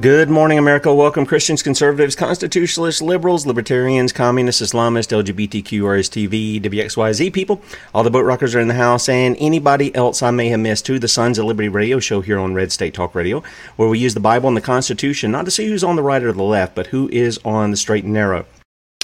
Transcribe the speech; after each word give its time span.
Good 0.00 0.30
morning, 0.30 0.58
America. 0.58 0.94
Welcome, 0.94 1.26
Christians, 1.26 1.60
conservatives, 1.60 2.14
constitutionalists, 2.14 3.02
liberals, 3.02 3.46
libertarians, 3.46 4.12
communists, 4.12 4.62
Islamists, 4.62 5.10
LGBTQ, 5.10 5.80
RSTV, 5.82 6.62
WXYZ 6.62 7.32
people. 7.32 7.60
All 7.92 8.04
the 8.04 8.10
boat 8.10 8.24
rockers 8.24 8.54
are 8.54 8.60
in 8.60 8.68
the 8.68 8.74
house, 8.74 9.08
and 9.08 9.36
anybody 9.40 9.92
else 9.96 10.22
I 10.22 10.30
may 10.30 10.50
have 10.50 10.60
missed 10.60 10.86
to 10.86 11.00
the 11.00 11.08
Sons 11.08 11.36
of 11.36 11.46
Liberty 11.46 11.68
radio 11.68 11.98
show 11.98 12.20
here 12.20 12.38
on 12.38 12.54
Red 12.54 12.70
State 12.70 12.94
Talk 12.94 13.12
Radio, 13.16 13.42
where 13.74 13.88
we 13.88 13.98
use 13.98 14.14
the 14.14 14.20
Bible 14.20 14.46
and 14.46 14.56
the 14.56 14.60
Constitution 14.60 15.32
not 15.32 15.46
to 15.46 15.50
see 15.50 15.66
who's 15.66 15.82
on 15.82 15.96
the 15.96 16.02
right 16.04 16.22
or 16.22 16.32
the 16.32 16.44
left, 16.44 16.76
but 16.76 16.86
who 16.86 17.08
is 17.08 17.40
on 17.44 17.72
the 17.72 17.76
straight 17.76 18.04
and 18.04 18.12
narrow. 18.12 18.46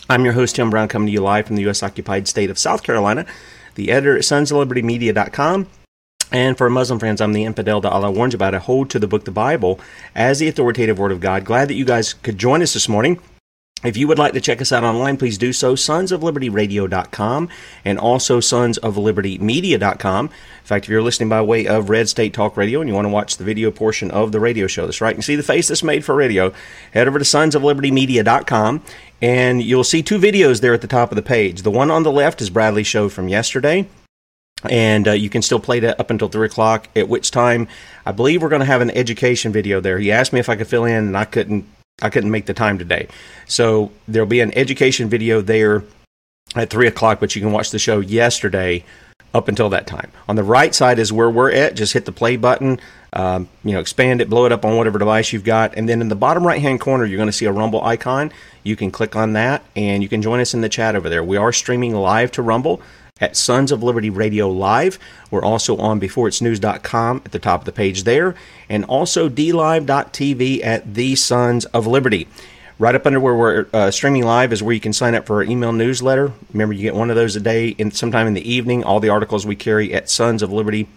I'm 0.09 0.25
your 0.25 0.35
host, 0.35 0.55
Tim 0.55 0.71
Brown, 0.71 0.87
coming 0.87 1.07
to 1.07 1.13
you 1.13 1.23
live 1.23 1.49
from 1.49 1.57
the 1.57 1.63
U.S. 1.63 1.83
occupied 1.83 2.29
state 2.29 2.51
of 2.51 2.59
South 2.59 2.85
Carolina, 2.85 3.27
the 3.75 3.91
editor 3.91 4.15
at 4.15 4.23
sonsoflibertymedia.com. 4.23 5.67
And 6.35 6.59
for 6.59 6.69
Muslim 6.69 6.99
friends, 6.99 7.21
I'm 7.21 7.33
the 7.33 7.45
infidel 7.45 7.81
that 7.81 7.93
Allah 7.93 8.11
warns 8.11 8.35
about. 8.35 8.57
I 8.57 8.59
hold 8.59 8.91
to 8.91 8.99
the 8.99 9.07
book, 9.07 9.25
the 9.25 9.31
Bible, 9.31 9.79
as 10.17 10.41
the 10.41 10.49
authoritative 10.49 10.99
word 10.99 11.13
of 11.13 11.21
God. 11.21 11.45
Glad 11.45 11.69
that 11.69 11.75
you 11.75 11.85
guys 11.85 12.13
could 12.13 12.39
join 12.39 12.61
us 12.61 12.75
this 12.75 12.89
morning. 12.89 13.21
If 13.85 13.97
you 13.97 14.09
would 14.09 14.19
like 14.19 14.33
to 14.33 14.41
check 14.41 14.61
us 14.61 14.73
out 14.73 14.83
online, 14.83 15.17
please 15.17 15.39
do 15.39 15.53
so. 15.53 15.77
Sonsoflibertyradio.com 15.77 17.49
and 17.85 17.99
also 18.01 18.41
sonsoflibertymedia.com. 18.41 20.27
In 20.27 20.65
fact, 20.65 20.87
if 20.87 20.89
you're 20.89 21.03
listening 21.03 21.29
by 21.29 21.41
way 21.41 21.69
of 21.69 21.89
Red 21.89 22.09
State 22.09 22.35
Talk 22.35 22.57
Radio 22.57 22.81
and 22.81 22.89
you 22.89 22.97
want 22.97 23.05
to 23.05 23.11
watch 23.11 23.37
the 23.37 23.45
video 23.45 23.71
portion 23.71 24.11
of 24.11 24.33
the 24.33 24.41
radio 24.41 24.67
show, 24.67 24.87
that's 24.87 25.01
right, 25.01 25.15
and 25.15 25.23
see 25.23 25.37
the 25.37 25.45
face 25.45 25.69
that's 25.69 25.85
made 25.85 26.05
for 26.05 26.17
radio, 26.17 26.53
head 26.93 27.07
over 27.07 27.21
to 27.21 27.25
sonsoflibertymedia.com 27.25 28.83
and 29.23 29.63
you'll 29.63 29.85
see 29.85 30.03
two 30.03 30.19
videos 30.19 30.63
there 30.63 30.75
at 30.75 30.81
the 30.81 30.89
top 30.89 31.13
of 31.13 31.17
the 31.17 31.23
page. 31.23 31.63
The 31.63 31.71
one 31.71 31.93
on 31.93 32.03
the 32.03 32.11
left 32.11 32.43
is 32.43 32.51
Bradley's 32.51 32.89
show 32.89 33.09
from 33.09 33.29
yesterday 33.29 33.87
and 34.71 35.09
uh, 35.09 35.13
you 35.13 35.29
can 35.31 35.43
still 35.43 35.61
play 35.61 35.81
that 35.81 35.99
up 36.01 36.11
until 36.11 36.29
three 36.29 36.47
o'clock. 36.47 36.89
At 36.97 37.09
which 37.09 37.31
time, 37.31 37.69
I 38.07 38.13
believe 38.13 38.43
we're 38.43 38.49
going 38.49 38.61
to 38.61 38.67
have 38.67 38.81
an 38.81 38.91
education 38.91 39.53
video 39.53 39.81
there. 39.81 39.99
He 39.99 40.13
asked 40.13 40.33
me 40.33 40.41
if 40.41 40.49
I 40.49 40.57
could 40.57 40.67
fill 40.67 40.85
in, 40.85 41.07
and 41.07 41.17
I 41.17 41.25
couldn't. 41.25 41.67
I 42.03 42.11
couldn't 42.11 42.33
make 42.33 42.47
the 42.47 42.55
time 42.55 42.77
today, 42.77 43.07
so 43.47 43.93
there'll 44.09 44.27
be 44.27 44.41
an 44.41 44.57
education 44.59 45.09
video 45.09 45.41
there 45.41 45.85
at 46.57 46.69
three 46.69 46.89
o'clock. 46.89 47.21
But 47.21 47.37
you 47.37 47.43
can 47.43 47.53
watch 47.53 47.71
the 47.71 47.79
show 47.79 48.01
yesterday 48.01 48.85
up 49.33 49.49
until 49.49 49.69
that 49.71 49.87
time. 49.87 50.11
On 50.29 50.37
the 50.37 50.43
right 50.43 50.75
side 50.75 50.99
is 50.99 51.13
where 51.13 51.31
we're 51.31 51.53
at. 51.53 51.75
Just 51.75 51.93
hit 51.93 52.05
the 52.05 52.13
play 52.13 52.37
button. 52.37 52.81
Um, 53.13 53.49
you 53.63 53.73
know, 53.73 53.79
expand 53.79 54.21
it, 54.21 54.29
blow 54.29 54.45
it 54.45 54.51
up 54.51 54.65
on 54.65 54.77
whatever 54.77 54.99
device 54.99 55.33
you've 55.33 55.45
got, 55.45 55.77
and 55.77 55.89
then 55.89 56.01
in 56.01 56.09
the 56.09 56.17
bottom 56.17 56.45
right 56.45 56.61
hand 56.61 56.81
corner, 56.81 57.05
you're 57.05 57.17
going 57.17 57.29
to 57.29 57.33
see 57.33 57.47
a 57.47 57.53
Rumble 57.53 57.81
icon. 57.85 58.33
You 58.65 58.75
can 58.75 58.91
click 58.91 59.15
on 59.15 59.35
that, 59.35 59.63
and 59.77 60.03
you 60.03 60.09
can 60.09 60.21
join 60.21 60.41
us 60.41 60.53
in 60.53 60.63
the 60.63 60.69
chat 60.69 60.97
over 60.97 61.09
there. 61.09 61.23
We 61.23 61.37
are 61.37 61.53
streaming 61.53 61.95
live 61.95 62.33
to 62.33 62.43
Rumble 62.43 62.83
at 63.21 63.37
Sons 63.37 63.71
of 63.71 63.81
Liberty 63.81 64.11
Radio 64.11 64.51
Live. 64.51 64.99
We're 65.31 65.45
also 65.45 65.77
on 65.77 66.01
beforeitsnews.com 66.01 67.23
at 67.25 67.31
the 67.31 67.39
top 67.39 67.61
of 67.61 67.65
the 67.65 67.71
page 67.71 68.03
there, 68.03 68.35
and 68.69 68.85
also 68.87 69.29
dlive.tv 69.29 70.65
at 70.65 70.95
the 70.95 71.15
Sons 71.15 71.65
of 71.67 71.87
Liberty. 71.87 72.27
Right 72.77 72.97
up 72.97 73.07
under 73.07 73.21
where 73.21 73.37
we're 73.37 73.67
uh, 73.73 73.93
streaming 73.93 74.25
live 74.25 74.53
is 74.53 74.65
where 74.65 74.75
you 74.75 74.81
can 74.81 74.93
sign 74.93 75.15
up 75.15 75.27
for 75.27 75.37
our 75.37 75.45
email 75.45 75.73
newsletter. 75.73 76.33
Remember, 76.53 76.75
you 76.75 76.83
get 76.83 76.97
one 76.97 77.09
of 77.09 77.15
those 77.15 77.37
a 77.37 77.41
day, 77.41 77.69
in 77.69 77.93
sometime 77.93 78.27
in 78.27 78.35
the 78.35 78.53
evening. 78.53 78.83
All 78.83 78.99
the 78.99 79.11
articles 79.11 79.47
we 79.47 79.55
carry 79.55 79.95
at 79.95 80.11
Sons 80.11 80.43
of 80.43 80.51
Liberty 80.51 80.89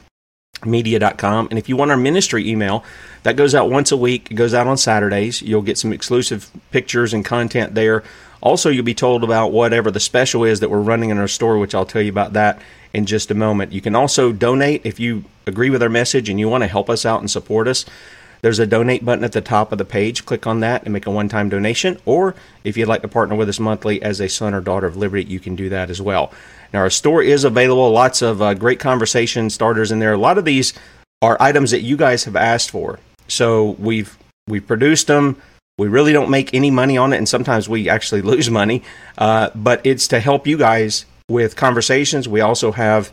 media.com 0.65 1.47
and 1.51 1.59
if 1.59 1.69
you 1.69 1.77
want 1.77 1.91
our 1.91 1.97
ministry 1.97 2.49
email 2.49 2.83
that 3.21 3.35
goes 3.35 3.53
out 3.53 3.69
once 3.69 3.91
a 3.91 3.97
week 3.97 4.31
it 4.31 4.33
goes 4.33 4.55
out 4.55 4.65
on 4.65 4.75
saturdays 4.75 5.39
you'll 5.43 5.61
get 5.61 5.77
some 5.77 5.93
exclusive 5.93 6.49
pictures 6.71 7.13
and 7.13 7.23
content 7.23 7.75
there 7.75 8.03
also 8.41 8.69
you'll 8.69 8.83
be 8.83 8.93
told 8.93 9.23
about 9.23 9.51
whatever 9.51 9.91
the 9.91 9.99
special 9.99 10.43
is 10.43 10.59
that 10.59 10.69
we're 10.69 10.79
running 10.79 11.09
in 11.09 11.17
our 11.17 11.27
store 11.27 11.57
which 11.57 11.75
i'll 11.75 11.85
tell 11.85 12.01
you 12.01 12.11
about 12.11 12.33
that 12.33 12.61
in 12.93 13.05
just 13.05 13.31
a 13.31 13.35
moment 13.35 13.71
you 13.71 13.81
can 13.81 13.95
also 13.95 14.31
donate 14.31 14.81
if 14.85 14.99
you 14.99 15.23
agree 15.45 15.69
with 15.69 15.83
our 15.83 15.89
message 15.89 16.29
and 16.29 16.39
you 16.39 16.49
want 16.49 16.63
to 16.63 16.67
help 16.67 16.89
us 16.89 17.05
out 17.05 17.19
and 17.19 17.29
support 17.29 17.67
us 17.67 17.85
there's 18.41 18.59
a 18.59 18.67
donate 18.67 19.03
button 19.03 19.23
at 19.23 19.31
the 19.31 19.41
top 19.41 19.71
of 19.71 19.77
the 19.77 19.85
page. 19.85 20.25
Click 20.25 20.45
on 20.45 20.59
that 20.59 20.83
and 20.83 20.93
make 20.93 21.05
a 21.05 21.11
one 21.11 21.29
time 21.29 21.49
donation. 21.49 21.99
Or 22.05 22.35
if 22.63 22.77
you'd 22.77 22.87
like 22.87 23.01
to 23.01 23.07
partner 23.07 23.35
with 23.35 23.49
us 23.49 23.59
monthly 23.59 24.01
as 24.01 24.19
a 24.19 24.29
son 24.29 24.53
or 24.53 24.61
daughter 24.61 24.87
of 24.87 24.97
liberty, 24.97 25.23
you 25.25 25.39
can 25.39 25.55
do 25.55 25.69
that 25.69 25.89
as 25.89 26.01
well. 26.01 26.31
Now, 26.73 26.79
our 26.79 26.89
store 26.89 27.21
is 27.21 27.43
available. 27.43 27.89
Lots 27.91 28.21
of 28.21 28.41
uh, 28.41 28.53
great 28.53 28.79
conversation 28.79 29.49
starters 29.49 29.91
in 29.91 29.99
there. 29.99 30.13
A 30.13 30.17
lot 30.17 30.37
of 30.37 30.45
these 30.45 30.73
are 31.21 31.37
items 31.39 31.71
that 31.71 31.81
you 31.81 31.97
guys 31.97 32.25
have 32.25 32.35
asked 32.35 32.69
for. 32.69 32.99
So 33.27 33.71
we've 33.79 34.17
we've 34.47 34.65
produced 34.65 35.07
them. 35.07 35.41
We 35.77 35.87
really 35.87 36.11
don't 36.11 36.31
make 36.31 36.55
any 36.55 36.71
money 36.71 36.97
on 36.97 37.13
it, 37.13 37.17
and 37.17 37.29
sometimes 37.29 37.69
we 37.69 37.87
actually 37.87 38.21
lose 38.33 38.49
money. 38.49 38.83
Uh, 39.17 39.51
but 39.53 39.85
it's 39.85 40.07
to 40.09 40.19
help 40.19 40.47
you 40.47 40.57
guys 40.57 41.05
with 41.29 41.55
conversations. 41.55 42.27
We 42.27 42.41
also 42.41 42.71
have 42.71 43.11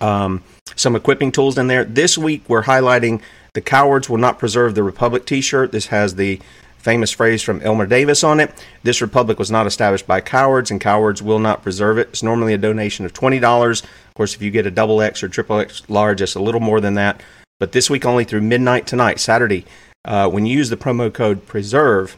um, 0.00 0.44
some 0.76 0.94
equipping 0.94 1.32
tools 1.32 1.58
in 1.58 1.66
there. 1.66 1.84
This 1.84 2.16
week, 2.16 2.48
we're 2.48 2.62
highlighting 2.62 3.20
the 3.54 3.60
Cowards 3.60 4.08
Will 4.08 4.18
Not 4.18 4.38
Preserve 4.38 4.74
the 4.74 4.82
Republic 4.82 5.26
t 5.26 5.40
shirt. 5.40 5.72
This 5.72 5.86
has 5.86 6.14
the 6.14 6.40
famous 6.78 7.10
phrase 7.10 7.42
from 7.42 7.60
Elmer 7.62 7.86
Davis 7.86 8.24
on 8.24 8.40
it. 8.40 8.52
This 8.82 9.00
republic 9.00 9.38
was 9.38 9.50
not 9.50 9.66
established 9.66 10.06
by 10.06 10.20
cowards, 10.20 10.70
and 10.70 10.80
cowards 10.80 11.22
will 11.22 11.38
not 11.38 11.62
preserve 11.62 11.98
it. 11.98 12.08
It's 12.08 12.22
normally 12.22 12.54
a 12.54 12.58
donation 12.58 13.04
of 13.04 13.12
$20. 13.12 13.82
Of 13.82 14.14
course, 14.14 14.34
if 14.34 14.42
you 14.42 14.50
get 14.50 14.66
a 14.66 14.70
double 14.70 15.00
X 15.00 15.22
or 15.22 15.28
triple 15.28 15.60
X 15.60 15.82
large, 15.88 16.20
it's 16.20 16.34
a 16.34 16.40
little 16.40 16.60
more 16.60 16.80
than 16.80 16.94
that. 16.94 17.22
But 17.60 17.72
this 17.72 17.88
week, 17.88 18.04
only 18.04 18.24
through 18.24 18.40
midnight 18.40 18.88
tonight, 18.88 19.20
Saturday, 19.20 19.64
uh, 20.04 20.28
when 20.28 20.46
you 20.46 20.56
use 20.56 20.70
the 20.70 20.76
promo 20.76 21.12
code 21.12 21.46
PRESERVE, 21.46 22.16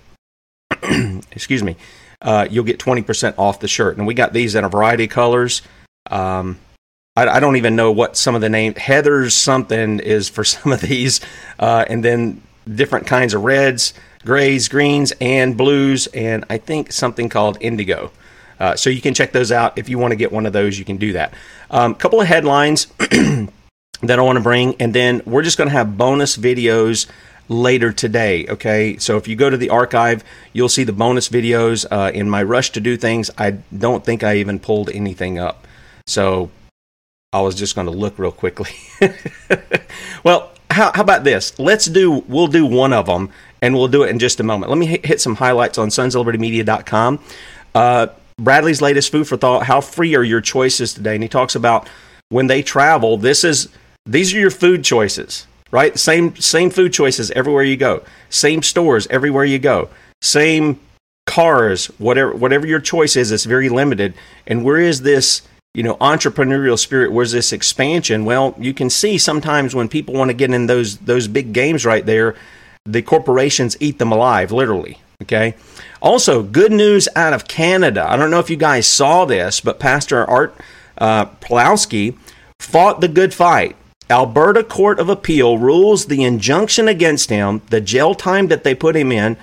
excuse 1.33 1.63
me, 1.63 1.77
uh, 2.23 2.47
you'll 2.51 2.65
get 2.65 2.79
20% 2.79 3.35
off 3.39 3.61
the 3.61 3.69
shirt. 3.69 3.97
And 3.97 4.07
we 4.07 4.15
got 4.15 4.33
these 4.33 4.55
in 4.55 4.65
a 4.65 4.69
variety 4.69 5.05
of 5.05 5.11
colors. 5.11 5.63
Um, 6.11 6.59
I, 7.17 7.29
I, 7.29 7.41
don't 7.41 7.57
even 7.57 7.77
know 7.77 7.93
what 7.93 8.17
some 8.17 8.35
of 8.35 8.41
the 8.41 8.49
name 8.49 8.75
Heather's 8.75 9.35
something 9.35 10.01
is 10.01 10.29
for 10.29 10.45
some 10.45 10.73
of 10.73 10.81
these, 10.81 11.21
uh, 11.59 11.85
and 11.89 12.05
then 12.05 12.43
different 12.67 13.07
kinds 13.07 13.35
of 13.35 13.43
reds 13.43 13.95
grays, 14.25 14.69
greens, 14.69 15.13
and 15.21 15.57
blues, 15.57 16.07
and 16.09 16.45
I 16.49 16.59
think 16.59 16.93
something 16.93 17.29
called 17.29 17.59
indigo. 17.61 18.11
Uh, 18.59 18.77
so 18.77 18.89
you 18.89 19.01
can 19.01 19.15
check 19.15 19.33
those 19.33 19.53
out. 19.53 19.77
If 19.77 19.89
you 19.89 19.99
want 19.99 20.13
to 20.13 20.17
get 20.17 20.33
one 20.33 20.47
of 20.47 20.53
those, 20.53 20.79
you 20.79 20.85
can 20.85 20.97
do 20.97 21.13
that. 21.13 21.35
A 21.71 21.81
um, 21.81 21.95
couple 21.95 22.21
of 22.21 22.27
headlines 22.27 22.87
that 22.99 24.19
I 24.19 24.23
want 24.23 24.37
to 24.37 24.43
bring, 24.43 24.77
and 24.81 24.95
then 24.95 25.23
we're 25.27 25.43
just 25.43 25.59
going 25.59 25.69
to 25.69 25.75
have 25.75 25.99
bonus 25.99 26.37
videos 26.37 27.07
later 27.49 27.93
today. 27.93 28.47
Okay, 28.49 28.97
so 28.99 29.17
if 29.17 29.29
you 29.29 29.37
go 29.37 29.51
to 29.51 29.57
the 29.57 29.71
archive, 29.71 30.25
you'll 30.53 30.69
see 30.69 30.85
the 30.85 30.93
bonus 30.93 31.29
videos. 31.29 31.87
Uh, 31.91 32.11
in 32.13 32.29
my 32.29 32.43
rush 32.43 32.71
to 32.71 32.81
do 32.81 32.97
things, 32.97 33.31
I 33.37 33.53
don't 33.77 34.05
think 34.05 34.23
I 34.23 34.37
even 34.37 34.59
pulled 34.59 34.91
anything 34.91 35.39
up. 35.39 35.67
So 36.07 36.51
I 37.33 37.41
was 37.41 37.55
just 37.55 37.75
going 37.75 37.87
to 37.87 37.93
look 37.93 38.19
real 38.19 38.33
quickly. 38.33 38.71
well, 40.25 40.53
how, 40.71 40.93
how, 40.95 41.03
about 41.03 41.25
this? 41.25 41.59
Let's 41.59 41.87
do, 41.87 42.25
we'll 42.29 42.49
do 42.49 42.67
one 42.67 42.93
of 42.93 43.07
them 43.07 43.31
and 43.63 43.75
we'll 43.75 43.89
do 43.89 44.03
it 44.03 44.11
in 44.11 44.19
just 44.19 44.41
a 44.41 44.43
moment. 44.43 44.71
Let 44.71 44.79
me 44.79 44.99
hit 45.03 45.21
some 45.21 45.37
highlights 45.37 45.79
on 45.79 45.89
sonsoflibertymedia.com. 45.89 47.21
Uh, 47.75 48.07
Bradley's 48.39 48.83
latest 48.83 49.13
food 49.13 49.29
for 49.29 49.37
thought: 49.37 49.65
How 49.65 49.81
free 49.81 50.15
are 50.17 50.25
your 50.25 50.41
choices 50.41 50.93
today? 50.93 51.15
And 51.15 51.23
he 51.23 51.29
talks 51.29 51.55
about 51.55 51.89
when 52.31 52.49
they 52.49 52.63
travel. 52.63 53.17
This 53.17 53.45
is 53.45 53.69
these 54.07 54.35
are 54.35 54.39
your 54.39 54.51
food 54.51 54.85
choices, 54.85 55.47
right? 55.75 55.99
Same 55.99 56.37
same 56.37 56.71
food 56.71 56.93
choices 56.93 57.31
everywhere 57.33 57.65
you 57.65 57.77
go. 57.77 58.03
Same 58.31 58.63
stores 58.63 59.07
everywhere 59.09 59.45
you 59.45 59.59
go. 59.59 59.89
Same 60.23 60.79
cars, 61.27 61.87
whatever 61.99 62.33
whatever 62.35 62.67
your 62.67 62.81
choice 62.81 63.17
is. 63.17 63.33
It's 63.33 63.45
very 63.45 63.69
limited. 63.69 64.15
And 64.47 64.65
where 64.65 64.79
is 64.79 65.03
this? 65.03 65.43
you 65.77 65.83
know 65.83 65.97
entrepreneurial 65.97 66.79
spirit 66.79 67.11
where's 67.11 67.33
this 67.33 67.53
expansion 67.53 68.25
well 68.25 68.55
you 68.57 68.73
can 68.73 68.89
see 68.89 69.19
sometimes 69.19 69.75
when 69.75 69.89
people 69.89 70.15
want 70.15 70.29
to 70.29 70.33
get 70.33 70.53
in 70.53 70.67
those 70.67 70.99
those 70.99 71.27
big 71.27 71.53
games 71.53 71.85
right 71.85 72.07
there 72.07 72.37
the 72.87 73.03
corporations 73.03 73.77
eat 73.81 73.99
them 73.99 74.13
alive, 74.13 74.53
literally. 74.53 75.01
Okay. 75.23 75.55
Also, 76.03 76.43
good 76.43 76.73
news 76.73 77.09
out 77.17 77.33
of 77.33 77.49
Canada. 77.49 78.05
I 78.07 78.17
don't 78.17 78.31
know 78.31 78.41
if 78.41 78.51
you 78.51 78.57
guys 78.57 78.87
saw 78.87 79.25
this, 79.25 79.61
but 79.61 79.81
Pastor 79.81 80.25
Art 80.25 80.55
uh, 80.99 81.27
Pawlowski 81.27 82.19
fought 82.61 83.01
the 83.01 83.09
good 83.09 83.33
fight. 83.33 83.77
Alberta 84.11 84.63
Court 84.63 84.99
of 84.99 85.09
Appeal 85.09 85.59
rules 85.59 86.07
the 86.07 86.25
injunction 86.25 86.89
against 86.89 87.31
him, 87.31 87.63
the 87.71 87.81
jail 87.81 88.15
time 88.15 88.49
that 88.49 88.65
they 88.65 88.75
put 88.75 88.97
him 88.97 89.11
in. 89.11 89.37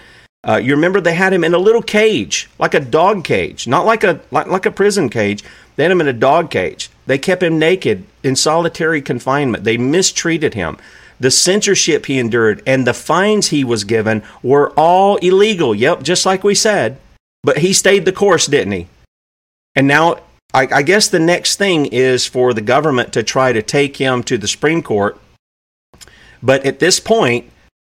Uh, 0.43 0.57
you 0.57 0.73
remember 0.73 0.99
they 0.99 1.13
had 1.13 1.33
him 1.33 1.43
in 1.43 1.53
a 1.53 1.59
little 1.59 1.81
cage, 1.81 2.49
like 2.57 2.73
a 2.73 2.79
dog 2.79 3.23
cage, 3.23 3.67
not 3.67 3.85
like 3.85 4.03
a 4.03 4.19
like, 4.31 4.47
like 4.47 4.65
a 4.65 4.71
prison 4.71 5.09
cage. 5.09 5.43
They 5.75 5.83
had 5.83 5.91
him 5.91 6.01
in 6.01 6.07
a 6.07 6.13
dog 6.13 6.49
cage. 6.49 6.89
They 7.05 7.17
kept 7.17 7.43
him 7.43 7.59
naked 7.59 8.05
in 8.23 8.35
solitary 8.35 9.01
confinement. 9.01 9.63
They 9.63 9.77
mistreated 9.77 10.53
him 10.53 10.77
the 11.21 11.31
censorship 11.31 12.07
he 12.07 12.17
endured, 12.17 12.63
and 12.65 12.85
the 12.85 12.95
fines 12.95 13.49
he 13.49 13.63
was 13.63 13.83
given 13.83 14.23
were 14.41 14.71
all 14.71 15.17
illegal. 15.17 15.73
Yep, 15.75 16.01
just 16.01 16.25
like 16.25 16.43
we 16.43 16.55
said. 16.55 16.97
But 17.43 17.59
he 17.59 17.73
stayed 17.73 18.05
the 18.05 18.11
course, 18.11 18.47
didn't 18.47 18.73
he? 18.73 18.87
And 19.75 19.87
now, 19.87 20.17
I, 20.53 20.67
I 20.71 20.81
guess 20.81 21.07
the 21.07 21.19
next 21.19 21.55
thing 21.57 21.85
is 21.87 22.25
for 22.25 22.53
the 22.53 22.61
government 22.61 23.13
to 23.13 23.23
try 23.23 23.53
to 23.53 23.61
take 23.61 23.97
him 23.97 24.23
to 24.23 24.37
the 24.37 24.47
Supreme 24.47 24.81
Court. 24.81 25.17
But 26.43 26.65
at 26.65 26.79
this 26.79 26.99
point, 26.99 27.49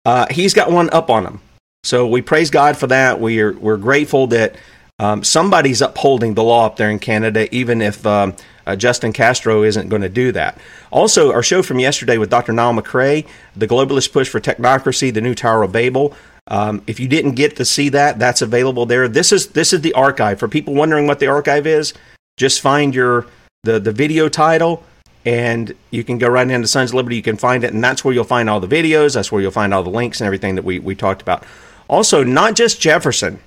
uh, 0.06 0.28
he's 0.32 0.54
got 0.54 0.72
one 0.72 0.90
up 0.92 1.10
on 1.10 1.26
him. 1.26 1.42
So 1.84 2.08
we 2.08 2.22
praise 2.22 2.50
God 2.50 2.78
for 2.78 2.88
that. 2.88 3.20
We're 3.20 3.54
we're 3.54 3.78
grateful 3.78 4.28
that 4.28 4.56
um, 5.00 5.24
somebody's 5.24 5.82
upholding 5.82 6.36
the 6.36 6.44
law 6.44 6.68
up 6.68 6.76
there 6.76 6.92
in 6.92 7.00
Canada, 7.00 7.54
even 7.54 7.82
if 7.82 8.06
um, 8.06 8.36
uh, 8.68 8.76
Justin 8.76 9.14
Castro 9.14 9.64
isn't 9.64 9.90
going 9.90 10.04
to 10.04 10.10
do 10.10 10.32
that. 10.32 10.60
Also, 10.92 11.32
our 11.32 11.42
show 11.42 11.64
from 11.64 11.80
yesterday 11.80 12.20
with 12.20 12.30
Dr. 12.30 12.54
Niall 12.54 12.74
McCrae, 12.74 13.28
The 13.56 13.68
Globalist 13.68 14.14
Push 14.14 14.30
for 14.30 14.40
Technocracy, 14.40 15.12
The 15.12 15.22
New 15.22 15.34
Tower 15.34 15.64
of 15.64 15.72
Babel. 15.72 16.14
Um, 16.48 16.84
if 16.86 17.00
you 17.00 17.08
didn't 17.08 17.34
get 17.34 17.56
to 17.56 17.66
see 17.66 17.90
that, 17.90 18.20
that's 18.20 18.44
available 18.44 18.86
there. 18.86 19.08
This 19.08 19.32
is 19.32 19.48
this 19.48 19.74
is 19.74 19.82
the 19.82 19.94
archive. 19.94 20.40
For 20.40 20.48
people 20.48 20.76
wondering 20.76 21.08
what 21.08 21.20
the 21.20 21.28
archive 21.28 21.66
is, 21.66 21.94
just 22.38 22.62
find 22.62 22.96
your 22.96 23.28
the, 23.64 23.80
the 23.80 23.92
video 23.92 24.30
title 24.30 24.84
and 25.26 25.74
you 25.92 26.04
can 26.04 26.18
go 26.18 26.28
right 26.28 26.50
into 26.50 26.68
Sons 26.68 26.92
of 26.92 26.96
Liberty. 26.96 27.16
You 27.16 27.22
can 27.22 27.38
find 27.38 27.64
it, 27.64 27.74
and 27.74 27.84
that's 27.84 28.04
where 28.04 28.14
you'll 28.14 28.24
find 28.24 28.50
all 28.50 28.60
the 28.60 28.68
videos. 28.68 29.14
That's 29.14 29.32
where 29.32 29.42
you'll 29.42 29.52
find 29.52 29.74
all 29.74 29.84
the 29.84 29.90
links 29.90 30.20
and 30.20 30.26
everything 30.26 30.56
that 30.56 30.66
we, 30.66 30.80
we 30.80 30.96
talked 30.96 31.22
about. 31.22 31.44
Also, 31.88 32.24
not 32.24 32.56
just 32.56 32.82
Jefferson. 32.82 33.40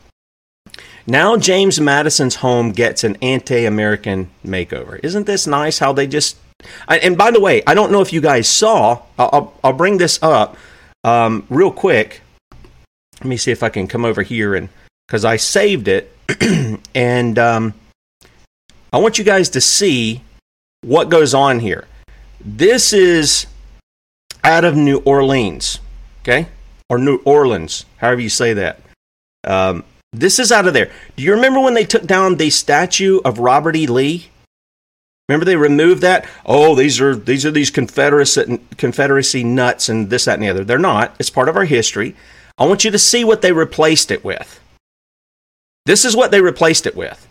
Now 1.07 1.37
James 1.37 1.81
Madison's 1.81 2.37
home 2.37 2.71
gets 2.73 3.05
an 3.05 3.17
anti-American 3.21 4.31
makeover. 4.45 5.01
Isn't 5.03 5.27
this 5.27 5.47
nice? 5.47 5.79
How 5.79 5.93
they 5.93 6.07
just 6.07 6.37
and 6.89 7.19
by 7.19 7.31
the 7.31 7.41
way, 7.41 7.63
I 7.67 7.75
don't 7.75 7.93
know 7.93 8.01
if 8.01 8.13
you 8.13 8.21
guys 8.21 8.49
saw. 8.49 9.03
I'll, 9.19 9.53
I'll 9.63 9.73
bring 9.73 9.99
this 9.99 10.23
up 10.23 10.57
um, 11.03 11.47
real 11.51 11.71
quick. 11.71 12.23
Let 13.21 13.27
me 13.27 13.37
see 13.37 13.53
if 13.53 13.63
I 13.63 13.69
can 13.69 13.87
come 13.87 14.05
over 14.05 14.23
here 14.23 14.55
and 14.55 14.69
because 15.07 15.25
I 15.25 15.37
saved 15.37 15.89
it, 15.89 16.17
and 16.95 17.39
um, 17.39 17.75
I 18.95 18.99
want 18.99 19.19
you 19.19 19.25
guys 19.25 19.49
to 19.49 19.61
see 19.61 20.23
what 20.83 21.09
goes 21.09 21.35
on 21.35 21.59
here. 21.59 21.89
This 22.41 22.93
is 22.93 23.49
out 24.45 24.63
of 24.63 24.77
New 24.77 24.99
Orleans, 24.99 25.81
okay, 26.23 26.47
or 26.89 26.99
New 26.99 27.17
Orleans, 27.25 27.87
however 27.97 28.21
you 28.21 28.29
say 28.29 28.53
that. 28.53 28.81
Um, 29.43 29.83
this 30.13 30.39
is 30.39 30.53
out 30.53 30.69
of 30.69 30.75
there. 30.75 30.93
Do 31.17 31.25
you 31.25 31.33
remember 31.35 31.59
when 31.59 31.75
they 31.75 31.85
took 31.85 32.05
down 32.05 32.37
the 32.37 32.51
statue 32.51 33.19
of 33.25 33.41
Robert 33.41 33.75
E. 33.75 33.89
Lee? 33.89 34.29
Remember 35.29 35.45
they 35.45 35.57
removed 35.57 36.03
that? 36.03 36.25
Oh, 36.47 36.77
these 36.77 37.01
are 37.01 37.17
these 37.17 37.45
are 37.45 37.51
these 37.51 37.71
Confederacy 37.71 38.61
Confederacy 38.77 39.43
nuts 39.43 39.89
and 39.89 40.09
this, 40.09 40.27
that, 40.27 40.35
and 40.35 40.45
the 40.45 40.51
other. 40.51 40.63
They're 40.63 40.79
not. 40.79 41.17
It's 41.19 41.31
part 41.31 41.49
of 41.49 41.57
our 41.57 41.65
history. 41.65 42.15
I 42.59 42.67
want 42.67 42.85
you 42.85 42.93
to 42.93 42.99
see 43.01 43.25
what 43.25 43.43
they 43.43 43.51
replaced 43.51 44.13
it 44.13 44.23
with. 44.23 44.61
This 45.85 46.05
is 46.05 46.15
what 46.15 46.31
they 46.31 46.41
replaced 46.41 46.87
it 46.87 46.95
with. 46.95 47.27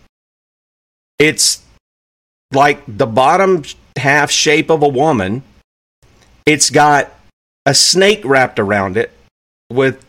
It's 1.23 1.63
like 2.51 2.83
the 2.85 3.05
bottom 3.05 3.63
half 3.97 4.29
shape 4.29 4.69
of 4.69 4.83
a 4.83 4.89
woman. 4.89 5.41
It's 6.45 6.69
got 6.69 7.15
a 7.65 7.73
snake 7.73 8.25
wrapped 8.25 8.59
around 8.59 8.97
it 8.97 9.09
with 9.69 10.03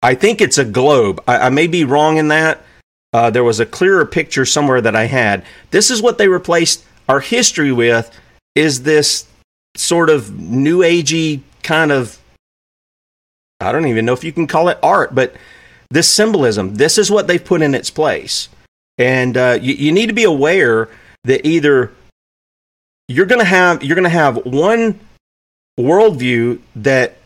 I 0.00 0.14
think 0.14 0.40
it's 0.40 0.56
a 0.56 0.64
globe. 0.64 1.20
I, 1.26 1.46
I 1.46 1.48
may 1.48 1.66
be 1.66 1.82
wrong 1.82 2.18
in 2.18 2.28
that. 2.28 2.62
Uh, 3.12 3.30
there 3.30 3.42
was 3.42 3.58
a 3.58 3.66
clearer 3.66 4.06
picture 4.06 4.44
somewhere 4.44 4.80
that 4.80 4.94
I 4.94 5.06
had. 5.06 5.44
This 5.72 5.90
is 5.90 6.00
what 6.00 6.18
they 6.18 6.28
replaced 6.28 6.84
our 7.08 7.18
history 7.18 7.72
with. 7.72 8.16
Is 8.54 8.84
this 8.84 9.26
sort 9.76 10.08
of 10.08 10.38
new 10.38 10.82
agey 10.82 11.40
kind 11.64 11.90
of? 11.90 12.16
I 13.58 13.72
don't 13.72 13.88
even 13.88 14.04
know 14.04 14.12
if 14.12 14.22
you 14.22 14.32
can 14.32 14.46
call 14.46 14.68
it 14.68 14.78
art, 14.84 15.16
but 15.16 15.34
this 15.90 16.08
symbolism. 16.08 16.76
This 16.76 16.96
is 16.96 17.10
what 17.10 17.26
they've 17.26 17.44
put 17.44 17.60
in 17.60 17.74
its 17.74 17.90
place, 17.90 18.48
and 18.98 19.36
uh, 19.36 19.58
you, 19.60 19.74
you 19.74 19.92
need 19.92 20.06
to 20.06 20.12
be 20.12 20.24
aware 20.24 20.88
that 21.24 21.46
either 21.46 21.92
you're 23.08 23.26
going 23.26 23.40
to 23.40 23.44
have 23.44 23.82
you're 23.82 24.00
to 24.00 24.08
have 24.08 24.36
one 24.46 25.00
worldview 25.78 26.60
that 26.76 27.16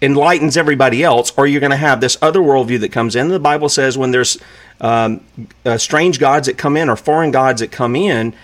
enlightens 0.00 0.56
everybody 0.56 1.02
else, 1.02 1.32
or 1.36 1.46
you're 1.46 1.60
going 1.60 1.70
to 1.70 1.76
have 1.76 2.00
this 2.00 2.16
other 2.22 2.40
worldview 2.40 2.80
that 2.80 2.92
comes 2.92 3.16
in. 3.16 3.28
The 3.28 3.40
Bible 3.40 3.68
says 3.68 3.98
when 3.98 4.12
there's 4.12 4.38
um, 4.80 5.24
uh, 5.64 5.76
strange 5.76 6.20
gods 6.20 6.46
that 6.46 6.56
come 6.56 6.76
in 6.76 6.88
or 6.88 6.96
foreign 6.96 7.30
gods 7.30 7.60
that 7.60 7.72
come 7.72 7.96
in 7.96 8.34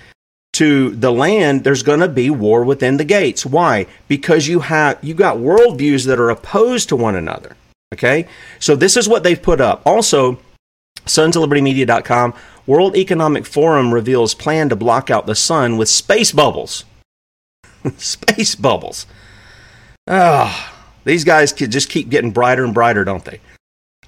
to 0.55 0.91
the 0.91 1.13
land, 1.13 1.65
there's 1.65 1.83
going 1.83 2.01
to 2.01 2.09
be 2.09 2.31
war 2.31 2.65
within 2.65 2.97
the 2.97 3.05
gates. 3.05 3.47
Why? 3.47 3.87
Because 4.09 4.49
you 4.49 4.61
have 4.61 4.99
you 5.03 5.15
got 5.15 5.39
worldviews 5.39 6.07
that 6.07 6.19
are 6.19 6.31
opposed 6.31 6.89
to 6.89 6.97
one 6.97 7.15
another. 7.15 7.57
Okay, 7.93 8.27
so 8.59 8.75
this 8.75 8.97
is 8.97 9.09
what 9.09 9.23
they've 9.23 9.41
put 9.41 9.61
up. 9.61 9.83
Also, 9.87 10.41
Liberty 11.07 11.85
World 12.67 12.97
Economic 12.97 13.47
Forum 13.47 13.93
reveals 13.93 14.35
plan 14.35 14.69
to 14.71 14.77
block 14.77 15.11
out 15.11 15.27
the 15.27 15.35
sun 15.35 15.77
with 15.77 15.89
space 15.89 16.33
bubbles. 16.33 16.85
space 17.99 18.55
bubbles. 18.55 19.07
Oh 20.07 20.71
these 21.05 21.25
guys 21.25 21.53
could 21.53 21.71
just 21.71 21.89
keep 21.89 22.09
getting 22.09 22.31
brighter 22.31 22.65
and 22.65 22.75
brighter, 22.75 23.05
don't 23.05 23.25
they? 23.25 23.41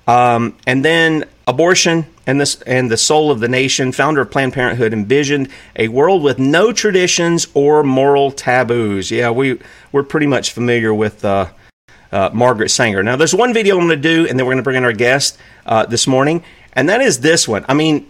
Um, 0.07 0.57
and 0.67 0.85
then 0.85 1.25
abortion, 1.47 2.07
and 2.27 2.41
this 2.41 2.61
and 2.63 2.91
the 2.91 2.97
soul 2.97 3.31
of 3.31 3.41
the 3.41 3.49
nation, 3.49 3.93
founder 3.93 4.21
of 4.21 4.31
Planned 4.31 4.53
Parenthood, 4.53 4.93
envisioned 4.93 5.49
a 5.77 5.89
world 5.89 6.23
with 6.23 6.39
no 6.39 6.73
traditions 6.73 7.47
or 7.55 7.83
moral 7.83 8.31
taboos. 8.31 9.11
Yeah, 9.11 9.31
we 9.31 9.59
we're 9.93 10.05
pretty 10.05 10.27
much 10.27 10.53
familiar 10.53 10.95
with 10.95 11.25
uh, 11.25 11.49
uh, 12.13 12.31
Margaret 12.33 12.71
Sanger. 12.71 13.03
Now, 13.03 13.17
there's 13.17 13.35
one 13.35 13.53
video 13.53 13.79
I'm 13.79 13.87
going 13.87 14.01
to 14.01 14.15
do, 14.15 14.27
and 14.29 14.39
then 14.39 14.47
we're 14.47 14.53
going 14.53 14.59
to 14.59 14.63
bring 14.63 14.77
in 14.77 14.85
our 14.85 14.93
guest 14.93 15.39
uh, 15.67 15.87
this 15.87 16.07
morning, 16.07 16.43
and 16.73 16.89
that 16.89 17.01
is 17.01 17.21
this 17.21 17.47
one. 17.47 17.65
I 17.69 17.75
mean, 17.75 18.07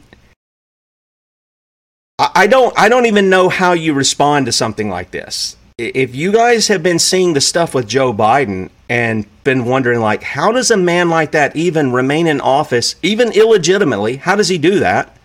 I, 2.19 2.31
I 2.35 2.47
don't 2.47 2.79
I 2.79 2.89
don't 2.89 3.07
even 3.07 3.31
know 3.31 3.49
how 3.49 3.73
you 3.73 3.95
respond 3.95 4.47
to 4.47 4.53
something 4.53 4.89
like 4.89 5.11
this. 5.11 5.57
If 5.79 6.15
you 6.15 6.33
guys 6.33 6.69
have 6.69 6.83
been 6.83 6.99
seeing 6.99 7.35
the 7.35 7.41
stuff 7.41 7.75
with 7.75 7.87
Joe 7.87 8.13
Biden 8.13 8.71
and 8.89 9.27
been 9.45 9.65
wondering 9.65 10.01
like 10.01 10.23
how 10.23 10.53
does 10.53 10.71
a 10.71 10.77
man 10.77 11.11
like 11.11 11.33
that 11.33 11.55
even 11.57 11.93
remain 11.93 12.27
in 12.27 12.41
office 12.41 12.95
even 13.03 13.33
illegitimately 13.33 14.17
how 14.17 14.37
does 14.37 14.49
he 14.49 14.59
do 14.59 14.81
that 14.81 15.17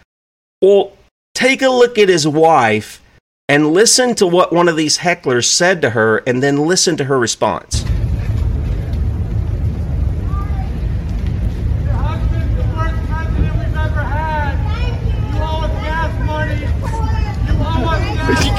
well 0.62 0.94
take 1.34 1.62
a 1.62 1.70
look 1.70 1.98
at 1.98 2.10
his 2.10 2.28
wife 2.28 3.01
and 3.48 3.72
listen 3.72 4.16
to 4.16 4.25
what 4.25 4.54
one 4.54 4.68
of 4.68 4.75
these 4.75 5.00
hecklers 5.00 5.46
said 5.46 5.82
to 5.82 5.92
her 5.92 6.18
and 6.28 6.42
then 6.42 6.66
listen 6.66 6.98
to 6.98 7.06
her 7.06 7.20
response 7.20 7.84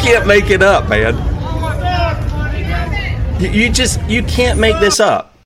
can't 0.02 0.26
make 0.26 0.50
it 0.50 0.62
up 0.62 0.88
man. 0.88 1.14
You 3.40 3.70
just 3.70 4.00
you 4.08 4.22
can't 4.22 4.58
make 4.58 4.78
this 4.80 5.00
up. 5.00 5.38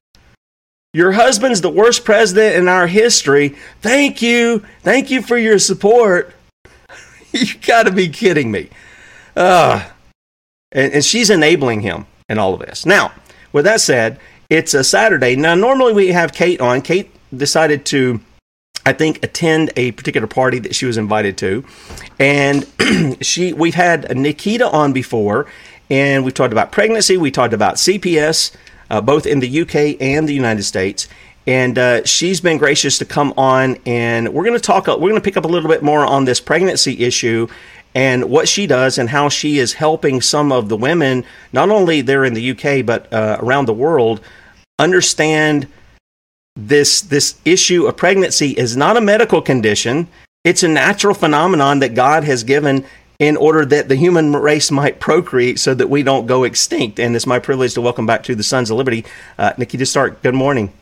Your 0.92 1.12
husband's 1.12 1.60
the 1.60 1.70
worst 1.70 2.04
president 2.06 2.56
in 2.56 2.68
our 2.68 2.86
history. 2.86 3.50
Thank 3.82 4.22
you. 4.22 4.64
Thank 4.80 5.10
you 5.10 5.22
for 5.22 5.36
your 5.36 5.58
support. 5.58 6.34
You 7.32 7.46
gotta 7.66 7.90
be 7.90 8.08
kidding 8.08 8.50
me. 8.50 8.70
Uh, 9.36 9.86
and, 10.72 10.94
and 10.94 11.04
she's 11.04 11.28
enabling 11.28 11.80
him 11.80 12.06
in 12.30 12.38
all 12.38 12.54
of 12.54 12.60
this. 12.60 12.86
Now 12.86 13.12
with 13.52 13.66
that 13.66 13.82
said 13.82 14.18
it's 14.48 14.72
a 14.72 14.82
saturday. 14.82 15.36
Now 15.36 15.54
normally 15.54 15.92
we 15.92 16.08
have 16.08 16.32
kate 16.32 16.62
on. 16.62 16.80
Kate 16.80 17.10
decided 17.36 17.84
to 17.86 18.20
I 18.86 18.92
think 18.92 19.22
attend 19.24 19.72
a 19.76 19.92
particular 19.92 20.28
party 20.28 20.60
that 20.60 20.74
she 20.74 20.86
was 20.86 20.96
invited 20.96 21.36
to, 21.38 21.64
and 22.18 22.66
she 23.20 23.52
we've 23.52 23.74
had 23.74 24.04
Nickita 24.04 24.72
on 24.72 24.92
before, 24.92 25.46
and 25.90 26.24
we've 26.24 26.32
talked 26.32 26.52
about 26.52 26.72
pregnancy, 26.72 27.16
we 27.16 27.30
talked 27.30 27.52
about 27.52 27.74
CPS, 27.74 28.54
uh, 28.88 29.00
both 29.00 29.26
in 29.26 29.40
the 29.40 29.60
UK 29.62 30.00
and 30.00 30.28
the 30.28 30.34
United 30.34 30.62
States. 30.62 31.08
And 31.48 31.78
uh, 31.78 32.04
she's 32.04 32.40
been 32.40 32.58
gracious 32.58 32.98
to 32.98 33.04
come 33.04 33.32
on, 33.36 33.76
and 33.86 34.32
we're 34.32 34.44
going 34.44 34.58
to 34.58 34.60
talk. 34.60 34.86
We're 34.86 34.96
going 34.96 35.14
to 35.14 35.20
pick 35.20 35.36
up 35.36 35.44
a 35.44 35.48
little 35.48 35.68
bit 35.68 35.82
more 35.82 36.04
on 36.04 36.24
this 36.24 36.40
pregnancy 36.40 37.04
issue 37.04 37.46
and 37.94 38.28
what 38.28 38.46
she 38.46 38.66
does 38.66 38.98
and 38.98 39.08
how 39.08 39.28
she 39.28 39.58
is 39.58 39.72
helping 39.72 40.20
some 40.20 40.52
of 40.52 40.68
the 40.68 40.76
women, 40.76 41.24
not 41.52 41.70
only 41.70 42.02
there 42.02 42.24
in 42.24 42.34
the 42.34 42.50
UK 42.50 42.84
but 42.84 43.10
uh, 43.12 43.38
around 43.40 43.66
the 43.66 43.72
world, 43.72 44.20
understand 44.78 45.66
this 46.56 47.02
this 47.02 47.38
issue 47.44 47.86
of 47.86 47.96
pregnancy 47.96 48.50
is 48.50 48.76
not 48.76 48.96
a 48.96 49.00
medical 49.00 49.42
condition. 49.42 50.08
It's 50.44 50.62
a 50.62 50.68
natural 50.68 51.14
phenomenon 51.14 51.80
that 51.80 51.94
God 51.94 52.24
has 52.24 52.44
given 52.44 52.84
in 53.18 53.36
order 53.36 53.64
that 53.64 53.88
the 53.88 53.96
human 53.96 54.34
race 54.34 54.70
might 54.70 55.00
procreate 55.00 55.58
so 55.58 55.74
that 55.74 55.88
we 55.88 56.02
don't 56.02 56.26
go 56.26 56.44
extinct. 56.44 56.98
And 57.00 57.16
it's 57.16 57.26
my 57.26 57.38
privilege 57.38 57.74
to 57.74 57.80
welcome 57.80 58.06
back 58.06 58.22
to 58.24 58.34
the 58.34 58.42
Sons 58.42 58.70
of 58.70 58.76
Liberty, 58.76 59.04
uh, 59.38 59.52
Nickita 59.54 59.86
Starck. 59.86 60.22
Good 60.22 60.34
morning. 60.34 60.72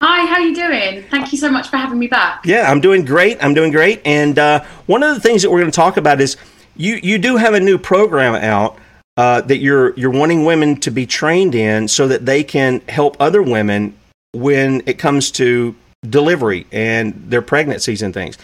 Hi, 0.00 0.26
how 0.26 0.38
you 0.38 0.54
doing? 0.54 1.02
Thank 1.10 1.32
you 1.32 1.38
so 1.38 1.50
much 1.50 1.68
for 1.68 1.76
having 1.76 1.98
me 1.98 2.06
back. 2.06 2.46
Yeah, 2.46 2.70
I'm 2.70 2.80
doing 2.80 3.04
great. 3.04 3.42
I'm 3.42 3.52
doing 3.52 3.72
great. 3.72 4.00
And 4.04 4.38
uh, 4.38 4.64
one 4.86 5.02
of 5.02 5.14
the 5.14 5.20
things 5.20 5.42
that 5.42 5.50
we're 5.50 5.58
going 5.58 5.72
to 5.72 5.76
talk 5.76 5.96
about 5.96 6.20
is 6.20 6.36
you 6.76 7.00
you 7.02 7.18
do 7.18 7.36
have 7.36 7.54
a 7.54 7.60
new 7.60 7.78
program 7.78 8.36
out 8.36 8.78
uh, 9.16 9.40
that 9.40 9.56
you're 9.56 9.94
you're 9.94 10.12
wanting 10.12 10.44
women 10.44 10.76
to 10.76 10.92
be 10.92 11.04
trained 11.04 11.56
in 11.56 11.88
so 11.88 12.06
that 12.06 12.24
they 12.24 12.44
can 12.44 12.80
help 12.88 13.16
other 13.18 13.42
women 13.42 13.97
when 14.32 14.82
it 14.86 14.98
comes 14.98 15.30
to 15.32 15.74
delivery 16.08 16.66
and 16.70 17.14
their 17.30 17.42
pregnancies 17.42 18.02
and 18.02 18.14
things. 18.14 18.38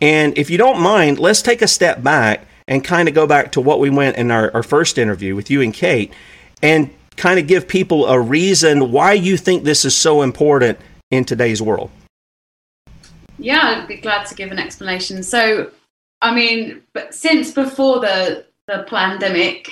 And 0.00 0.36
if 0.36 0.50
you 0.50 0.58
don't 0.58 0.80
mind, 0.80 1.18
let's 1.18 1.42
take 1.42 1.62
a 1.62 1.68
step 1.68 2.02
back 2.02 2.46
and 2.68 2.84
kind 2.84 3.08
of 3.08 3.14
go 3.14 3.26
back 3.26 3.52
to 3.52 3.60
what 3.60 3.80
we 3.80 3.90
went 3.90 4.16
in 4.16 4.30
our, 4.30 4.52
our 4.52 4.62
first 4.62 4.98
interview 4.98 5.34
with 5.34 5.50
you 5.50 5.62
and 5.62 5.72
Kate 5.72 6.12
and 6.62 6.90
kind 7.16 7.38
of 7.38 7.46
give 7.46 7.68
people 7.68 8.06
a 8.06 8.20
reason 8.20 8.92
why 8.92 9.12
you 9.12 9.36
think 9.36 9.64
this 9.64 9.84
is 9.84 9.94
so 9.94 10.22
important 10.22 10.78
in 11.10 11.24
today's 11.24 11.62
world. 11.62 11.90
Yeah, 13.38 13.80
I'd 13.82 13.88
be 13.88 13.96
glad 13.96 14.26
to 14.26 14.34
give 14.34 14.50
an 14.50 14.58
explanation. 14.58 15.22
So, 15.22 15.70
I 16.22 16.34
mean, 16.34 16.82
but 16.92 17.14
since 17.14 17.52
before 17.52 18.00
the 18.00 18.46
the 18.66 18.84
pandemic, 18.88 19.70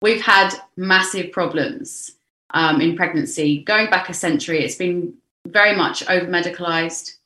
we've 0.00 0.22
had 0.22 0.54
massive 0.76 1.30
problems 1.30 2.12
um, 2.52 2.80
in 2.80 2.96
pregnancy. 2.96 3.62
Going 3.64 3.90
back 3.90 4.08
a 4.08 4.14
century, 4.14 4.64
it's 4.64 4.76
been 4.76 5.14
very 5.46 5.76
much 5.76 6.08
over 6.08 6.26
medicalized. 6.26 7.16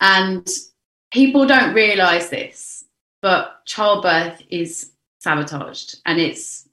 And 0.00 0.48
people 1.12 1.46
don't 1.46 1.74
realize 1.74 2.28
this, 2.28 2.84
but 3.20 3.64
childbirth 3.66 4.42
is 4.50 4.92
sabotaged 5.20 6.00
and 6.06 6.20
it's 6.20 6.68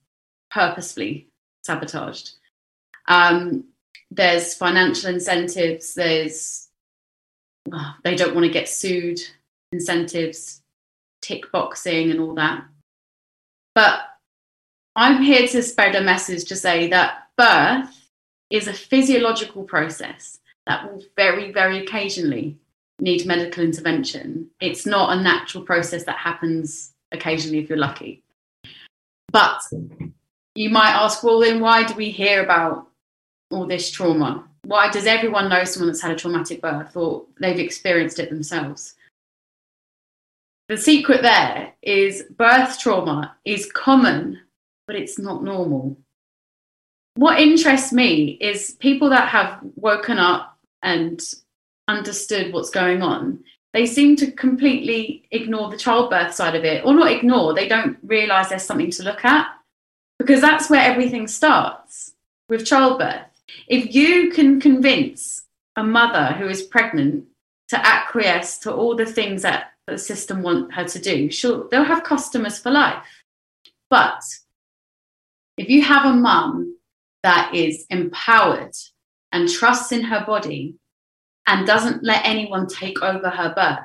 purposefully 0.50 1.28
sabotaged. 1.64 2.32
Um, 3.08 3.66
there's 4.12 4.56
financial 4.56 5.12
incentives, 5.12 5.94
there's 5.94 6.70
oh, 7.72 7.94
they 8.04 8.16
don't 8.16 8.34
want 8.34 8.48
to 8.48 8.52
get 8.52 8.68
sued, 8.68 9.20
incentives, 9.72 10.62
tick 11.22 11.52
boxing, 11.52 12.10
and 12.10 12.20
all 12.20 12.34
that. 12.36 12.64
But 13.76 14.02
I'm 14.96 15.22
here 15.22 15.48
to 15.48 15.62
spread 15.62 15.96
a 15.96 16.02
message 16.02 16.46
to 16.46 16.56
say 16.56 16.88
that 16.90 17.29
birth 17.40 18.10
is 18.50 18.68
a 18.68 18.74
physiological 18.74 19.64
process 19.64 20.40
that 20.66 20.84
will 20.84 21.02
very, 21.16 21.54
very 21.54 21.80
occasionally 21.80 22.58
need 23.00 23.26
medical 23.26 23.64
intervention. 23.64 24.50
It's 24.60 24.86
not 24.86 25.18
a 25.18 25.22
natural 25.22 25.64
process 25.64 26.04
that 26.04 26.18
happens 26.18 26.92
occasionally 27.14 27.60
if 27.60 27.70
you're 27.70 27.78
lucky. 27.78 28.24
But 29.32 29.62
you 30.54 30.70
might 30.70 30.92
ask, 30.92 31.24
well, 31.24 31.40
then 31.40 31.62
why 31.62 31.86
do 31.86 31.94
we 31.94 32.10
hear 32.10 32.44
about 32.44 32.90
all 33.52 33.66
this 33.66 33.90
trauma? 33.90 34.44
Why 34.66 34.92
does 34.92 35.06
everyone 35.06 35.48
know 35.48 35.64
someone 35.64 35.88
that's 35.88 36.02
had 36.02 36.12
a 36.12 36.16
traumatic 36.16 36.62
birth 36.62 36.98
or 36.98 37.26
they've 37.40 37.58
experienced 37.58 38.20
it 38.20 38.30
themselves? 38.30 38.96
The 40.68 40.76
secret 40.76 41.22
there 41.22 41.74
is 41.82 42.24
birth 42.38 42.80
trauma 42.80 43.38
is 43.46 43.72
common, 43.72 44.42
but 44.88 44.98
it's 44.98 45.18
not 45.18 45.42
normal. 45.42 45.98
What 47.20 47.42
interests 47.42 47.92
me 47.92 48.38
is 48.40 48.78
people 48.80 49.10
that 49.10 49.28
have 49.28 49.60
woken 49.76 50.18
up 50.18 50.58
and 50.82 51.22
understood 51.86 52.54
what's 52.54 52.70
going 52.70 53.02
on, 53.02 53.44
they 53.74 53.88
seem 53.88 54.16
to 54.16 54.32
completely 54.32 55.28
ignore 55.30 55.70
the 55.70 55.76
childbirth 55.76 56.34
side 56.34 56.56
of 56.56 56.64
it, 56.64 56.86
or 56.86 56.94
not 56.94 57.12
ignore, 57.12 57.54
they 57.54 57.68
don't 57.68 57.98
realize 58.04 58.48
there's 58.48 58.64
something 58.64 58.92
to 58.92 59.04
look 59.04 59.26
at 59.26 59.48
because 60.18 60.40
that's 60.40 60.70
where 60.70 60.82
everything 60.82 61.28
starts 61.28 62.14
with 62.48 62.66
childbirth. 62.66 63.28
If 63.68 63.94
you 63.94 64.32
can 64.32 64.62
convince 64.62 65.44
a 65.76 65.84
mother 65.84 66.28
who 66.38 66.48
is 66.48 66.64
pregnant 66.64 67.26
to 67.68 67.86
acquiesce 67.86 68.60
to 68.60 68.74
all 68.74 68.96
the 68.96 69.06
things 69.06 69.42
that 69.42 69.74
the 69.88 69.98
system 69.98 70.42
want 70.42 70.74
her 70.74 70.86
to 70.86 71.00
do, 71.00 71.30
she'll, 71.32 71.68
they'll 71.68 71.84
have 71.84 72.06
customers 72.06 72.60
for 72.60 72.72
life. 72.72 73.04
But 73.90 74.24
if 75.58 75.68
you 75.68 75.82
have 75.82 76.06
a 76.06 76.14
mum 76.14 76.78
that 77.24 77.54
is 77.54 77.86
empowered 77.90 78.74
and 79.32 79.50
trusts 79.50 79.92
in 79.92 80.04
her 80.04 80.26
body 80.26 80.76
and 81.48 81.68
doesn't 81.68 82.04
let 82.04 82.26
anyone 82.26 82.68
take 82.68 83.02
over 83.02 83.30
her 83.30 83.54
birth. 83.56 83.80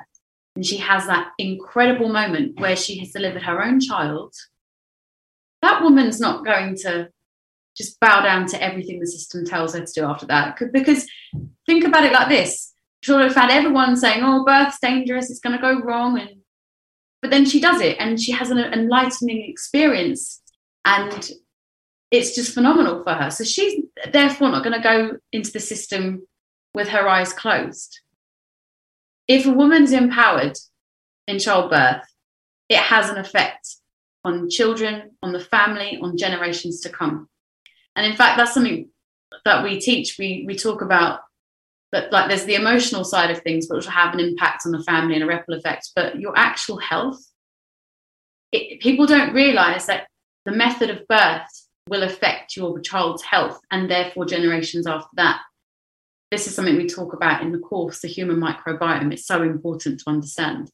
And 0.55 0.65
she 0.65 0.77
has 0.77 1.05
that 1.07 1.31
incredible 1.37 2.09
moment 2.09 2.59
where 2.59 2.75
she 2.75 2.99
has 2.99 3.11
delivered 3.11 3.43
her 3.43 3.63
own 3.63 3.79
child. 3.79 4.33
That 5.61 5.81
woman's 5.81 6.19
not 6.19 6.45
going 6.45 6.77
to 6.77 7.09
just 7.75 7.99
bow 7.99 8.21
down 8.21 8.47
to 8.47 8.63
everything 8.63 8.99
the 8.99 9.07
system 9.07 9.45
tells 9.45 9.73
her 9.73 9.85
to 9.85 9.93
do 9.93 10.05
after 10.05 10.25
that. 10.27 10.57
Because 10.71 11.05
think 11.65 11.83
about 11.83 12.05
it 12.05 12.13
like 12.13 12.29
this 12.29 12.73
she'll 13.05 13.19
have 13.19 13.35
had 13.35 13.51
everyone 13.51 13.95
saying, 13.95 14.21
oh, 14.23 14.43
birth's 14.43 14.79
dangerous, 14.79 15.29
it's 15.29 15.39
going 15.39 15.55
to 15.55 15.61
go 15.61 15.79
wrong. 15.81 16.19
And 16.19 16.29
but 17.21 17.29
then 17.31 17.45
she 17.45 17.59
does 17.59 17.81
it 17.81 17.97
and 17.99 18.19
she 18.19 18.31
has 18.31 18.49
an 18.49 18.57
enlightening 18.57 19.47
experience 19.49 20.41
and 20.85 21.31
it's 22.17 22.35
just 22.35 22.53
phenomenal 22.53 23.03
for 23.03 23.13
her. 23.13 23.29
So 23.29 23.43
she's 23.43 23.83
therefore 24.11 24.49
not 24.49 24.63
going 24.63 24.75
to 24.75 24.83
go 24.83 25.17
into 25.31 25.51
the 25.51 25.59
system 25.59 26.27
with 26.73 26.89
her 26.89 27.07
eyes 27.07 27.33
closed. 27.33 27.99
If 29.27 29.45
a 29.45 29.51
woman's 29.51 29.91
empowered 29.91 30.57
in 31.27 31.39
childbirth, 31.39 32.03
it 32.69 32.77
has 32.77 33.09
an 33.09 33.17
effect 33.17 33.75
on 34.23 34.49
children, 34.49 35.11
on 35.21 35.33
the 35.33 35.39
family, 35.39 35.99
on 36.01 36.17
generations 36.17 36.81
to 36.81 36.89
come. 36.89 37.29
And 37.95 38.05
in 38.05 38.15
fact, 38.15 38.37
that's 38.37 38.53
something 38.53 38.89
that 39.45 39.63
we 39.63 39.79
teach. 39.79 40.17
We, 40.19 40.43
we 40.47 40.55
talk 40.55 40.81
about 40.81 41.21
that, 41.91 42.11
like 42.11 42.27
there's 42.27 42.45
the 42.45 42.55
emotional 42.55 43.03
side 43.03 43.31
of 43.31 43.41
things, 43.41 43.67
which 43.69 43.85
will 43.85 43.91
have 43.91 44.13
an 44.13 44.19
impact 44.19 44.63
on 44.65 44.71
the 44.71 44.83
family 44.83 45.15
and 45.15 45.23
a 45.23 45.27
ripple 45.27 45.53
effect. 45.53 45.91
But 45.95 46.19
your 46.19 46.33
actual 46.35 46.77
health, 46.77 47.23
it, 48.51 48.81
people 48.81 49.05
don't 49.05 49.33
realize 49.33 49.85
that 49.87 50.07
the 50.45 50.51
method 50.51 50.89
of 50.89 51.07
birth 51.07 51.64
will 51.87 52.03
affect 52.03 52.55
your 52.55 52.79
child's 52.79 53.23
health 53.23 53.59
and 53.71 53.89
therefore 53.89 54.25
generations 54.25 54.87
after 54.87 55.09
that. 55.15 55.41
This 56.31 56.47
is 56.47 56.55
something 56.55 56.75
we 56.75 56.87
talk 56.87 57.13
about 57.13 57.43
in 57.43 57.51
the 57.51 57.59
course, 57.59 58.01
the 58.01 58.07
human 58.07 58.37
microbiome. 58.37 59.13
It's 59.13 59.27
so 59.27 59.43
important 59.43 59.99
to 59.99 60.09
understand. 60.09 60.69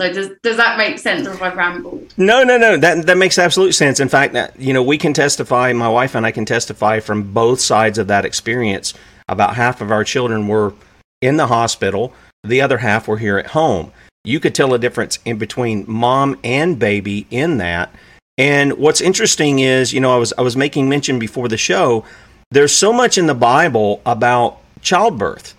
So 0.00 0.12
does 0.12 0.30
does 0.42 0.56
that 0.56 0.78
make 0.78 0.98
sense, 0.98 1.26
or 1.26 1.32
have 1.32 1.42
I 1.42 1.54
rambled? 1.54 2.14
No, 2.16 2.44
no, 2.44 2.56
no. 2.56 2.76
That 2.76 3.06
that 3.06 3.18
makes 3.18 3.36
absolute 3.36 3.72
sense. 3.72 3.98
In 3.98 4.08
fact, 4.08 4.32
that, 4.34 4.58
you 4.58 4.72
know, 4.72 4.82
we 4.82 4.96
can 4.96 5.12
testify. 5.12 5.72
My 5.72 5.88
wife 5.88 6.14
and 6.14 6.24
I 6.24 6.30
can 6.30 6.44
testify 6.44 7.00
from 7.00 7.32
both 7.32 7.60
sides 7.60 7.98
of 7.98 8.06
that 8.06 8.24
experience. 8.24 8.94
About 9.28 9.56
half 9.56 9.80
of 9.80 9.90
our 9.90 10.04
children 10.04 10.46
were 10.46 10.72
in 11.20 11.36
the 11.36 11.48
hospital. 11.48 12.12
The 12.44 12.60
other 12.60 12.78
half 12.78 13.08
were 13.08 13.18
here 13.18 13.38
at 13.38 13.48
home. 13.48 13.92
You 14.24 14.38
could 14.38 14.54
tell 14.54 14.72
a 14.72 14.78
difference 14.78 15.18
in 15.24 15.36
between 15.36 15.84
mom 15.88 16.38
and 16.44 16.78
baby 16.78 17.26
in 17.30 17.58
that. 17.58 17.92
And 18.38 18.74
what's 18.74 19.00
interesting 19.00 19.58
is, 19.58 19.92
you 19.92 20.00
know, 20.00 20.14
I 20.14 20.16
was 20.16 20.32
I 20.38 20.42
was 20.42 20.56
making 20.56 20.88
mention 20.88 21.18
before 21.18 21.48
the 21.48 21.56
show. 21.56 22.04
There's 22.50 22.72
so 22.72 22.92
much 22.92 23.18
in 23.18 23.26
the 23.26 23.34
Bible 23.34 24.00
about 24.06 24.60
childbirth 24.80 25.54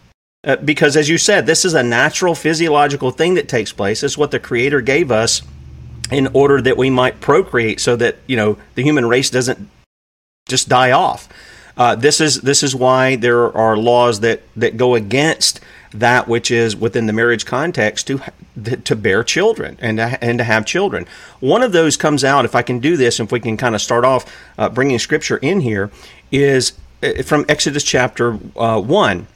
uh, 0.46 0.56
because, 0.56 0.96
as 0.96 1.10
you 1.10 1.18
said, 1.18 1.46
this 1.46 1.66
is 1.66 1.74
a 1.74 1.84
natural 1.84 2.34
physiological 2.34 3.12
thing 3.12 3.34
that 3.34 3.50
takes 3.50 3.74
place. 3.74 4.02
It's 4.02 4.18
what 4.18 4.32
the 4.32 4.40
Creator 4.40 4.82
gave 4.82 5.12
us 5.12 5.42
in 6.10 6.28
order 6.34 6.62
that 6.62 6.78
we 6.78 6.90
might 6.90 7.20
procreate, 7.20 7.82
so 7.82 7.98
that 7.98 8.16
you 8.28 8.38
know 8.38 8.58
the 8.76 8.84
human 8.84 9.06
race 9.08 9.30
doesn't 9.30 9.70
just 10.48 10.70
die 10.70 10.92
off. 10.92 11.28
Uh, 11.76 11.96
this 11.96 12.22
is 12.22 12.42
this 12.42 12.64
is 12.64 12.74
why 12.74 13.18
there 13.18 13.56
are 13.56 13.76
laws 13.76 14.22
that 14.22 14.42
that 14.56 14.78
go 14.78 14.96
against 14.96 15.60
that 15.92 16.28
which 16.28 16.52
is 16.52 16.76
within 16.76 17.08
the 17.08 17.14
marriage 17.14 17.46
context 17.46 18.08
to 18.08 18.22
to 18.84 18.96
bear 18.96 19.24
children 19.24 19.78
and 19.80 19.98
to, 19.98 20.24
and 20.24 20.38
to 20.38 20.44
have 20.44 20.66
children. 20.66 21.06
One 21.40 21.64
of 21.64 21.72
those 21.72 21.98
comes 21.98 22.24
out 22.24 22.46
if 22.46 22.56
I 22.56 22.62
can 22.62 22.80
do 22.80 22.98
this, 22.98 23.20
if 23.20 23.32
we 23.32 23.40
can 23.40 23.58
kind 23.58 23.74
of 23.74 23.82
start 23.82 24.06
off 24.06 24.26
uh, 24.58 24.70
bringing 24.70 25.00
scripture 25.00 25.38
in 25.38 25.62
here, 25.62 25.90
is 26.32 26.74
uh, 27.02 27.24
from 27.24 27.46
Exodus 27.48 27.84
chapter 27.84 28.38
uh, 28.56 28.80
one. 28.80 29.28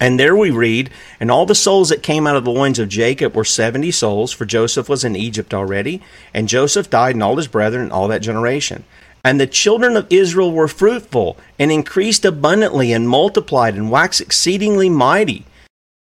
And 0.00 0.18
there 0.18 0.34
we 0.34 0.50
read, 0.50 0.90
and 1.20 1.30
all 1.30 1.44
the 1.44 1.54
souls 1.54 1.90
that 1.90 2.02
came 2.02 2.26
out 2.26 2.36
of 2.36 2.44
the 2.44 2.50
loins 2.50 2.78
of 2.78 2.88
Jacob 2.88 3.34
were 3.34 3.44
seventy 3.44 3.90
souls, 3.90 4.32
for 4.32 4.46
Joseph 4.46 4.88
was 4.88 5.04
in 5.04 5.14
Egypt 5.14 5.52
already, 5.52 6.00
and 6.32 6.48
Joseph 6.48 6.88
died, 6.88 7.14
and 7.14 7.22
all 7.22 7.36
his 7.36 7.48
brethren, 7.48 7.82
and 7.82 7.92
all 7.92 8.08
that 8.08 8.22
generation. 8.22 8.84
And 9.22 9.38
the 9.38 9.46
children 9.46 9.96
of 9.96 10.06
Israel 10.10 10.52
were 10.52 10.68
fruitful, 10.68 11.36
and 11.58 11.70
increased 11.70 12.24
abundantly, 12.24 12.92
and 12.92 13.08
multiplied, 13.08 13.74
and 13.74 13.90
waxed 13.90 14.22
exceedingly 14.22 14.88
mighty. 14.88 15.44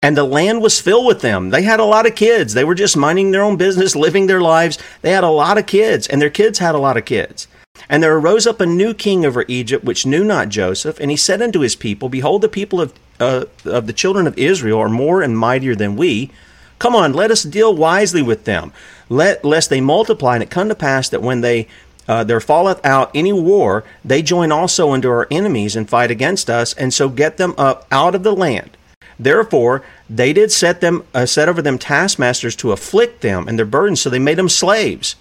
And 0.02 0.16
the 0.16 0.24
land 0.24 0.62
was 0.62 0.80
filled 0.80 1.06
with 1.06 1.22
them. 1.22 1.50
They 1.50 1.64
had 1.64 1.82
a 1.82 1.86
lot 1.86 2.06
of 2.06 2.16
kids. 2.16 2.54
They 2.54 2.64
were 2.64 2.76
just 2.76 2.96
minding 2.96 3.32
their 3.32 3.44
own 3.44 3.58
business, 3.58 3.96
living 3.96 4.28
their 4.28 4.40
lives. 4.40 4.80
They 5.02 5.12
had 5.12 5.26
a 5.26 5.30
lot 5.30 5.58
of 5.58 5.66
kids, 5.66 6.08
and 6.08 6.22
their 6.22 6.30
kids 6.30 6.60
had 6.60 6.74
a 6.74 6.80
lot 6.80 6.96
of 6.96 7.04
kids. 7.04 7.48
And 7.90 8.02
there 8.02 8.16
arose 8.16 8.48
up 8.48 8.62
a 8.62 8.66
new 8.66 8.94
king 8.94 9.26
over 9.26 9.44
Egypt, 9.48 9.84
which 9.84 10.06
knew 10.06 10.24
not 10.24 10.50
Joseph. 10.50 11.00
And 11.00 11.12
he 11.12 11.18
said 11.18 11.42
unto 11.42 11.60
his 11.60 11.76
people, 11.76 12.08
Behold, 12.08 12.42
the 12.42 12.50
people 12.50 12.80
of, 12.80 12.94
uh, 13.20 13.46
of 13.66 13.88
the 13.88 13.94
children 13.94 14.26
of 14.26 14.38
Israel 14.38 14.80
are 14.80 14.90
more 14.90 15.22
and 15.22 15.38
mightier 15.38 15.76
than 15.76 15.98
we. 15.98 16.32
Come 16.78 16.96
on, 16.96 17.12
let 17.12 17.30
us 17.30 17.44
deal 17.44 17.76
wisely 17.76 18.22
with 18.22 18.46
them, 18.46 18.72
let, 19.10 19.44
lest 19.44 19.70
they 19.70 19.82
multiply. 19.82 20.36
And 20.36 20.44
it 20.44 20.50
come 20.50 20.70
to 20.70 20.76
pass 20.76 21.10
that 21.10 21.22
when 21.22 21.42
they 21.42 21.68
uh, 22.08 22.24
there 22.24 22.40
falleth 22.40 22.84
out 22.84 23.12
any 23.14 23.32
war, 23.32 23.84
they 24.04 24.24
join 24.24 24.52
also 24.52 24.94
unto 24.94 25.10
our 25.10 25.28
enemies 25.30 25.76
and 25.76 25.88
fight 25.88 26.10
against 26.10 26.50
us, 26.50 26.74
and 26.74 26.92
so 26.92 27.08
get 27.08 27.38
them 27.38 27.54
up 27.56 27.86
out 27.92 28.16
of 28.16 28.24
the 28.24 28.36
land. 28.36 28.76
Therefore, 29.20 29.84
they 30.10 30.32
did 30.32 30.52
set 30.52 30.80
them 30.80 31.04
uh, 31.14 31.26
set 31.26 31.50
over 31.50 31.62
them 31.62 31.78
taskmasters 31.78 32.56
to 32.58 32.72
afflict 32.72 33.22
them 33.22 33.48
and 33.48 33.60
their 33.60 33.66
burdens, 33.66 34.02
so 34.02 34.10
they 34.10 34.20
made 34.20 34.38
them 34.38 34.50
slaves. 34.50 35.18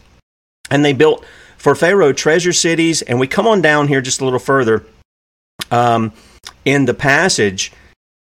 And 0.70 0.84
they 0.84 0.92
built 0.92 1.24
for 1.56 1.74
Pharaoh 1.74 2.12
treasure 2.12 2.52
cities. 2.52 3.02
And 3.02 3.18
we 3.18 3.26
come 3.26 3.46
on 3.46 3.60
down 3.60 3.88
here 3.88 4.00
just 4.00 4.20
a 4.20 4.24
little 4.24 4.38
further 4.38 4.86
um, 5.70 6.12
in 6.64 6.84
the 6.84 6.94
passage 6.94 7.72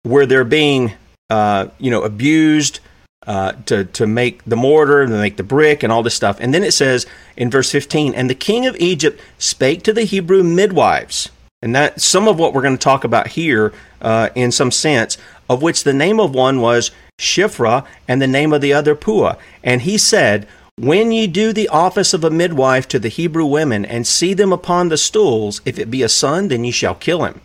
where 0.02 0.26
they're 0.26 0.44
being, 0.44 0.92
uh, 1.30 1.68
you 1.78 1.90
know, 1.90 2.02
abused 2.02 2.80
uh, 3.26 3.52
to 3.66 3.84
to 3.84 4.06
make 4.06 4.44
the 4.44 4.56
mortar 4.56 5.02
and 5.02 5.10
to 5.10 5.18
make 5.18 5.36
the 5.36 5.42
brick 5.42 5.82
and 5.82 5.92
all 5.92 6.02
this 6.02 6.14
stuff. 6.14 6.38
And 6.40 6.52
then 6.52 6.62
it 6.62 6.72
says 6.72 7.06
in 7.36 7.50
verse 7.50 7.70
15, 7.70 8.14
and 8.14 8.28
the 8.28 8.34
king 8.34 8.66
of 8.66 8.76
Egypt 8.76 9.20
spake 9.38 9.82
to 9.84 9.92
the 9.92 10.04
Hebrew 10.04 10.42
midwives. 10.42 11.30
And 11.62 11.74
that 11.76 12.00
some 12.00 12.26
of 12.26 12.38
what 12.38 12.52
we're 12.52 12.62
going 12.62 12.76
to 12.76 12.82
talk 12.82 13.04
about 13.04 13.28
here, 13.28 13.72
uh, 14.00 14.30
in 14.34 14.50
some 14.50 14.72
sense, 14.72 15.16
of 15.48 15.62
which 15.62 15.84
the 15.84 15.92
name 15.92 16.18
of 16.18 16.34
one 16.34 16.60
was 16.60 16.90
Shiphrah, 17.20 17.86
and 18.08 18.20
the 18.20 18.26
name 18.26 18.52
of 18.52 18.60
the 18.60 18.72
other 18.72 18.96
Puah. 18.96 19.36
And 19.62 19.82
he 19.82 19.96
said, 19.96 20.48
when 20.76 21.12
ye 21.12 21.26
do 21.26 21.52
the 21.52 21.68
office 21.68 22.12
of 22.12 22.24
a 22.24 22.30
midwife 22.30 22.88
to 22.88 22.98
the 22.98 23.08
Hebrew 23.08 23.44
women, 23.44 23.84
and 23.84 24.06
see 24.06 24.34
them 24.34 24.52
upon 24.52 24.88
the 24.88 24.96
stools, 24.96 25.60
if 25.64 25.78
it 25.78 25.90
be 25.90 26.02
a 26.02 26.08
son, 26.08 26.48
then 26.48 26.64
ye 26.64 26.72
shall 26.72 26.94
kill 26.94 27.24
him. 27.24 27.40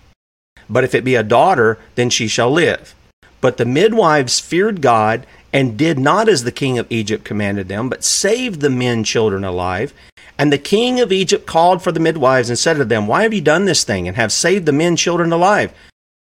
But 0.70 0.84
if 0.84 0.96
it 0.96 1.04
be 1.04 1.16
a 1.16 1.24
daughter, 1.24 1.78
then 1.96 2.10
she 2.10 2.28
shall 2.28 2.50
live. 2.50 2.96
But 3.40 3.58
the 3.58 3.66
midwives 3.66 4.40
feared 4.40 4.82
God, 4.82 5.28
and 5.54 5.78
did 5.78 5.98
not 5.98 6.30
as 6.30 6.44
the 6.44 6.52
king 6.52 6.78
of 6.78 6.88
Egypt 6.90 7.24
commanded 7.24 7.68
them, 7.68 7.90
but 7.90 8.04
saved 8.04 8.62
the 8.62 8.70
men 8.70 9.04
children 9.04 9.44
alive. 9.44 9.94
And 10.38 10.54
the 10.54 10.58
king 10.58 11.00
of 11.00 11.12
Egypt 11.12 11.46
called 11.46 11.82
for 11.82 11.92
the 11.92 12.00
midwives 12.00 12.50
and 12.50 12.60
said 12.60 12.76
to 12.76 12.86
them, 12.86 13.08
Why 13.08 13.24
have 13.24 13.34
you 13.34 13.42
done 13.42 13.66
this 13.66 13.84
thing, 13.84 14.08
and 14.08 14.18
have 14.18 14.32
saved 14.32 14.66
the 14.66 14.72
men 14.72 14.96
children 14.96 15.32
alive? 15.32 15.74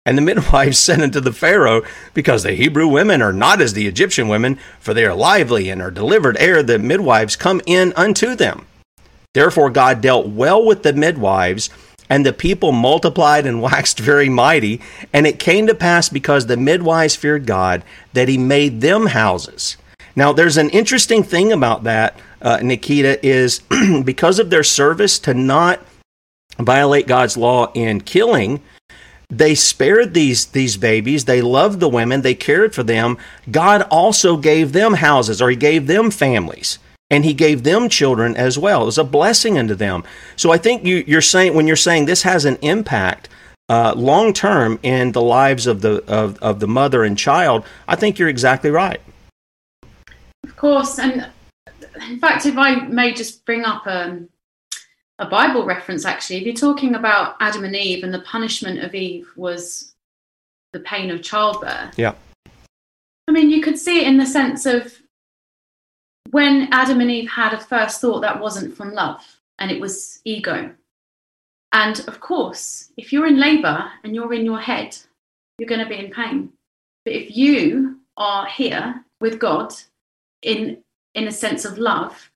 And 0.06 0.18
the 0.18 0.22
midwives 0.34 0.80
said 0.80 1.02
unto 1.02 1.20
the 1.20 1.34
Pharaoh, 1.34 1.84
Because 2.14 2.44
the 2.44 2.54
Hebrew 2.54 2.88
women 2.88 3.22
are 3.22 3.34
not 3.34 3.62
as 3.62 3.74
the 3.74 3.88
Egyptian 3.88 4.28
women, 4.28 4.58
for 4.80 4.94
they 4.94 5.06
are 5.06 5.14
lively 5.14 5.70
and 5.70 5.82
are 5.82 5.92
delivered 5.92 6.38
ere 6.40 6.64
the 6.64 6.80
midwives 6.80 7.36
come 7.36 7.62
in 7.66 7.94
unto 7.96 8.36
them. 8.36 8.66
Therefore 9.34 9.70
God 9.70 10.02
dealt 10.02 10.28
well 10.28 10.66
with 10.66 10.82
the 10.82 10.94
midwives, 10.94 11.70
and 12.10 12.26
the 12.26 12.34
people 12.34 12.72
multiplied 12.72 13.46
and 13.46 13.62
waxed 13.62 14.00
very 14.00 14.30
mighty. 14.30 14.82
And 15.14 15.28
it 15.28 15.40
came 15.40 15.68
to 15.68 15.76
pass, 15.76 16.10
because 16.10 16.46
the 16.46 16.58
midwives 16.58 17.16
feared 17.16 17.46
God, 17.46 17.84
that 18.14 18.28
he 18.28 18.38
made 18.38 18.82
them 18.82 19.08
houses. 19.08 19.78
Now, 20.16 20.34
there's 20.34 20.58
an 20.58 20.70
interesting 20.72 21.24
thing 21.24 21.52
about 21.52 21.84
that, 21.84 22.20
uh, 22.42 22.58
Nickita, 22.58 23.20
is 23.22 23.60
because 24.04 24.40
of 24.40 24.50
their 24.50 24.64
service 24.64 25.20
to 25.20 25.34
not 25.34 25.80
violate 26.58 27.08
God's 27.08 27.38
law 27.38 27.72
in 27.74 28.02
killing 28.02 28.62
they 29.30 29.54
spared 29.54 30.14
these 30.14 30.48
these 30.48 30.78
babies 30.78 31.26
they 31.26 31.42
loved 31.42 31.80
the 31.80 31.90
women 31.90 32.22
they 32.22 32.34
cared 32.34 32.74
for 32.74 32.84
them 32.84 33.18
god 33.52 33.82
also 33.92 34.38
gave 34.38 34.72
them 34.72 34.94
houses 34.96 35.42
or 35.42 35.50
he 35.50 35.56
gave 35.56 35.88
them 35.88 36.10
families 36.10 36.80
and 37.10 37.24
he 37.24 37.34
gave 37.34 37.64
them 37.64 37.90
children 37.90 38.36
as 38.36 38.58
well 38.58 38.84
it 38.84 38.86
was 38.86 38.98
a 38.98 39.04
blessing 39.04 39.58
unto 39.58 39.76
them 39.76 40.04
so 40.36 40.52
i 40.52 40.58
think 40.58 40.86
you, 40.86 41.04
you're 41.08 41.22
saying 41.22 41.54
when 41.54 41.68
you're 41.68 41.76
saying 41.76 42.06
this 42.06 42.24
has 42.24 42.46
an 42.46 42.58
impact 42.62 43.30
uh, 43.70 43.94
long 43.98 44.32
term 44.32 44.80
in 44.82 45.12
the 45.12 45.22
lives 45.22 45.68
of 45.68 45.82
the 45.82 46.04
of, 46.06 46.38
of 46.40 46.60
the 46.60 46.68
mother 46.68 47.04
and 47.04 47.18
child 47.18 47.66
i 47.88 47.96
think 47.96 48.18
you're 48.18 48.30
exactly 48.30 48.70
right 48.70 49.02
of 50.44 50.56
course 50.56 51.00
and 51.00 51.28
in 52.10 52.20
fact 52.20 52.46
if 52.46 52.58
i 52.58 52.76
may 52.76 53.14
just 53.14 53.46
bring 53.46 53.66
up 53.66 53.86
um, 53.88 54.30
a 55.20 55.26
Bible 55.26 55.66
reference, 55.66 56.06
actually. 56.06 56.38
If 56.38 56.44
you're 56.44 56.54
talking 56.54 56.96
about 56.96 57.38
Adam 57.40 57.64
and 57.64 57.76
Eve 57.76 58.04
and 58.04 58.14
the 58.14 58.20
punishment 58.20 58.80
of 58.80 58.94
Eve 58.94 59.28
was 59.36 59.96
the 60.74 60.80
pain 60.82 61.10
of 61.10 61.22
childbirth. 61.22 61.98
Yeah. 61.98 62.14
I 63.28 63.32
mean, 63.32 63.50
you 63.50 63.62
could 63.62 63.80
see 63.80 64.02
it 64.02 64.08
in 64.08 64.18
the 64.18 64.26
sense 64.26 64.66
of 64.66 64.94
when 66.32 66.70
Adam 66.72 67.02
and 67.02 67.12
Eve 67.12 67.30
had 67.30 67.54
a 67.54 67.60
first 67.60 68.02
thought 68.02 68.22
that 68.22 68.40
wasn't 68.40 68.76
from 68.76 68.94
love 68.94 69.24
and 69.60 69.72
it 69.72 69.80
was 69.80 70.20
ego. 70.26 70.74
And 71.74 72.00
of 72.08 72.20
course, 72.20 72.92
if 72.98 73.12
you're 73.12 73.28
in 73.28 73.40
labor 73.40 73.92
and 74.04 74.16
you're 74.16 74.34
in 74.34 74.46
your 74.46 74.60
head, 74.60 74.98
you're 75.58 75.70
going 75.70 75.84
to 75.84 75.90
be 75.90 76.04
in 76.04 76.12
pain. 76.12 76.52
But 77.06 77.14
if 77.14 77.36
you 77.36 78.00
are 78.16 78.46
here 78.48 79.04
with 79.22 79.40
God 79.40 79.74
in 80.42 80.84
in 81.18 81.28
a 81.28 81.32
sense 81.32 81.66
of 81.66 81.80
love, 81.80 82.30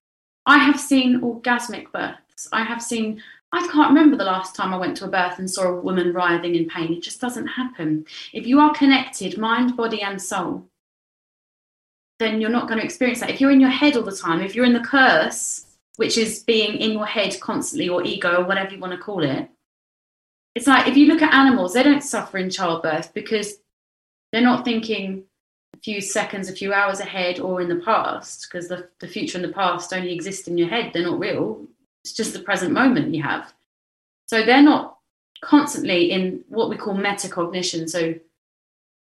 I 0.45 0.57
have 0.57 0.79
seen 0.79 1.21
orgasmic 1.21 1.91
births. 1.91 2.47
I 2.51 2.63
have 2.63 2.81
seen, 2.81 3.21
I 3.51 3.67
can't 3.67 3.89
remember 3.89 4.17
the 4.17 4.23
last 4.23 4.55
time 4.55 4.73
I 4.73 4.77
went 4.77 4.97
to 4.97 5.05
a 5.05 5.07
birth 5.07 5.37
and 5.37 5.49
saw 5.49 5.65
a 5.65 5.81
woman 5.81 6.13
writhing 6.13 6.55
in 6.55 6.67
pain. 6.67 6.91
It 6.91 7.03
just 7.03 7.21
doesn't 7.21 7.45
happen. 7.45 8.05
If 8.33 8.47
you 8.47 8.59
are 8.59 8.73
connected, 8.73 9.37
mind, 9.37 9.77
body, 9.77 10.01
and 10.01 10.19
soul, 10.19 10.65
then 12.21 12.39
you're 12.39 12.49
not 12.49 12.67
going 12.67 12.79
to 12.79 12.85
experience 12.85 13.19
that. 13.19 13.31
If 13.31 13.41
you're 13.41 13.51
in 13.51 13.59
your 13.59 13.71
head 13.71 13.97
all 13.97 14.03
the 14.03 14.15
time, 14.15 14.41
if 14.41 14.55
you're 14.55 14.65
in 14.65 14.73
the 14.73 14.79
curse, 14.79 15.65
which 15.95 16.17
is 16.17 16.43
being 16.43 16.77
in 16.77 16.91
your 16.91 17.05
head 17.05 17.37
constantly, 17.41 17.89
or 17.89 18.03
ego, 18.03 18.41
or 18.41 18.45
whatever 18.45 18.71
you 18.71 18.79
want 18.79 18.93
to 18.93 18.99
call 18.99 19.23
it, 19.23 19.49
it's 20.53 20.67
like 20.67 20.87
if 20.87 20.95
you 20.95 21.07
look 21.07 21.21
at 21.21 21.33
animals, 21.33 21.73
they 21.73 21.83
don't 21.83 22.03
suffer 22.03 22.37
in 22.37 22.49
childbirth 22.49 23.13
because 23.13 23.55
they're 24.31 24.41
not 24.41 24.63
thinking 24.63 25.23
a 25.73 25.79
few 25.79 25.99
seconds, 25.99 26.47
a 26.47 26.53
few 26.53 26.73
hours 26.73 26.99
ahead 26.99 27.39
or 27.39 27.59
in 27.59 27.69
the 27.69 27.83
past, 27.83 28.47
because 28.47 28.67
the, 28.67 28.87
the 28.99 29.07
future 29.07 29.37
and 29.37 29.45
the 29.45 29.53
past 29.53 29.91
only 29.91 30.13
exist 30.13 30.47
in 30.47 30.57
your 30.57 30.67
head. 30.67 30.91
They're 30.93 31.03
not 31.03 31.19
real. 31.19 31.65
It's 32.03 32.13
just 32.13 32.33
the 32.33 32.39
present 32.39 32.71
moment 32.71 33.15
you 33.15 33.23
have. 33.23 33.51
So 34.27 34.45
they're 34.45 34.61
not 34.61 34.97
constantly 35.41 36.11
in 36.11 36.43
what 36.49 36.69
we 36.69 36.77
call 36.77 36.95
metacognition. 36.95 37.89
So 37.89 38.13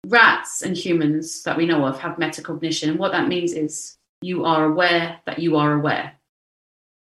rats 0.06 0.62
and 0.62 0.76
humans 0.76 1.42
that 1.42 1.56
we 1.56 1.66
know 1.66 1.84
of 1.84 1.98
have 2.00 2.16
metacognition. 2.16 2.90
And 2.90 2.98
what 2.98 3.12
that 3.12 3.28
means 3.28 3.52
is 3.52 3.96
you 4.22 4.44
are 4.44 4.64
aware 4.64 5.20
that 5.26 5.38
you 5.38 5.56
are 5.56 5.72
aware. 5.72 6.12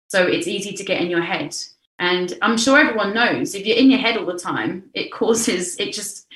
So 0.09 0.25
it's 0.25 0.47
easy 0.47 0.73
to 0.73 0.83
get 0.83 1.01
in 1.01 1.09
your 1.09 1.21
head. 1.21 1.55
And 1.99 2.37
I'm 2.41 2.57
sure 2.57 2.77
everyone 2.77 3.13
knows 3.13 3.55
if 3.55 3.65
you're 3.65 3.77
in 3.77 3.89
your 3.89 3.99
head 3.99 4.17
all 4.17 4.25
the 4.25 4.37
time, 4.37 4.89
it 4.93 5.11
causes, 5.11 5.77
it 5.79 5.93
just, 5.93 6.27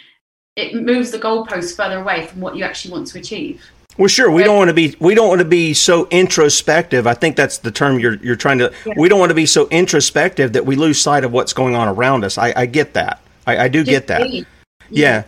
it 0.56 0.74
moves 0.76 1.12
the 1.12 1.20
goalpost 1.20 1.76
further 1.76 2.00
away 2.00 2.28
from 2.28 2.42
what 2.42 2.56
you 2.56 2.64
actually 2.64 2.94
want 2.94 3.08
to 3.08 3.20
achieve. 3.20 3.64
Well, 3.98 4.08
sure. 4.08 4.32
We 4.32 4.44
don't 4.44 4.56
want 4.56 4.70
to 4.70 4.74
be 4.74 4.96
we 5.02 5.14
don't 5.14 5.28
want 5.28 5.40
to 5.40 5.46
be 5.46 5.74
so 5.74 6.08
introspective. 6.10 7.06
I 7.06 7.14
think 7.14 7.36
that's 7.36 7.58
the 7.58 7.72
term 7.72 8.00
you're 8.00 8.16
you're 8.16 8.38
trying 8.38 8.60
to. 8.60 8.72
Yeah. 8.86 8.94
We 8.96 9.10
don't 9.10 9.20
want 9.20 9.32
to 9.32 9.36
be 9.36 9.46
so 9.46 9.68
introspective 9.68 10.54
that 10.54 10.66
we 10.66 10.78
lose 10.78 11.02
sight 11.02 11.26
of 11.26 11.34
what's 11.34 11.52
going 11.52 11.76
on 11.76 11.90
around 11.90 12.24
us. 12.24 12.38
I, 12.38 12.54
I 12.56 12.66
get 12.66 12.94
that. 12.94 13.20
I, 13.46 13.66
I 13.66 13.68
do 13.68 13.84
get 13.84 14.08
that. 14.08 14.30
Yeah. 14.30 14.44
yeah. 14.90 15.24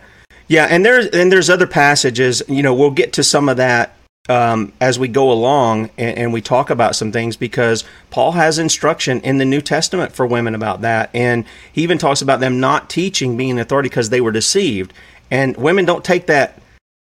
Yeah, 0.48 0.66
and 0.66 0.84
there's 0.84 1.06
and 1.06 1.30
there's 1.30 1.50
other 1.50 1.66
passages. 1.66 2.42
You 2.48 2.62
know, 2.62 2.74
we'll 2.74 2.90
get 2.90 3.14
to 3.14 3.24
some 3.24 3.48
of 3.48 3.56
that 3.58 3.96
um, 4.28 4.72
as 4.80 4.98
we 4.98 5.08
go 5.08 5.32
along 5.32 5.90
and, 5.98 6.16
and, 6.16 6.32
we 6.32 6.40
talk 6.40 6.70
about 6.70 6.94
some 6.94 7.10
things 7.10 7.36
because 7.36 7.82
Paul 8.10 8.32
has 8.32 8.56
instruction 8.56 9.20
in 9.22 9.38
the 9.38 9.44
New 9.44 9.60
Testament 9.60 10.12
for 10.12 10.24
women 10.24 10.54
about 10.54 10.82
that, 10.82 11.10
and 11.12 11.44
he 11.72 11.82
even 11.82 11.98
talks 11.98 12.22
about 12.22 12.38
them 12.38 12.60
not 12.60 12.88
teaching 12.88 13.36
being 13.36 13.58
authority 13.58 13.88
because 13.88 14.10
they 14.10 14.20
were 14.20 14.30
deceived. 14.30 14.92
And 15.30 15.56
women 15.56 15.84
don't 15.84 16.04
take 16.04 16.26
that 16.26 16.60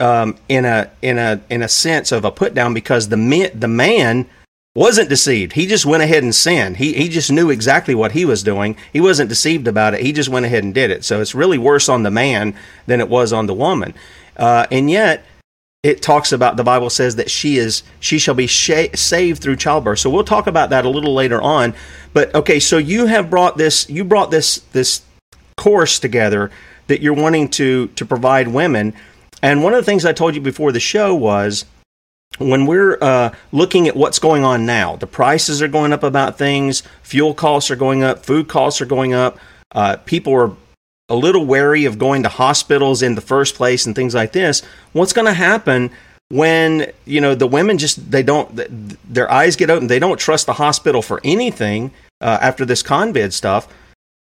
um, 0.01 0.37
in 0.49 0.64
a 0.64 0.91
in 1.01 1.19
a 1.19 1.41
in 1.49 1.62
a 1.62 1.69
sense 1.69 2.12
of 2.12 2.25
a 2.25 2.31
put 2.31 2.53
down 2.53 2.75
because 2.75 3.09
the 3.09 3.17
man, 3.17 3.59
the 3.59 3.69
man 3.69 4.27
wasn't 4.79 5.09
deceived. 5.09 5.55
He 5.55 5.67
just 5.67 5.85
went 5.85 6.03
ahead 6.03 6.23
and 6.23 6.35
sinned. 6.35 6.77
He 6.77 6.95
he 6.95 7.09
just 7.09 7.33
knew 7.33 7.51
exactly 7.51 7.95
what 7.95 8.12
he 8.12 8.25
was 8.25 8.43
doing. 8.43 8.77
He 8.93 9.01
wasn't 9.01 9.29
deceived 9.29 9.67
about 9.67 9.95
it. 9.95 10.01
He 10.01 10.12
just 10.12 10.29
went 10.29 10.47
ahead 10.47 10.62
and 10.62 10.73
did 10.73 10.91
it. 10.91 11.05
So 11.05 11.21
it's 11.21 11.35
really 11.35 11.59
worse 11.59 11.88
on 11.88 12.05
the 12.05 12.11
man 12.11 12.55
than 12.87 13.01
it 13.01 13.09
was 13.09 13.33
on 13.33 13.47
the 13.47 13.55
woman. 13.55 13.93
Uh, 14.37 14.67
and 14.71 14.88
yet 14.88 15.25
it 15.83 16.01
talks 16.01 16.33
about 16.33 16.57
the 16.57 16.64
Bible 16.64 16.91
says 16.91 17.17
that 17.17 17.31
she 17.31 17.59
is 17.59 17.83
she 17.99 18.19
shall 18.19 18.35
be 18.35 18.47
sh- 18.47 18.95
saved 18.95 19.43
through 19.43 19.57
childbirth. 19.57 19.99
So 19.99 20.11
we'll 20.11 20.25
talk 20.25 20.47
about 20.47 20.71
that 20.71 20.85
a 20.85 20.88
little 20.88 21.14
later 21.14 21.43
on. 21.43 21.75
But 22.12 22.35
okay, 22.35 22.61
so 22.61 22.79
you 22.79 23.07
have 23.07 23.29
brought 23.29 23.59
this 23.59 23.91
you 23.91 24.05
brought 24.05 24.31
this 24.31 24.59
this 24.73 25.03
course 25.57 25.99
together 25.99 26.53
that 26.87 27.03
you're 27.03 27.14
wanting 27.14 27.49
to 27.49 27.88
to 27.88 28.07
provide 28.07 28.47
women 28.47 28.95
and 29.43 29.62
one 29.62 29.73
of 29.73 29.79
the 29.79 29.85
things 29.85 30.05
I 30.05 30.12
told 30.12 30.35
you 30.35 30.41
before 30.41 30.73
the 30.73 30.81
show 30.81 31.14
was 31.14 31.64
when 32.38 32.66
we're 32.66 32.98
uh, 33.01 33.31
looking 33.53 33.88
at 33.88 33.96
what's 33.96 34.18
going 34.18 34.44
on 34.44 34.64
now, 34.66 34.96
the 34.96 35.07
prices 35.07 35.61
are 35.61 35.68
going 35.68 35.92
up 35.92 36.03
about 36.03 36.38
things, 36.38 36.83
fuel 37.03 37.35
costs 37.35 37.70
are 37.70 37.77
going 37.77 38.03
up, 38.03 38.24
food 38.24 38.48
costs 38.48 38.81
are 38.81 38.87
going 38.87 39.12
up, 39.12 39.38
uh, 39.72 39.96
people 40.05 40.33
are 40.35 40.53
a 41.09 41.16
little 41.16 41.44
wary 41.44 41.85
of 41.85 41.98
going 41.98 42.22
to 42.22 42.29
hospitals 42.29 43.03
in 43.03 43.14
the 43.14 43.20
first 43.20 43.55
place 43.55 43.87
and 43.87 43.94
things 43.94 44.14
like 44.14 44.33
this. 44.33 44.62
What's 44.92 45.12
going 45.12 45.27
to 45.27 45.33
happen 45.33 45.90
when 46.31 46.92
you 47.07 47.20
know 47.20 47.35
the 47.35 47.46
women 47.46 47.79
just 47.79 48.11
they 48.11 48.22
don't 48.22 48.51
their 49.12 49.31
eyes 49.31 49.57
get 49.57 49.70
open, 49.70 49.88
they 49.88 49.98
don't 49.98 50.18
trust 50.18 50.46
the 50.46 50.53
hospital 50.55 51.03
for 51.03 51.20
anything 51.24 51.90
uh, 52.20 52.38
after 52.40 52.64
this 52.64 52.83
COVID 52.83 53.33
stuff? 53.33 53.68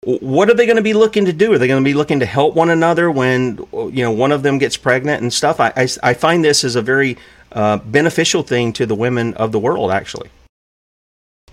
what 0.04 0.50
are 0.50 0.54
they 0.54 0.66
going 0.66 0.76
to 0.76 0.82
be 0.82 0.94
looking 0.94 1.26
to 1.26 1.32
do? 1.32 1.52
Are 1.52 1.58
they 1.58 1.68
going 1.68 1.82
to 1.82 1.88
be 1.88 1.94
looking 1.94 2.18
to 2.20 2.26
help 2.26 2.56
one 2.56 2.70
another 2.70 3.10
when 3.10 3.58
you 3.72 4.02
know 4.02 4.10
one 4.10 4.32
of 4.32 4.42
them 4.42 4.58
gets 4.58 4.76
pregnant 4.76 5.22
and 5.22 5.32
stuff? 5.32 5.60
I, 5.60 5.72
I, 5.76 5.88
I 6.02 6.14
find 6.14 6.44
this 6.44 6.64
as 6.64 6.74
a 6.74 6.82
very 6.82 7.16
uh, 7.54 7.78
beneficial 7.78 8.42
thing 8.42 8.72
to 8.74 8.86
the 8.86 8.94
women 8.94 9.34
of 9.34 9.52
the 9.52 9.58
world, 9.58 9.90
actually. 9.90 10.30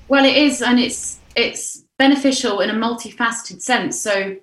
Well, 0.07 0.25
it 0.25 0.35
is, 0.35 0.61
and 0.61 0.79
it's 0.79 1.19
it's 1.35 1.83
beneficial 1.97 2.61
in 2.61 2.69
a 2.69 2.73
multifaceted 2.73 3.61
sense. 3.61 3.99
So, 3.99 4.37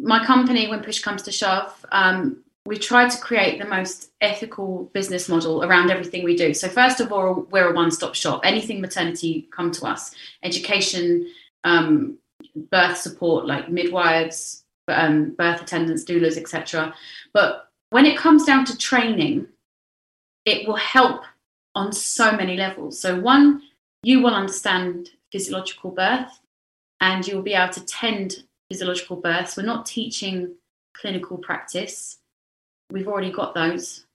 my 0.00 0.24
company, 0.24 0.68
when 0.68 0.82
push 0.82 1.00
comes 1.00 1.22
to 1.22 1.32
shove, 1.32 1.84
um, 1.92 2.42
we 2.66 2.78
try 2.78 3.08
to 3.08 3.18
create 3.18 3.58
the 3.58 3.66
most 3.66 4.10
ethical 4.20 4.90
business 4.94 5.28
model 5.28 5.64
around 5.64 5.90
everything 5.90 6.24
we 6.24 6.36
do. 6.36 6.54
So, 6.54 6.68
first 6.68 7.00
of 7.00 7.12
all, 7.12 7.46
we're 7.50 7.70
a 7.70 7.74
one-stop 7.74 8.14
shop. 8.14 8.40
Anything 8.44 8.80
maternity, 8.80 9.48
come 9.50 9.70
to 9.72 9.86
us. 9.86 10.14
Education. 10.42 11.28
Um, 11.64 12.18
birth 12.70 12.96
support 12.96 13.46
like 13.46 13.68
midwives, 13.68 14.64
um, 14.88 15.30
birth 15.30 15.62
attendants, 15.62 16.04
doulas, 16.04 16.36
etc. 16.36 16.94
But 17.32 17.68
when 17.90 18.06
it 18.06 18.18
comes 18.18 18.44
down 18.44 18.64
to 18.66 18.78
training, 18.78 19.46
it 20.44 20.66
will 20.66 20.76
help 20.76 21.22
on 21.74 21.92
so 21.92 22.32
many 22.32 22.56
levels. 22.56 22.98
So, 22.98 23.18
one, 23.18 23.62
you 24.02 24.22
will 24.22 24.34
understand 24.34 25.10
physiological 25.32 25.90
birth 25.90 26.40
and 27.00 27.26
you 27.26 27.36
will 27.36 27.42
be 27.42 27.54
able 27.54 27.72
to 27.72 27.84
tend 27.84 28.44
physiological 28.70 29.16
births. 29.16 29.56
We're 29.56 29.64
not 29.64 29.86
teaching 29.86 30.54
clinical 30.96 31.38
practice, 31.38 32.18
we've 32.90 33.08
already 33.08 33.32
got 33.32 33.54
those. 33.54 34.06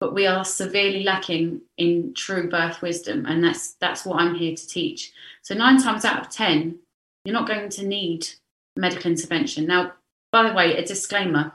But 0.00 0.14
we 0.14 0.26
are 0.26 0.46
severely 0.46 1.02
lacking 1.02 1.60
in 1.76 2.14
true 2.14 2.48
birth 2.48 2.80
wisdom, 2.80 3.26
and 3.26 3.44
that's 3.44 3.72
that's 3.80 4.06
what 4.06 4.18
I'm 4.18 4.34
here 4.34 4.56
to 4.56 4.66
teach. 4.66 5.12
So 5.42 5.54
nine 5.54 5.82
times 5.82 6.06
out 6.06 6.20
of 6.20 6.30
ten, 6.30 6.78
you're 7.26 7.34
not 7.34 7.46
going 7.46 7.68
to 7.68 7.86
need 7.86 8.26
medical 8.76 9.10
intervention. 9.10 9.66
Now, 9.66 9.92
by 10.32 10.48
the 10.48 10.54
way, 10.54 10.74
a 10.74 10.86
disclaimer 10.86 11.52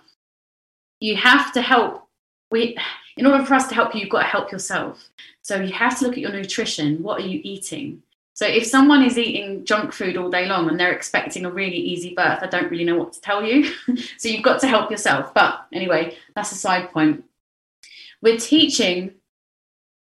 you 1.00 1.16
have 1.16 1.52
to 1.54 1.62
help. 1.62 2.08
We, 2.52 2.78
in 3.18 3.26
order 3.26 3.46
for 3.46 3.54
us 3.54 3.68
to 3.68 3.76
help 3.76 3.94
you, 3.94 4.02
you've 4.02 4.10
got 4.10 4.22
to 4.22 4.28
help 4.28 4.52
yourself. 4.52 5.10
So 5.42 5.62
you 5.62 5.74
have 5.74 5.98
to 6.00 6.06
look 6.06 6.14
at 6.14 6.20
your 6.20 6.34
nutrition. 6.34 7.02
What 7.02 7.22
are 7.22 7.26
you 7.26 7.40
eating? 7.44 8.02
So 8.34 8.46
if 8.46 8.66
someone 8.66 9.04
is 9.04 9.18
eating 9.18 9.64
junk 9.64 9.94
food 9.94 10.18
all 10.18 10.30
day 10.30 10.46
long 10.48 10.68
and 10.70 10.78
they're 10.78 10.92
expecting 10.92 11.46
a 11.46 11.52
really 11.52 11.78
easy 11.78 12.14
birth, 12.14 12.40
I 12.42 12.48
don't 12.48 12.70
really 12.70 12.84
know 12.84 12.98
what 12.98 13.14
to 13.14 13.22
tell 13.22 13.44
you. 13.44 13.72
so 14.18 14.28
you've 14.28 14.44
got 14.44 14.60
to 14.62 14.68
help 14.68 14.92
yourself. 14.92 15.34
But 15.34 15.66
anyway, 15.72 16.18
that's 16.36 16.52
a 16.52 16.56
side 16.56 16.92
point. 16.92 17.24
We're 18.22 18.38
teaching 18.38 19.14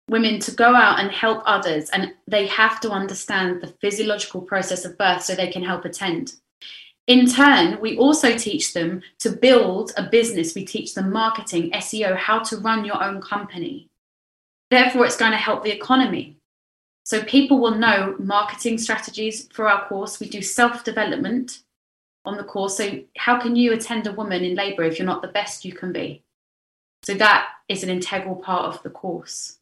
women 0.10 0.40
to 0.40 0.52
go 0.52 0.74
out 0.74 1.00
and 1.00 1.12
help 1.12 1.44
others 1.46 1.90
and 1.92 2.14
they 2.28 2.48
have 2.48 2.80
to 2.80 2.90
understand 2.90 3.62
the 3.62 3.68
physiological 3.82 4.42
process 4.42 4.86
of 4.86 4.98
birth 4.98 5.22
so 5.22 5.36
they 5.36 5.52
can 5.52 5.64
help 5.64 5.86
attend 5.86 6.34
in 7.08 7.26
turn 7.26 7.80
we 7.80 7.98
also 7.98 8.38
teach 8.38 8.74
them 8.74 9.02
to 9.20 9.32
build 9.32 9.94
a 9.98 10.04
business. 10.04 10.56
We 10.56 10.66
teach 10.66 10.94
them 10.94 11.12
marketing 11.12 11.72
seo 11.72 12.16
how 12.16 12.40
to 12.40 12.58
run 12.58 12.86
your 12.86 13.02
own 13.02 13.22
company. 13.22 13.90
Therefore 14.70 15.06
it's 15.06 15.18
going 15.18 15.32
to 15.32 15.38
help 15.38 15.64
the 15.64 15.72
economy. 15.72 16.38
So 17.04 17.24
people 17.24 17.60
will 17.60 17.76
know 17.76 18.16
marketing 18.20 18.78
strategies 18.78 19.48
for 19.54 19.70
our 19.70 19.88
course. 19.88 20.20
We 20.20 20.28
do 20.28 20.42
self 20.42 20.84
development 20.84 21.64
on 22.26 22.36
the 22.36 22.44
course. 22.44 22.76
So 22.76 23.00
how 23.18 23.40
can 23.40 23.56
you 23.56 23.72
attend 23.72 24.06
a 24.08 24.12
woman 24.12 24.44
in 24.44 24.56
labor 24.56 24.84
if 24.84 25.00
you're 25.00 25.06
not 25.06 25.22
the 25.22 25.30
best 25.30 25.64
you 25.64 25.72
can 25.72 25.94
be? 25.94 26.24
So 27.04 27.14
that 27.14 27.48
is 27.70 27.84
an 27.84 27.90
integral 27.90 28.36
part 28.36 28.76
of 28.76 28.84
the 28.84 28.90
course 28.90 29.57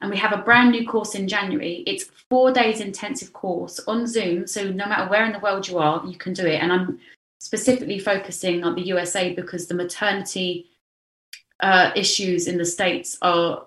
and 0.00 0.10
we 0.10 0.16
have 0.16 0.32
a 0.32 0.42
brand 0.42 0.70
new 0.70 0.86
course 0.86 1.14
in 1.14 1.28
January. 1.28 1.82
It's 1.86 2.10
four 2.28 2.52
days 2.52 2.80
intensive 2.80 3.32
course 3.32 3.80
on 3.86 4.06
Zoom. 4.06 4.46
So 4.46 4.70
no 4.70 4.86
matter 4.86 5.08
where 5.10 5.24
in 5.24 5.32
the 5.32 5.38
world 5.38 5.68
you 5.68 5.78
are, 5.78 6.04
you 6.06 6.16
can 6.16 6.32
do 6.32 6.46
it. 6.46 6.62
And 6.62 6.72
I'm 6.72 7.00
specifically 7.38 7.98
focusing 7.98 8.64
on 8.64 8.74
the 8.74 8.82
USA 8.82 9.34
because 9.34 9.66
the 9.66 9.74
maternity 9.74 10.66
uh, 11.60 11.90
issues 11.94 12.46
in 12.46 12.58
the 12.58 12.64
States 12.64 13.18
are, 13.22 13.66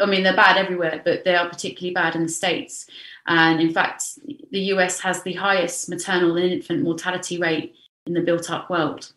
I 0.00 0.06
mean, 0.06 0.22
they're 0.22 0.36
bad 0.36 0.56
everywhere, 0.56 1.02
but 1.04 1.24
they 1.24 1.34
are 1.34 1.48
particularly 1.48 1.94
bad 1.94 2.14
in 2.14 2.22
the 2.22 2.28
States. 2.28 2.86
And 3.26 3.60
in 3.60 3.72
fact, 3.72 4.18
the 4.50 4.60
US 4.74 5.00
has 5.00 5.22
the 5.22 5.34
highest 5.34 5.88
maternal 5.88 6.36
and 6.36 6.52
infant 6.52 6.82
mortality 6.82 7.38
rate 7.38 7.74
in 8.06 8.14
the 8.14 8.20
built 8.20 8.50
up 8.50 8.70
world 8.70 9.12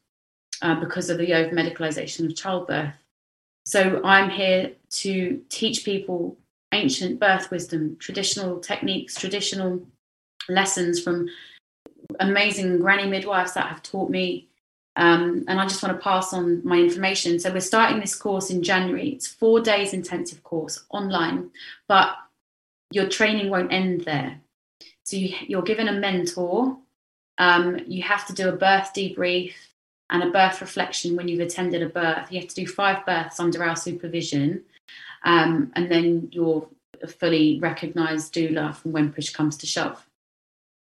uh, 0.62 0.80
because 0.80 1.10
of 1.10 1.18
the 1.18 1.34
over 1.34 1.54
medicalization 1.54 2.26
of 2.26 2.36
childbirth. 2.36 2.94
So 3.68 4.00
I'm 4.06 4.30
here 4.30 4.72
to 4.92 5.42
teach 5.50 5.84
people 5.84 6.38
ancient 6.72 7.20
birth 7.20 7.52
wisdom, 7.52 7.98
traditional 8.00 8.62
techniques, 8.62 9.20
traditional 9.20 9.86
lessons 10.48 11.02
from 11.02 11.28
amazing 12.22 12.80
granny 12.80 13.10
midwives 13.10 13.56
that 13.56 13.68
have 13.68 13.84
taught 13.84 14.10
me. 14.10 14.48
Um, 14.96 15.44
and 15.50 15.60
I 15.60 15.68
just 15.68 15.84
want 15.84 15.98
to 15.98 16.02
pass 16.02 16.32
on 16.32 16.66
my 16.66 16.78
information. 16.78 17.42
So 17.42 17.52
we're 17.52 17.60
starting 17.60 18.00
this 18.00 18.16
course 18.16 18.52
in 18.52 18.64
January. 18.64 19.10
It's 19.10 19.28
four 19.28 19.60
days 19.60 19.92
intensive 19.92 20.44
course 20.44 20.86
online, 20.92 21.52
but 21.90 22.16
your 22.94 23.10
training 23.10 23.50
won't 23.50 23.74
end 23.74 24.06
there. 24.06 24.40
So 25.04 25.18
you, 25.18 25.60
are 25.60 25.62
given 25.62 25.90
a 25.90 26.00
mentor. 26.00 26.78
Um, 27.38 27.82
you 27.86 28.02
have 28.04 28.26
to 28.28 28.34
do 28.34 28.48
a 28.48 28.54
birth 28.54 28.94
debrief 28.96 29.56
and 30.10 30.24
a 30.24 30.30
birth 30.32 30.62
reflection 30.62 31.16
when 31.16 31.28
you've 31.28 31.40
attended 31.40 31.82
a 31.82 31.90
birth. 31.90 32.32
You 32.32 32.40
have 32.40 32.50
to 32.50 32.56
do 32.56 32.68
five 32.68 33.06
births 33.06 33.40
under 33.40 33.64
our 33.64 33.76
supervision, 33.76 34.64
um, 35.24 35.72
and 35.76 35.92
then 35.92 36.30
you're 36.32 36.68
a 37.02 37.08
fully 37.08 37.60
recognised 37.60 38.34
doula 38.34 38.76
from 38.76 38.92
when 38.92 39.12
push 39.12 39.30
comes 39.30 39.58
to 39.58 39.68
shove. 39.68 40.06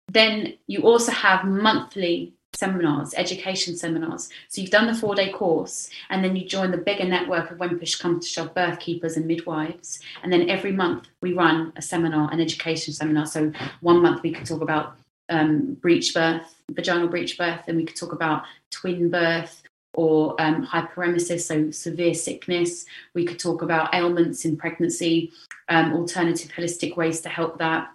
Then 0.08 0.54
you 0.66 0.82
also 0.82 1.12
have 1.12 1.44
monthly 1.44 2.34
seminars, 2.54 3.14
education 3.16 3.76
seminars. 3.76 4.28
So 4.48 4.60
you've 4.60 4.70
done 4.70 4.86
the 4.86 4.94
four 4.94 5.14
day 5.14 5.32
course, 5.32 5.90
and 6.10 6.22
then 6.22 6.36
you 6.36 6.46
join 6.46 6.70
the 6.70 6.78
bigger 6.78 7.04
network 7.04 7.50
of 7.50 7.58
when 7.58 7.78
push 7.78 7.96
comes 7.96 8.26
to 8.26 8.32
shove 8.32 8.54
birth 8.54 8.78
keepers 8.78 9.16
and 9.16 9.26
midwives. 9.26 10.00
And 10.22 10.32
then 10.32 10.48
every 10.48 10.72
month 10.72 11.08
we 11.20 11.32
run 11.32 11.72
a 11.76 11.82
seminar, 11.82 12.30
an 12.32 12.40
education 12.40 12.94
seminar. 12.94 13.26
So 13.26 13.52
one 13.80 14.00
month 14.02 14.22
we 14.22 14.32
could 14.32 14.46
talk 14.46 14.62
about 14.62 14.96
um, 15.28 15.74
breech 15.74 16.14
birth, 16.14 16.53
vaginal 16.72 17.08
breech 17.08 17.38
birth, 17.38 17.62
and 17.68 17.76
we 17.76 17.84
could 17.84 17.96
talk 17.96 18.12
about 18.12 18.44
twin 18.70 19.10
birth, 19.10 19.62
or 19.94 20.34
um, 20.40 20.66
hyperemesis, 20.66 21.42
so 21.42 21.70
severe 21.70 22.14
sickness. 22.14 22.84
We 23.14 23.24
could 23.24 23.38
talk 23.38 23.62
about 23.62 23.94
ailments 23.94 24.44
in 24.44 24.56
pregnancy, 24.56 25.32
um, 25.68 25.94
alternative 25.94 26.50
holistic 26.50 26.96
ways 26.96 27.20
to 27.22 27.28
help 27.28 27.58
that. 27.58 27.90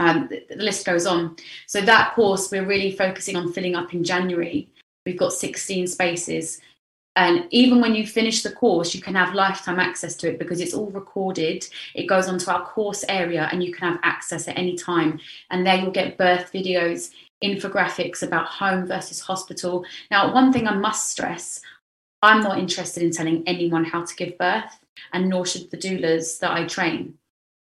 Um, 0.00 0.28
the, 0.28 0.44
the 0.48 0.62
list 0.62 0.86
goes 0.86 1.06
on. 1.06 1.36
So 1.66 1.80
that 1.80 2.14
course, 2.14 2.50
we're 2.50 2.66
really 2.66 2.92
focusing 2.92 3.36
on 3.36 3.52
filling 3.52 3.74
up 3.74 3.94
in 3.94 4.04
January. 4.04 4.68
We've 5.04 5.18
got 5.18 5.32
16 5.32 5.86
spaces. 5.88 6.60
And 7.16 7.48
even 7.50 7.80
when 7.80 7.96
you 7.96 8.06
finish 8.06 8.42
the 8.42 8.52
course, 8.52 8.94
you 8.94 9.00
can 9.00 9.16
have 9.16 9.34
lifetime 9.34 9.80
access 9.80 10.14
to 10.16 10.30
it 10.30 10.38
because 10.38 10.60
it's 10.60 10.74
all 10.74 10.90
recorded. 10.90 11.66
It 11.96 12.06
goes 12.06 12.28
onto 12.28 12.48
our 12.48 12.64
course 12.64 13.04
area 13.08 13.48
and 13.50 13.60
you 13.60 13.72
can 13.74 13.92
have 13.92 14.00
access 14.04 14.46
at 14.46 14.56
any 14.56 14.76
time. 14.76 15.18
And 15.50 15.66
there 15.66 15.76
you'll 15.76 15.90
get 15.90 16.16
birth 16.16 16.52
videos, 16.52 17.10
infographics 17.42 18.22
about 18.22 18.46
home 18.46 18.86
versus 18.86 19.20
hospital. 19.20 19.84
Now, 20.10 20.32
one 20.32 20.52
thing 20.52 20.66
I 20.66 20.74
must 20.74 21.10
stress 21.10 21.60
I'm 22.22 22.42
not 22.42 22.58
interested 22.58 23.02
in 23.02 23.12
telling 23.12 23.44
anyone 23.46 23.84
how 23.84 24.04
to 24.04 24.16
give 24.16 24.38
birth, 24.38 24.80
and 25.12 25.28
nor 25.28 25.46
should 25.46 25.70
the 25.70 25.76
doulas 25.76 26.38
that 26.40 26.50
I 26.50 26.66
train. 26.66 27.14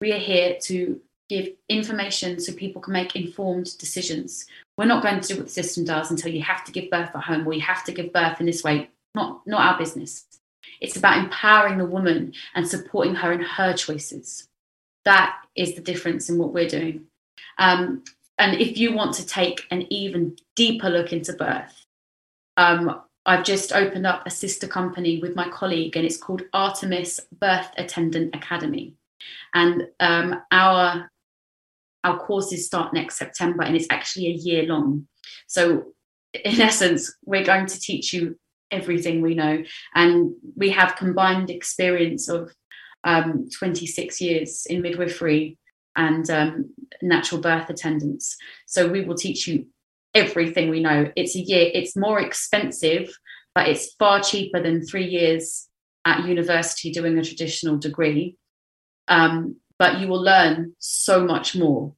We 0.01 0.13
are 0.13 0.19
here 0.19 0.57
to 0.63 1.01
give 1.29 1.49
information 1.69 2.39
so 2.39 2.53
people 2.53 2.81
can 2.81 2.93
make 2.93 3.17
informed 3.17 3.77
decisions. 3.79 4.47
We're 4.77 4.85
not 4.85 5.03
going 5.03 5.21
to 5.21 5.29
do 5.29 5.37
what 5.37 5.47
the 5.47 5.53
system 5.53 5.85
does 5.85 6.11
until 6.11 6.33
you 6.33 6.43
have 6.43 6.65
to 6.65 6.73
give 6.73 6.91
birth 6.91 7.11
at 7.15 7.25
home 7.25 7.47
or 7.47 7.55
you 7.55 7.63
have 7.63 7.85
to 7.85 7.93
give 7.93 8.13
birth 8.13 8.41
in 8.41 8.47
this 8.47 8.63
way. 8.63 8.91
Not, 9.15 9.47
not 9.47 9.61
our 9.61 9.79
business. 9.79 10.27
It's 10.81 10.97
about 10.97 11.19
empowering 11.19 11.79
the 11.79 11.87
woman 11.87 12.35
and 12.55 12.69
supporting 12.69 13.15
her 13.15 13.33
in 13.33 13.41
her 13.41 13.73
choices. 13.73 14.49
That 15.05 15.37
is 15.57 15.75
the 15.75 15.81
difference 15.81 16.29
in 16.29 16.39
what 16.39 16.53
we're 16.53 16.69
doing. 16.69 17.07
Um, 17.59 18.03
and 18.39 18.61
if 18.61 18.79
you 18.79 18.93
want 18.93 19.15
to 19.15 19.27
take 19.27 19.67
an 19.71 19.87
even 19.93 20.37
deeper 20.57 20.89
look 20.89 21.13
into 21.13 21.33
birth, 21.33 21.87
um, 22.57 23.01
I've 23.27 23.45
just 23.45 23.73
opened 23.73 24.07
up 24.07 24.27
a 24.27 24.31
sister 24.31 24.67
company 24.67 25.19
with 25.21 25.35
my 25.35 25.49
colleague, 25.49 25.97
and 25.97 26.05
it's 26.05 26.17
called 26.17 26.43
Artemis 26.53 27.21
Birth 27.41 27.71
Attendant 27.77 28.35
Academy. 28.35 28.95
And 29.55 29.89
um, 30.01 30.43
our 30.51 31.11
our 32.03 32.19
courses 32.19 32.67
start 32.67 32.93
next 32.93 33.17
September, 33.17 33.63
and 33.63 33.75
it's 33.75 33.87
actually 33.89 34.27
a 34.27 34.37
year 34.37 34.65
long. 34.65 35.07
So, 35.47 35.95
in 36.45 36.61
essence, 36.61 37.15
we're 37.25 37.45
going 37.45 37.67
to 37.67 37.81
teach 37.81 38.13
you 38.13 38.39
everything 38.71 39.23
we 39.23 39.35
know, 39.35 39.63
and 39.95 40.35
we 40.57 40.71
have 40.71 40.97
combined 40.97 41.51
experience 41.51 42.29
of 42.29 42.53
um, 43.05 43.49
26 43.51 44.21
years 44.21 44.67
in 44.67 44.83
midwifery 44.83 45.57
and 45.97 46.29
um, 46.31 46.71
natural 47.03 47.41
birth 47.41 47.71
attendants. 47.71 48.37
So 48.67 48.89
we 48.89 49.03
will 49.03 49.15
teach 49.15 49.47
you 49.47 49.67
everything 50.15 50.71
we 50.71 50.81
know. 50.81 51.11
It's 51.17 51.37
a 51.37 51.41
year, 51.41 51.71
it's 51.73 51.97
more 51.97 52.21
expensive, 52.21 53.17
but 53.55 53.69
it's 53.69 53.95
far 53.95 54.21
cheaper 54.21 54.63
than 54.63 54.87
three 54.87 55.07
years 55.07 55.69
at 56.05 56.27
university 56.27 56.91
doing 56.93 57.19
a 57.19 57.25
traditional 57.25 57.79
degree. 57.79 58.37
Um, 59.09 59.57
but 59.79 59.99
you 59.99 60.09
will 60.09 60.23
learn 60.23 60.75
so 60.79 61.25
much 61.25 61.57
more 61.57 61.95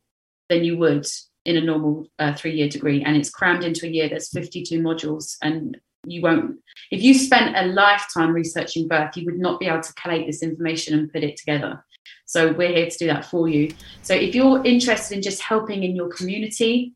than 0.49 0.65
you 0.65 0.77
would 0.79 1.07
in 1.45 1.57
a 1.57 1.61
normal 1.61 2.07
uh, 2.19 2.35
three 2.35 2.55
year 2.55 2.69
degree. 2.69 3.03
And 3.03 3.17
it's 3.17 3.31
crammed 3.31 3.65
into 3.65 3.87
a 3.87 3.91
year. 3.91 4.09
There's 4.09 4.31
52 4.31 4.81
modules, 4.81 5.37
and 5.43 5.77
you 6.05 6.23
won't, 6.23 6.57
if 6.91 7.03
you 7.03 7.15
spent 7.15 7.57
a 7.57 7.67
lifetime 7.67 8.33
researching 8.33 8.89
birth, 8.89 9.17
you 9.17 9.25
would 9.27 9.39
not 9.39 9.61
be 9.61 9.67
able 9.67 9.83
to 9.83 9.95
collate 9.95 10.27
this 10.27 10.43
information 10.43 10.99
and 10.99 11.13
put 11.13 11.25
it 11.25 11.37
together. 11.37 11.85
So 12.25 12.53
we're 12.53 12.75
here 12.75 12.91
to 12.91 12.99
do 12.99 13.07
that 13.07 13.25
for 13.25 13.49
you. 13.49 13.73
So 14.03 14.15
if 14.15 14.35
you're 14.35 14.65
interested 14.65 15.17
in 15.17 15.23
just 15.23 15.43
helping 15.43 15.83
in 15.85 15.97
your 15.97 16.09
community, 16.09 16.95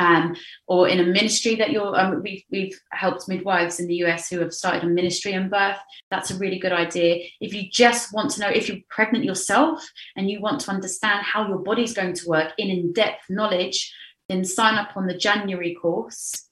um, 0.00 0.34
or 0.66 0.88
in 0.88 0.98
a 1.00 1.04
ministry 1.04 1.56
that 1.56 1.70
you're, 1.70 1.98
um, 1.98 2.22
we've, 2.22 2.42
we've 2.50 2.80
helped 2.90 3.28
midwives 3.28 3.80
in 3.80 3.86
the 3.86 3.96
US 4.04 4.30
who 4.30 4.40
have 4.40 4.54
started 4.54 4.82
a 4.82 4.86
ministry 4.86 5.32
in 5.32 5.50
birth. 5.50 5.76
That's 6.10 6.30
a 6.30 6.38
really 6.38 6.58
good 6.58 6.72
idea. 6.72 7.26
If 7.40 7.52
you 7.52 7.68
just 7.70 8.12
want 8.14 8.30
to 8.32 8.40
know 8.40 8.48
if 8.48 8.68
you're 8.68 8.78
pregnant 8.88 9.24
yourself 9.24 9.86
and 10.16 10.30
you 10.30 10.40
want 10.40 10.60
to 10.62 10.70
understand 10.70 11.24
how 11.24 11.46
your 11.46 11.58
body's 11.58 11.92
going 11.92 12.14
to 12.14 12.28
work 12.28 12.52
in 12.56 12.70
in 12.70 12.92
depth 12.94 13.24
knowledge, 13.28 13.94
then 14.28 14.44
sign 14.44 14.76
up 14.76 14.96
on 14.96 15.06
the 15.06 15.16
January 15.16 15.74
course. 15.74 16.46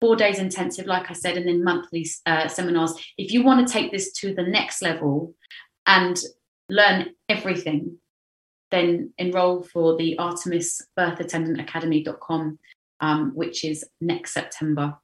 Four 0.00 0.16
days 0.16 0.38
intensive, 0.38 0.86
like 0.86 1.10
I 1.10 1.14
said, 1.14 1.36
and 1.36 1.46
then 1.46 1.64
monthly 1.64 2.06
uh, 2.26 2.48
seminars. 2.48 2.92
If 3.16 3.32
you 3.32 3.42
want 3.42 3.66
to 3.66 3.72
take 3.72 3.92
this 3.92 4.12
to 4.14 4.34
the 4.34 4.42
next 4.42 4.82
level 4.82 5.34
and 5.86 6.18
learn 6.72 7.10
everything, 7.28 7.98
then 8.70 9.12
enroll 9.18 9.62
for 9.62 9.96
the 9.96 10.18
Artemis 10.18 10.80
Birth 10.96 11.20
Attendant 11.20 11.60
Academy.com, 11.60 12.58
um, 13.00 13.32
which 13.34 13.64
is 13.64 13.84
next 14.00 14.32
September. 14.32 14.96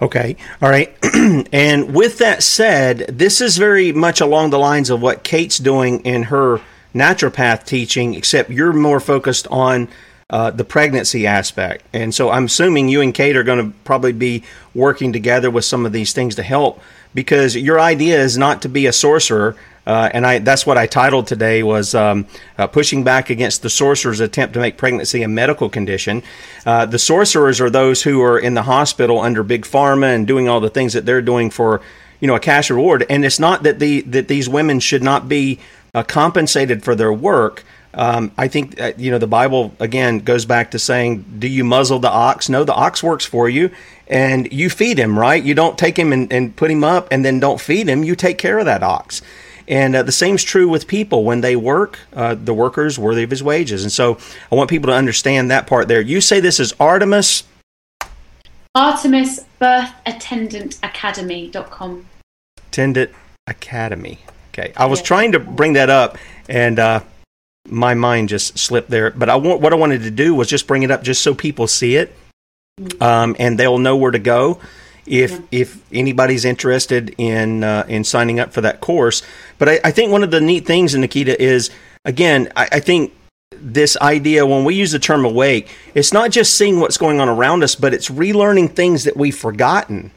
Okay. 0.00 0.36
All 0.62 0.70
right. 0.70 0.96
and 1.52 1.94
with 1.94 2.18
that 2.18 2.42
said, 2.42 2.98
this 3.08 3.40
is 3.40 3.58
very 3.58 3.92
much 3.92 4.20
along 4.20 4.50
the 4.50 4.58
lines 4.58 4.90
of 4.90 5.02
what 5.02 5.22
Kate's 5.22 5.58
doing 5.58 6.00
in 6.00 6.24
her 6.24 6.60
naturopath 6.94 7.64
teaching, 7.66 8.14
except 8.14 8.50
you're 8.50 8.72
more 8.72 9.00
focused 9.00 9.46
on 9.50 9.88
uh, 10.30 10.50
the 10.50 10.64
pregnancy 10.64 11.26
aspect. 11.26 11.84
And 11.92 12.14
so 12.14 12.30
I'm 12.30 12.46
assuming 12.46 12.88
you 12.88 13.02
and 13.02 13.12
Kate 13.12 13.36
are 13.36 13.42
going 13.42 13.70
to 13.70 13.76
probably 13.84 14.12
be 14.12 14.42
working 14.74 15.12
together 15.12 15.50
with 15.50 15.64
some 15.64 15.84
of 15.84 15.92
these 15.92 16.12
things 16.12 16.34
to 16.36 16.42
help 16.42 16.80
because 17.14 17.54
your 17.56 17.78
idea 17.78 18.20
is 18.20 18.38
not 18.38 18.62
to 18.62 18.68
be 18.68 18.86
a 18.86 18.92
sorcerer. 18.92 19.54
Uh, 19.86 20.08
and 20.12 20.26
I, 20.26 20.38
that's 20.38 20.66
what 20.66 20.78
I 20.78 20.86
titled 20.86 21.26
today 21.26 21.62
was 21.62 21.94
um, 21.94 22.26
uh, 22.56 22.66
pushing 22.66 23.04
back 23.04 23.30
against 23.30 23.62
the 23.62 23.70
sorcerer's 23.70 24.20
attempt 24.20 24.54
to 24.54 24.60
make 24.60 24.78
pregnancy 24.78 25.22
a 25.22 25.28
medical 25.28 25.68
condition. 25.68 26.22
Uh, 26.64 26.86
the 26.86 26.98
sorcerers 26.98 27.60
are 27.60 27.70
those 27.70 28.02
who 28.02 28.22
are 28.22 28.38
in 28.38 28.54
the 28.54 28.62
hospital 28.62 29.20
under 29.20 29.42
big 29.42 29.64
pharma 29.64 30.14
and 30.14 30.26
doing 30.26 30.48
all 30.48 30.60
the 30.60 30.70
things 30.70 30.94
that 30.94 31.04
they're 31.04 31.22
doing 31.22 31.50
for, 31.50 31.80
you 32.20 32.26
know, 32.26 32.34
a 32.34 32.40
cash 32.40 32.70
reward. 32.70 33.04
And 33.10 33.24
it's 33.24 33.38
not 33.38 33.62
that 33.64 33.78
the 33.78 34.00
that 34.02 34.28
these 34.28 34.48
women 34.48 34.80
should 34.80 35.02
not 35.02 35.28
be 35.28 35.60
uh, 35.94 36.02
compensated 36.02 36.82
for 36.82 36.94
their 36.94 37.12
work. 37.12 37.64
Um, 37.92 38.32
I 38.36 38.48
think 38.48 38.80
uh, 38.80 38.92
you 38.96 39.10
know 39.12 39.18
the 39.18 39.28
Bible 39.28 39.72
again 39.78 40.18
goes 40.18 40.44
back 40.44 40.72
to 40.72 40.78
saying, 40.78 41.24
"Do 41.38 41.46
you 41.46 41.62
muzzle 41.62 42.00
the 42.00 42.10
ox?" 42.10 42.48
No, 42.48 42.64
the 42.64 42.74
ox 42.74 43.02
works 43.02 43.24
for 43.24 43.48
you, 43.48 43.70
and 44.08 44.52
you 44.52 44.68
feed 44.68 44.98
him. 44.98 45.16
Right? 45.16 45.42
You 45.42 45.54
don't 45.54 45.78
take 45.78 45.96
him 45.96 46.12
and, 46.12 46.32
and 46.32 46.56
put 46.56 46.70
him 46.70 46.82
up, 46.82 47.06
and 47.12 47.24
then 47.24 47.38
don't 47.38 47.60
feed 47.60 47.88
him. 47.88 48.02
You 48.02 48.16
take 48.16 48.38
care 48.38 48.58
of 48.58 48.64
that 48.64 48.82
ox. 48.82 49.22
And 49.66 49.96
uh, 49.96 50.02
the 50.02 50.12
same 50.12 50.34
is 50.34 50.44
true 50.44 50.68
with 50.68 50.86
people. 50.86 51.24
When 51.24 51.40
they 51.40 51.56
work, 51.56 51.98
uh, 52.12 52.34
the 52.34 52.54
worker 52.54 52.84
is 52.86 52.98
worthy 52.98 53.22
of 53.22 53.30
his 53.30 53.42
wages. 53.42 53.82
And 53.82 53.92
so 53.92 54.18
I 54.50 54.54
want 54.54 54.70
people 54.70 54.88
to 54.88 54.94
understand 54.94 55.50
that 55.50 55.66
part 55.66 55.88
there. 55.88 56.00
You 56.00 56.20
say 56.20 56.40
this 56.40 56.60
is 56.60 56.74
Artemis? 56.78 57.44
Artemis 58.74 59.44
Birth 59.58 59.92
Attendant 60.04 60.78
Academy.com. 60.82 62.06
Attendant 62.68 63.10
Academy. 63.46 64.18
Okay. 64.52 64.72
I 64.76 64.86
was 64.86 65.00
yeah. 65.00 65.06
trying 65.06 65.32
to 65.32 65.38
bring 65.38 65.74
that 65.74 65.90
up 65.90 66.18
and 66.48 66.78
uh, 66.78 67.00
my 67.68 67.94
mind 67.94 68.28
just 68.28 68.58
slipped 68.58 68.90
there. 68.90 69.10
But 69.10 69.28
I 69.28 69.36
want, 69.36 69.60
what 69.60 69.72
I 69.72 69.76
wanted 69.76 70.02
to 70.02 70.10
do 70.10 70.34
was 70.34 70.48
just 70.48 70.66
bring 70.66 70.82
it 70.82 70.90
up 70.90 71.02
just 71.02 71.22
so 71.22 71.34
people 71.34 71.66
see 71.66 71.96
it 71.96 72.14
mm. 72.78 73.02
um, 73.02 73.36
and 73.38 73.58
they'll 73.58 73.78
know 73.78 73.96
where 73.96 74.10
to 74.10 74.18
go 74.18 74.60
if 75.06 75.30
yeah. 75.30 75.38
if 75.50 75.92
anybody's 75.92 76.44
interested 76.44 77.14
in 77.18 77.64
uh, 77.64 77.84
in 77.88 78.04
signing 78.04 78.40
up 78.40 78.52
for 78.52 78.60
that 78.62 78.80
course. 78.80 79.22
But 79.58 79.68
I, 79.68 79.80
I, 79.84 79.90
think 79.90 80.10
one 80.10 80.22
of 80.22 80.30
the 80.30 80.40
neat 80.40 80.66
things, 80.66 80.94
in 80.94 81.02
Nickita, 81.02 81.36
is 81.36 81.70
again, 82.04 82.50
I, 82.56 82.68
I, 82.72 82.80
think 82.80 83.12
this 83.52 83.96
idea 83.98 84.46
when 84.46 84.64
we 84.64 84.74
use 84.74 84.92
the 84.92 84.98
term 84.98 85.24
awake, 85.24 85.70
it's 85.94 86.12
not 86.12 86.30
just 86.30 86.54
seeing 86.54 86.80
what's 86.80 86.98
going 86.98 87.20
on 87.20 87.28
around 87.28 87.62
us, 87.62 87.74
but 87.74 87.94
it's 87.94 88.08
relearning 88.08 88.74
things 88.74 89.04
that 89.04 89.16
we've 89.16 89.36
forgotten. 89.36 90.10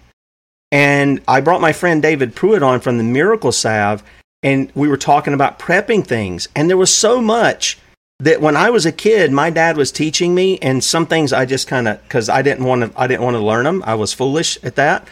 And 0.72 1.22
I 1.28 1.42
brought 1.42 1.62
my 1.62 1.74
friend 1.74 2.02
David 2.02 2.36
Pruitt 2.36 2.64
on 2.64 2.80
from 2.82 2.98
the 2.98 3.04
Miracle 3.04 3.52
Salve, 3.52 4.04
and 4.44 4.72
we 4.76 4.88
were 4.88 4.98
talking 4.98 5.34
about 5.34 5.60
prepping 5.60 6.06
things, 6.06 6.48
and 6.56 6.70
there 6.70 6.78
was 6.78 6.94
so 6.94 7.22
much 7.22 7.78
that 8.20 8.42
when 8.42 8.58
I 8.58 8.72
was 8.72 8.86
a 8.86 8.92
kid, 8.92 9.32
my 9.32 9.50
dad 9.50 9.78
was 9.78 9.92
teaching 9.92 10.34
me, 10.34 10.58
and 10.60 10.84
some 10.84 11.06
things 11.06 11.32
I 11.32 11.46
just 11.46 11.68
kind 11.68 11.88
of 11.88 12.02
because 12.04 12.30
I 12.30 12.42
didn't 12.42 12.66
want 12.66 12.94
to 12.94 13.00
I 13.00 13.08
didn't 13.08 13.24
want 13.24 13.36
to 13.36 13.42
learn 13.42 13.66
them. 13.66 13.84
I 13.86 13.96
was 13.96 14.14
foolish 14.14 14.58
at 14.64 14.76
that. 14.76 15.08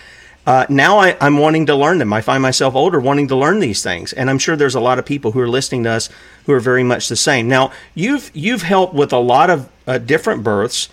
Uh, 0.47 0.65
now 0.69 0.99
I, 0.99 1.17
am 1.25 1.39
wanting 1.39 1.65
to 1.67 1.75
learn 1.75 1.97
them. 1.97 2.13
I 2.13 2.21
find 2.21 2.41
myself 2.41 2.75
older 2.75 2.99
wanting 2.99 3.27
to 3.29 3.35
learn 3.35 3.59
these 3.59 3.81
things, 3.81 4.13
and 4.13 4.29
I'm 4.29 4.37
sure 4.37 4.55
there's 4.55 4.75
a 4.75 4.79
lot 4.79 4.99
of 4.99 5.05
people 5.05 5.31
who 5.31 5.39
are 5.39 5.47
listening 5.47 5.83
to 5.85 5.91
us 5.91 6.09
who 6.45 6.53
are 6.53 6.59
very 6.59 6.83
much 6.83 7.09
the 7.09 7.15
same. 7.15 7.47
Now 7.47 7.71
you've 7.93 8.31
you've 8.33 8.63
helped 8.63 8.93
with 8.93 9.13
a 9.13 9.19
lot 9.19 9.49
of 9.49 9.69
uh, 9.87 9.97
different 9.99 10.43
births, 10.43 10.89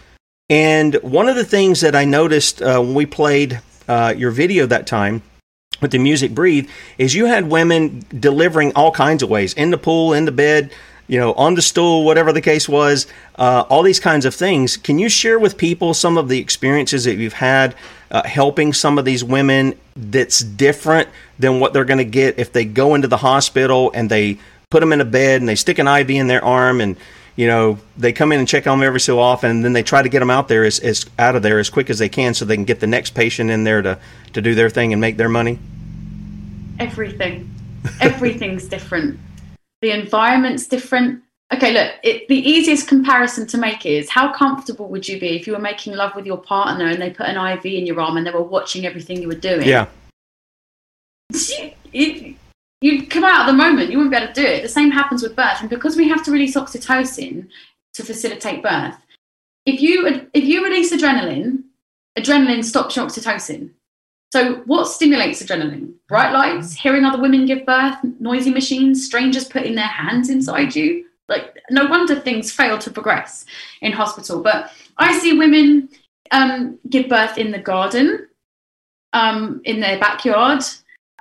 and 0.51 0.95
one 0.97 1.29
of 1.29 1.37
the 1.37 1.45
things 1.45 1.81
that 1.81 1.97
I 1.97 2.05
noticed 2.05 2.61
uh, 2.61 2.79
when 2.81 2.95
we 2.95 3.07
played 3.07 3.61
uh, 3.89 4.15
your 4.17 4.31
video 4.31 4.67
that 4.67 4.87
time 4.87 5.23
with 5.81 5.91
the 5.91 5.99
music 5.99 6.35
breathe 6.35 6.69
is 6.97 7.15
you 7.15 7.27
had 7.27 7.51
women 7.51 8.05
delivering 8.21 8.73
all 8.75 8.93
kinds 8.93 9.23
of 9.23 9.31
ways 9.31 9.53
in 9.55 9.71
the 9.71 9.79
pool, 9.79 10.13
in 10.13 10.27
the 10.27 10.33
bed 10.33 10.71
you 11.13 11.19
know, 11.19 11.35
on 11.35 11.55
the 11.55 11.61
stool, 11.61 12.07
whatever 12.07 12.33
the 12.33 12.41
case 12.41 12.67
was, 12.67 13.07
uh, 13.37 13.65
all 13.69 13.83
these 13.83 14.01
kinds 14.01 14.25
of 14.25 14.35
things. 14.35 14.79
Can 14.79 14.99
you 14.99 15.11
share 15.11 15.39
with 15.39 15.59
people 15.59 15.93
some 15.93 16.17
of 16.17 16.31
the 16.31 16.39
experiences 16.39 17.05
that 17.05 17.17
you've 17.17 17.35
had 17.35 17.75
uh, 18.11 18.23
helping 18.23 18.73
some 18.73 18.97
of 18.97 19.05
these 19.05 19.23
women 19.23 19.79
that's 19.95 20.39
different 20.39 21.11
than 21.39 21.61
what 21.61 21.75
they're 21.75 21.85
going 21.85 21.99
to 21.99 22.05
get 22.05 22.39
if 22.39 22.55
they 22.55 22.65
go 22.65 22.95
into 22.95 23.09
the 23.09 23.19
hospital 23.19 23.91
and 23.93 24.09
they 24.09 24.39
put 24.71 24.81
them 24.81 24.91
in 24.91 25.03
a 25.03 25.05
bed 25.05 25.43
and 25.43 25.47
they 25.47 25.55
stick 25.55 25.79
an 25.79 25.87
IV 25.87 26.09
in 26.09 26.29
their 26.29 26.43
arm 26.43 26.81
and 26.81 26.97
you 27.37 27.47
know, 27.47 27.79
they 27.99 28.15
come 28.15 28.33
in 28.33 28.39
and 28.39 28.49
check 28.49 28.67
on 28.67 28.79
them 28.79 28.87
every 28.87 29.01
so 29.01 29.19
often, 29.19 29.51
and 29.51 29.65
then 29.65 29.73
they 29.73 29.83
try 29.83 30.03
to 30.03 30.09
get 30.09 30.21
them 30.21 30.31
out 30.31 30.49
there 30.49 30.65
as, 30.65 30.79
as 30.81 31.07
out 31.19 31.35
of 31.35 31.43
there 31.43 31.59
as 31.59 31.71
quick 31.71 31.89
as 31.89 31.99
they 31.99 32.11
can, 32.11 32.35
so 32.35 32.45
they 32.45 32.57
can 32.57 32.67
get 32.67 32.81
the 32.81 32.87
next 32.87 33.15
patient 33.15 33.49
in 33.51 33.65
there 33.65 33.81
to 33.81 33.99
to 34.35 34.43
do 34.43 34.55
their 34.55 34.69
thing 34.69 34.93
and 34.93 35.01
make 35.01 35.17
their 35.17 35.31
money. 35.31 35.59
Everything, 36.79 37.51
everything's 38.03 38.69
different. 38.69 39.19
The 39.83 39.91
environment's 39.91 40.67
different. 40.67 41.23
Okay, 41.53 41.73
look, 41.75 41.93
it, 42.03 42.27
the 42.29 42.37
easiest 42.37 42.89
comparison 42.89 43.47
to 43.49 43.59
make 43.59 43.85
is 43.85 44.09
how 44.09 44.33
comfortable 44.33 44.89
would 44.89 45.07
you 45.07 45.21
be 45.21 45.37
if 45.37 45.47
you 45.47 45.53
were 45.53 45.59
making 45.59 45.93
love 45.93 46.17
with 46.17 46.25
your 46.25 46.39
partner 46.39 46.87
and 46.87 47.03
they 47.03 47.11
put 47.11 47.27
an 47.27 47.37
IV 47.37 47.67
in 47.67 47.85
your 47.85 48.01
arm 48.01 48.17
and 48.17 48.27
they 48.27 48.31
were 48.31 48.43
watching 48.43 48.87
everything 48.87 49.21
you 49.21 49.29
were 49.29 49.35
doing? 49.35 49.69
Yeah. 49.69 49.89
You, 51.93 52.37
you 52.81 53.07
come 53.07 53.25
out 53.25 53.41
at 53.41 53.47
the 53.47 53.53
moment, 53.53 53.91
you 53.91 53.99
wouldn't 53.99 54.13
be 54.13 54.17
able 54.17 54.33
to 54.33 54.41
do 54.41 54.47
it. 54.47 54.63
The 54.63 54.69
same 54.69 54.91
happens 54.91 55.23
with 55.23 55.37
birth. 55.37 55.61
And 55.61 55.69
because 55.69 55.97
we 55.97 56.09
have 56.09 56.25
to 56.25 56.31
release 56.31 56.57
oxytocin 56.57 57.49
to 57.95 58.03
facilitate 58.03 58.63
birth, 58.63 58.97
if 59.67 59.81
you 59.81 60.29
if 60.33 60.45
you 60.45 60.65
release 60.65 60.93
adrenaline, 60.93 61.65
adrenaline 62.19 62.65
stops 62.65 62.97
your 62.97 63.07
oxytocin. 63.07 63.71
So 64.33 64.63
what 64.65 64.87
stimulates 64.87 65.43
adrenaline? 65.43 65.93
Bright 66.09 66.33
lights, 66.33 66.73
hearing 66.73 67.05
other 67.05 67.21
women 67.21 67.45
give 67.45 67.67
birth, 67.67 67.99
noisy 68.19 68.51
machines, 68.51 69.05
strangers 69.05 69.45
putting 69.45 69.75
their 69.75 69.85
hands 69.85 70.31
inside 70.31 70.75
you. 70.75 71.05
Like 71.29 71.59
no 71.71 71.85
wonder 71.85 72.19
things 72.19 72.51
fail 72.51 72.79
to 72.79 72.91
progress 72.91 73.45
in 73.83 73.93
hospital. 73.93 74.43
But 74.43 74.73
I 74.97 75.19
see 75.19 75.37
women 75.37 75.91
um, 76.31 76.79
give 76.89 77.11
birth 77.11 77.37
in 77.37 77.51
the 77.51 77.59
garden, 77.59 78.29
um, 79.13 79.61
in 79.65 79.81
their 79.81 80.01
backyard, 80.01 80.63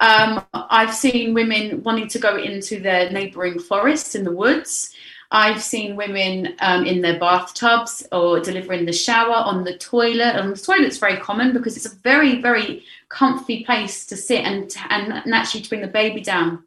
um, 0.02 0.43
I've 0.54 0.95
seen 0.95 1.36
women 1.36 1.84
wanting 1.84 2.08
to 2.08 2.19
go 2.19 2.36
into 2.38 2.80
their 2.80 3.12
neighbouring 3.12 3.60
forests 3.60 4.15
in 4.15 4.24
the 4.24 4.32
woods. 4.32 4.95
I've 5.32 5.63
seen 5.63 5.96
women 5.96 6.56
um, 6.60 6.86
in 6.86 7.02
their 7.02 7.17
bathtubs 7.17 8.06
or 8.12 8.41
delivering 8.41 8.86
the 8.86 8.94
shower 8.94 9.36
on 9.36 9.63
the 9.63 9.78
toilet. 9.78 10.36
And 10.36 10.56
the 10.56 10.62
toilet's 10.62 10.98
very 10.98 11.17
common 11.17 11.54
because 11.54 11.78
it's 11.78 11.86
a 11.86 11.96
very, 12.00 12.41
very 12.41 12.84
comfy 13.10 13.63
place 13.63 14.06
to 14.08 14.17
sit 14.17 14.44
and, 14.44 14.74
and 14.89 15.26
naturally 15.26 15.63
to 15.63 15.70
bring 15.70 15.82
the 15.82 15.88
baby 15.88 16.22
down. 16.22 16.63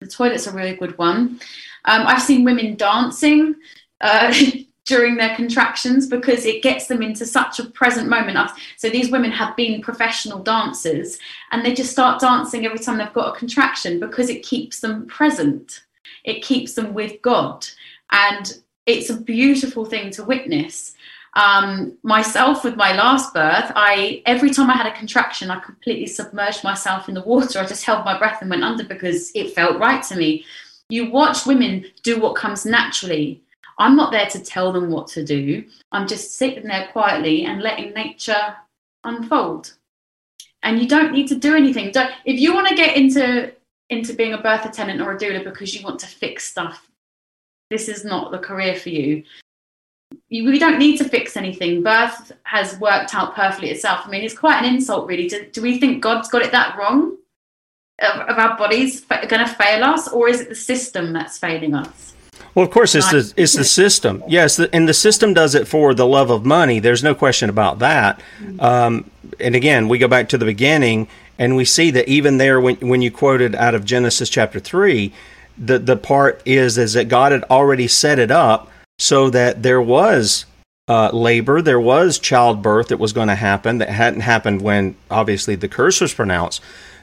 The 0.00 0.08
toilet's 0.08 0.46
a 0.46 0.52
really 0.52 0.76
good 0.76 0.98
one. 0.98 1.40
Um, 1.84 2.06
I've 2.06 2.22
seen 2.22 2.44
women 2.44 2.76
dancing. 2.76 3.54
Uh, 4.00 4.34
during 4.88 5.16
their 5.16 5.36
contractions 5.36 6.06
because 6.06 6.46
it 6.46 6.62
gets 6.62 6.86
them 6.86 7.02
into 7.02 7.26
such 7.26 7.60
a 7.60 7.66
present 7.66 8.08
moment. 8.08 8.50
So 8.78 8.88
these 8.88 9.10
women 9.10 9.30
have 9.30 9.54
been 9.54 9.82
professional 9.82 10.38
dancers 10.42 11.18
and 11.52 11.62
they 11.62 11.74
just 11.74 11.92
start 11.92 12.20
dancing 12.20 12.64
every 12.64 12.78
time 12.78 12.96
they've 12.96 13.12
got 13.12 13.36
a 13.36 13.38
contraction 13.38 14.00
because 14.00 14.30
it 14.30 14.42
keeps 14.42 14.80
them 14.80 15.06
present. 15.06 15.84
It 16.24 16.42
keeps 16.42 16.72
them 16.72 16.94
with 16.94 17.20
God. 17.20 17.66
And 18.10 18.58
it's 18.86 19.10
a 19.10 19.20
beautiful 19.20 19.84
thing 19.84 20.10
to 20.12 20.24
witness. 20.24 20.94
Um, 21.34 21.96
myself 22.02 22.64
with 22.64 22.76
my 22.76 22.96
last 22.96 23.34
birth, 23.34 23.70
I 23.76 24.22
every 24.26 24.50
time 24.50 24.70
I 24.70 24.74
had 24.74 24.86
a 24.86 24.96
contraction, 24.96 25.50
I 25.50 25.60
completely 25.60 26.06
submerged 26.06 26.64
myself 26.64 27.08
in 27.08 27.14
the 27.14 27.22
water. 27.22 27.60
I 27.60 27.66
just 27.66 27.84
held 27.84 28.04
my 28.04 28.18
breath 28.18 28.40
and 28.40 28.50
went 28.50 28.64
under 28.64 28.84
because 28.84 29.30
it 29.34 29.54
felt 29.54 29.78
right 29.78 30.02
to 30.04 30.16
me. 30.16 30.44
You 30.88 31.10
watch 31.10 31.46
women 31.46 31.84
do 32.02 32.18
what 32.18 32.34
comes 32.34 32.64
naturally 32.64 33.42
I'm 33.78 33.96
not 33.96 34.10
there 34.10 34.26
to 34.26 34.40
tell 34.40 34.72
them 34.72 34.90
what 34.90 35.06
to 35.08 35.24
do. 35.24 35.64
I'm 35.92 36.08
just 36.08 36.36
sitting 36.36 36.64
there 36.64 36.88
quietly 36.92 37.44
and 37.44 37.62
letting 37.62 37.94
nature 37.94 38.56
unfold. 39.04 39.74
And 40.64 40.80
you 40.80 40.88
don't 40.88 41.12
need 41.12 41.28
to 41.28 41.36
do 41.36 41.54
anything. 41.54 41.92
Don't, 41.92 42.10
if 42.24 42.40
you 42.40 42.52
want 42.52 42.68
to 42.68 42.74
get 42.74 42.96
into 42.96 43.52
into 43.90 44.12
being 44.12 44.34
a 44.34 44.42
birth 44.42 44.66
attendant 44.66 45.00
or 45.00 45.12
a 45.12 45.18
doula 45.18 45.42
because 45.42 45.74
you 45.74 45.82
want 45.82 45.98
to 46.00 46.06
fix 46.06 46.44
stuff, 46.44 46.90
this 47.70 47.88
is 47.88 48.04
not 48.04 48.30
the 48.30 48.38
career 48.38 48.76
for 48.76 48.88
you. 48.88 49.24
you 50.28 50.44
we 50.50 50.58
don't 50.58 50.78
need 50.78 50.96
to 50.98 51.04
fix 51.04 51.36
anything. 51.36 51.82
Birth 51.82 52.32
has 52.44 52.78
worked 52.78 53.14
out 53.14 53.34
perfectly 53.34 53.70
itself. 53.70 54.00
I 54.04 54.10
mean, 54.10 54.24
it's 54.24 54.36
quite 54.36 54.62
an 54.64 54.74
insult, 54.74 55.06
really. 55.06 55.28
Do, 55.28 55.46
do 55.52 55.62
we 55.62 55.78
think 55.78 56.02
God's 56.02 56.28
got 56.28 56.42
it 56.42 56.52
that 56.52 56.76
wrong? 56.78 57.16
Of, 58.00 58.28
of 58.28 58.38
our 58.38 58.56
bodies 58.56 59.00
going 59.00 59.44
to 59.44 59.48
fail 59.48 59.82
us, 59.82 60.06
or 60.08 60.28
is 60.28 60.40
it 60.40 60.48
the 60.48 60.54
system 60.54 61.12
that's 61.12 61.36
failing 61.36 61.74
us? 61.74 62.14
Well, 62.54 62.64
of 62.64 62.70
course, 62.70 62.94
it's 62.94 63.10
the 63.10 63.32
it's 63.36 63.54
the 63.54 63.64
system. 63.64 64.22
Yes, 64.28 64.56
the, 64.56 64.72
and 64.72 64.88
the 64.88 64.94
system 64.94 65.34
does 65.34 65.56
it 65.56 65.66
for 65.66 65.94
the 65.94 66.06
love 66.06 66.30
of 66.30 66.46
money. 66.46 66.78
There's 66.78 67.02
no 67.02 67.14
question 67.14 67.50
about 67.50 67.80
that. 67.80 68.20
Um, 68.60 69.10
and 69.40 69.56
again, 69.56 69.88
we 69.88 69.98
go 69.98 70.06
back 70.08 70.28
to 70.30 70.38
the 70.38 70.44
beginning, 70.44 71.08
and 71.38 71.56
we 71.56 71.64
see 71.64 71.90
that 71.90 72.08
even 72.08 72.38
there, 72.38 72.60
when 72.60 72.76
when 72.76 73.02
you 73.02 73.10
quoted 73.10 73.56
out 73.56 73.74
of 73.74 73.84
Genesis 73.84 74.28
chapter 74.28 74.60
three, 74.60 75.12
the 75.58 75.78
the 75.78 75.96
part 75.96 76.42
is 76.44 76.78
is 76.78 76.92
that 76.94 77.08
God 77.08 77.32
had 77.32 77.44
already 77.44 77.88
set 77.88 78.18
it 78.18 78.30
up 78.30 78.70
so 78.98 79.30
that 79.30 79.62
there 79.62 79.82
was 79.82 80.44
uh, 80.88 81.10
labor, 81.10 81.60
there 81.60 81.80
was 81.80 82.18
childbirth 82.18 82.88
that 82.88 82.98
was 82.98 83.12
going 83.12 83.28
to 83.28 83.34
happen 83.34 83.78
that 83.78 83.90
hadn't 83.90 84.20
happened 84.20 84.62
when 84.62 84.96
obviously 85.10 85.54
the 85.54 85.68
curse 85.68 86.00
was 86.00 86.14
pronounced, 86.14 86.62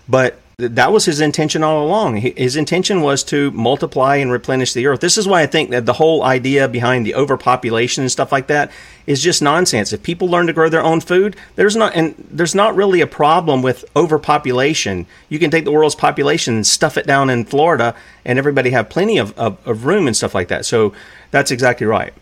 but 0.09 0.39
that 0.57 0.91
was 0.91 1.05
his 1.05 1.19
intention 1.19 1.63
all 1.63 1.85
along. 1.85 2.15
His 2.17 2.55
intention 2.55 3.01
was 3.01 3.23
to 3.25 3.51
multiply 3.51 4.15
and 4.15 4.31
replenish 4.31 4.73
the 4.73 4.87
earth. 4.87 5.01
This 5.01 5.17
is 5.17 5.27
why 5.27 5.41
I 5.41 5.47
think 5.47 5.69
that 5.71 5.85
the 5.85 5.93
whole 5.93 6.23
idea 6.23 6.69
behind 6.69 7.05
the 7.05 7.15
overpopulation 7.15 8.03
and 8.03 8.11
stuff 8.11 8.31
like 8.31 8.47
that 8.47 8.71
is 9.05 9.21
just 9.21 9.41
nonsense. 9.41 9.91
If 9.91 10.01
people 10.01 10.29
learn 10.29 10.47
to 10.47 10.53
grow 10.53 10.69
their 10.69 10.83
own 10.83 11.01
food, 11.01 11.35
there's 11.55 11.75
not 11.75 11.93
and 11.93 12.15
there's 12.31 12.55
not 12.55 12.75
really 12.75 13.01
a 13.01 13.07
problem 13.07 13.61
with 13.61 13.83
overpopulation. 13.95 15.05
You 15.27 15.39
can 15.39 15.51
take 15.51 15.65
the 15.65 15.71
world's 15.71 15.95
population 15.95 16.55
and 16.55 16.65
stuff 16.65 16.97
it 16.97 17.05
down 17.05 17.29
in 17.29 17.43
Florida, 17.43 17.93
and 18.23 18.39
everybody 18.39 18.69
have 18.69 18.89
plenty 18.89 19.17
of, 19.17 19.37
of, 19.37 19.57
of 19.67 19.85
room 19.85 20.07
and 20.07 20.15
stuff 20.15 20.33
like 20.33 20.47
that. 20.47 20.65
So 20.65 20.93
that's 21.31 21.51
exactly 21.51 21.85
right. 21.85 22.13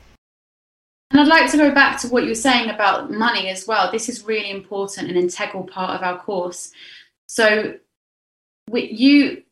And 1.11 1.21
I'd 1.21 1.27
like 1.27 1.51
to 1.51 1.57
go 1.57 1.71
back 1.71 2.01
to 2.01 2.07
what 2.07 2.23
you 2.23 2.29
were 2.29 2.35
saying 2.35 2.71
about 2.71 3.11
money 3.11 3.49
as 3.49 3.67
well. 3.67 3.91
This 3.91 4.09
is 4.09 4.25
really 4.25 4.49
important 4.49 5.09
and 5.09 5.17
integral 5.17 5.65
part 5.65 5.95
of 5.95 6.01
our 6.01 6.17
course. 6.17 6.71
So 7.27 7.77
you 8.71 9.43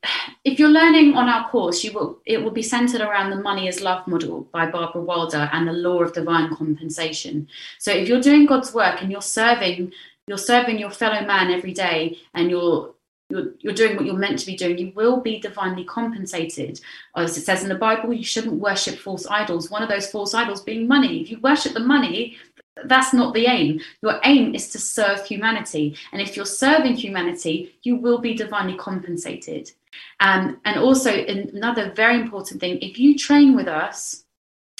if 0.43 0.57
you're 0.57 0.69
learning 0.69 1.15
on 1.15 1.27
our 1.27 1.49
course 1.49 1.83
you 1.83 1.91
will 1.91 2.19
it 2.25 2.41
will 2.41 2.51
be 2.51 2.63
centered 2.63 3.01
around 3.01 3.29
the 3.29 3.35
money 3.35 3.67
as 3.67 3.81
love 3.81 4.05
model 4.07 4.47
by 4.51 4.65
barbara 4.65 5.01
wilder 5.01 5.49
and 5.53 5.67
the 5.67 5.73
law 5.73 6.01
of 6.01 6.13
divine 6.13 6.53
compensation 6.55 7.47
so 7.77 7.91
if 7.91 8.07
you're 8.07 8.21
doing 8.21 8.45
god's 8.45 8.73
work 8.73 9.01
and 9.01 9.11
you're 9.11 9.21
serving 9.21 9.91
you're 10.27 10.37
serving 10.37 10.79
your 10.79 10.89
fellow 10.89 11.25
man 11.25 11.51
every 11.51 11.73
day 11.73 12.17
and 12.33 12.49
you're 12.49 12.93
you're, 13.31 13.53
you're 13.59 13.73
doing 13.73 13.95
what 13.95 14.05
you're 14.05 14.15
meant 14.15 14.39
to 14.39 14.45
be 14.45 14.55
doing, 14.55 14.77
you 14.77 14.91
will 14.93 15.21
be 15.21 15.39
divinely 15.39 15.85
compensated. 15.85 16.81
Oh, 17.15 17.23
as 17.23 17.37
it 17.37 17.45
says 17.45 17.63
in 17.63 17.69
the 17.69 17.75
Bible, 17.75 18.13
you 18.13 18.23
shouldn't 18.23 18.55
worship 18.55 18.99
false 18.99 19.25
idols. 19.25 19.71
One 19.71 19.81
of 19.81 19.89
those 19.89 20.11
false 20.11 20.33
idols 20.33 20.61
being 20.61 20.87
money. 20.87 21.21
If 21.21 21.31
you 21.31 21.39
worship 21.39 21.73
the 21.73 21.79
money, 21.79 22.37
that's 22.85 23.13
not 23.13 23.33
the 23.33 23.47
aim. 23.47 23.81
Your 24.01 24.19
aim 24.23 24.55
is 24.55 24.69
to 24.69 24.79
serve 24.79 25.25
humanity. 25.25 25.95
And 26.11 26.21
if 26.21 26.35
you're 26.35 26.45
serving 26.45 26.95
humanity, 26.95 27.75
you 27.83 27.95
will 27.95 28.19
be 28.19 28.33
divinely 28.33 28.77
compensated. 28.77 29.71
Um, 30.19 30.61
and 30.65 30.79
also, 30.79 31.13
another 31.13 31.91
very 31.91 32.19
important 32.19 32.61
thing 32.61 32.79
if 32.81 32.97
you 32.97 33.17
train 33.17 33.55
with 33.55 33.67
us, 33.67 34.23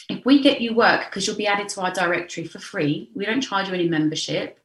if 0.10 0.26
we 0.26 0.42
get 0.42 0.62
you 0.62 0.74
work, 0.74 1.06
because 1.06 1.28
you'll 1.28 1.36
be 1.36 1.48
added 1.48 1.70
to 1.70 1.82
our 1.82 1.92
directory 1.92 2.46
for 2.46 2.60
free, 2.60 3.10
we 3.14 3.26
don't 3.26 3.42
charge 3.42 3.68
you 3.68 3.74
any 3.74 3.88
membership. 3.88 4.60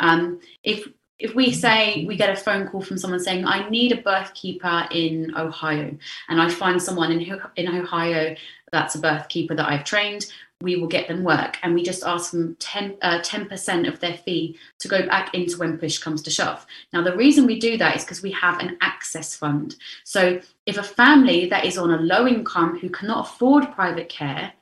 Um, 0.00 0.40
if 0.62 0.88
if 1.18 1.34
we 1.34 1.52
say 1.52 2.04
we 2.06 2.16
get 2.16 2.30
a 2.30 2.36
phone 2.36 2.66
call 2.68 2.82
from 2.82 2.98
someone 2.98 3.20
saying 3.20 3.46
i 3.46 3.68
need 3.68 3.92
a 3.92 4.02
birth 4.02 4.34
keeper 4.34 4.86
in 4.90 5.32
ohio 5.36 5.96
and 6.28 6.42
i 6.42 6.48
find 6.48 6.82
someone 6.82 7.12
in, 7.12 7.40
in 7.56 7.68
ohio 7.68 8.34
that's 8.72 8.96
a 8.96 8.98
birth 9.00 9.28
keeper 9.28 9.54
that 9.54 9.68
i've 9.68 9.84
trained 9.84 10.26
we 10.60 10.76
will 10.76 10.88
get 10.88 11.08
them 11.08 11.24
work. 11.24 11.58
And 11.62 11.74
we 11.74 11.82
just 11.82 12.04
ask 12.04 12.30
them 12.30 12.56
10, 12.58 12.96
uh, 13.02 13.20
10% 13.20 13.88
of 13.88 14.00
their 14.00 14.14
fee 14.14 14.58
to 14.78 14.88
go 14.88 15.06
back 15.06 15.34
into 15.34 15.58
when 15.58 15.78
push 15.78 15.98
comes 15.98 16.22
to 16.22 16.30
shove. 16.30 16.66
Now, 16.92 17.02
the 17.02 17.16
reason 17.16 17.46
we 17.46 17.58
do 17.58 17.76
that 17.78 17.96
is 17.96 18.04
because 18.04 18.22
we 18.22 18.30
have 18.32 18.60
an 18.60 18.78
access 18.80 19.36
fund. 19.36 19.76
So 20.04 20.40
if 20.66 20.78
a 20.78 20.82
family 20.82 21.48
that 21.48 21.64
is 21.64 21.78
on 21.78 21.90
a 21.90 21.98
low 21.98 22.26
income 22.26 22.78
who 22.78 22.88
cannot 22.88 23.26
afford 23.26 23.72
private 23.72 24.08
care, 24.08 24.52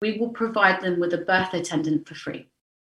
we 0.00 0.18
will 0.18 0.30
provide 0.30 0.80
them 0.80 0.98
with 0.98 1.14
a 1.14 1.18
birth 1.18 1.54
attendant 1.54 2.08
for 2.08 2.14
free 2.14 2.48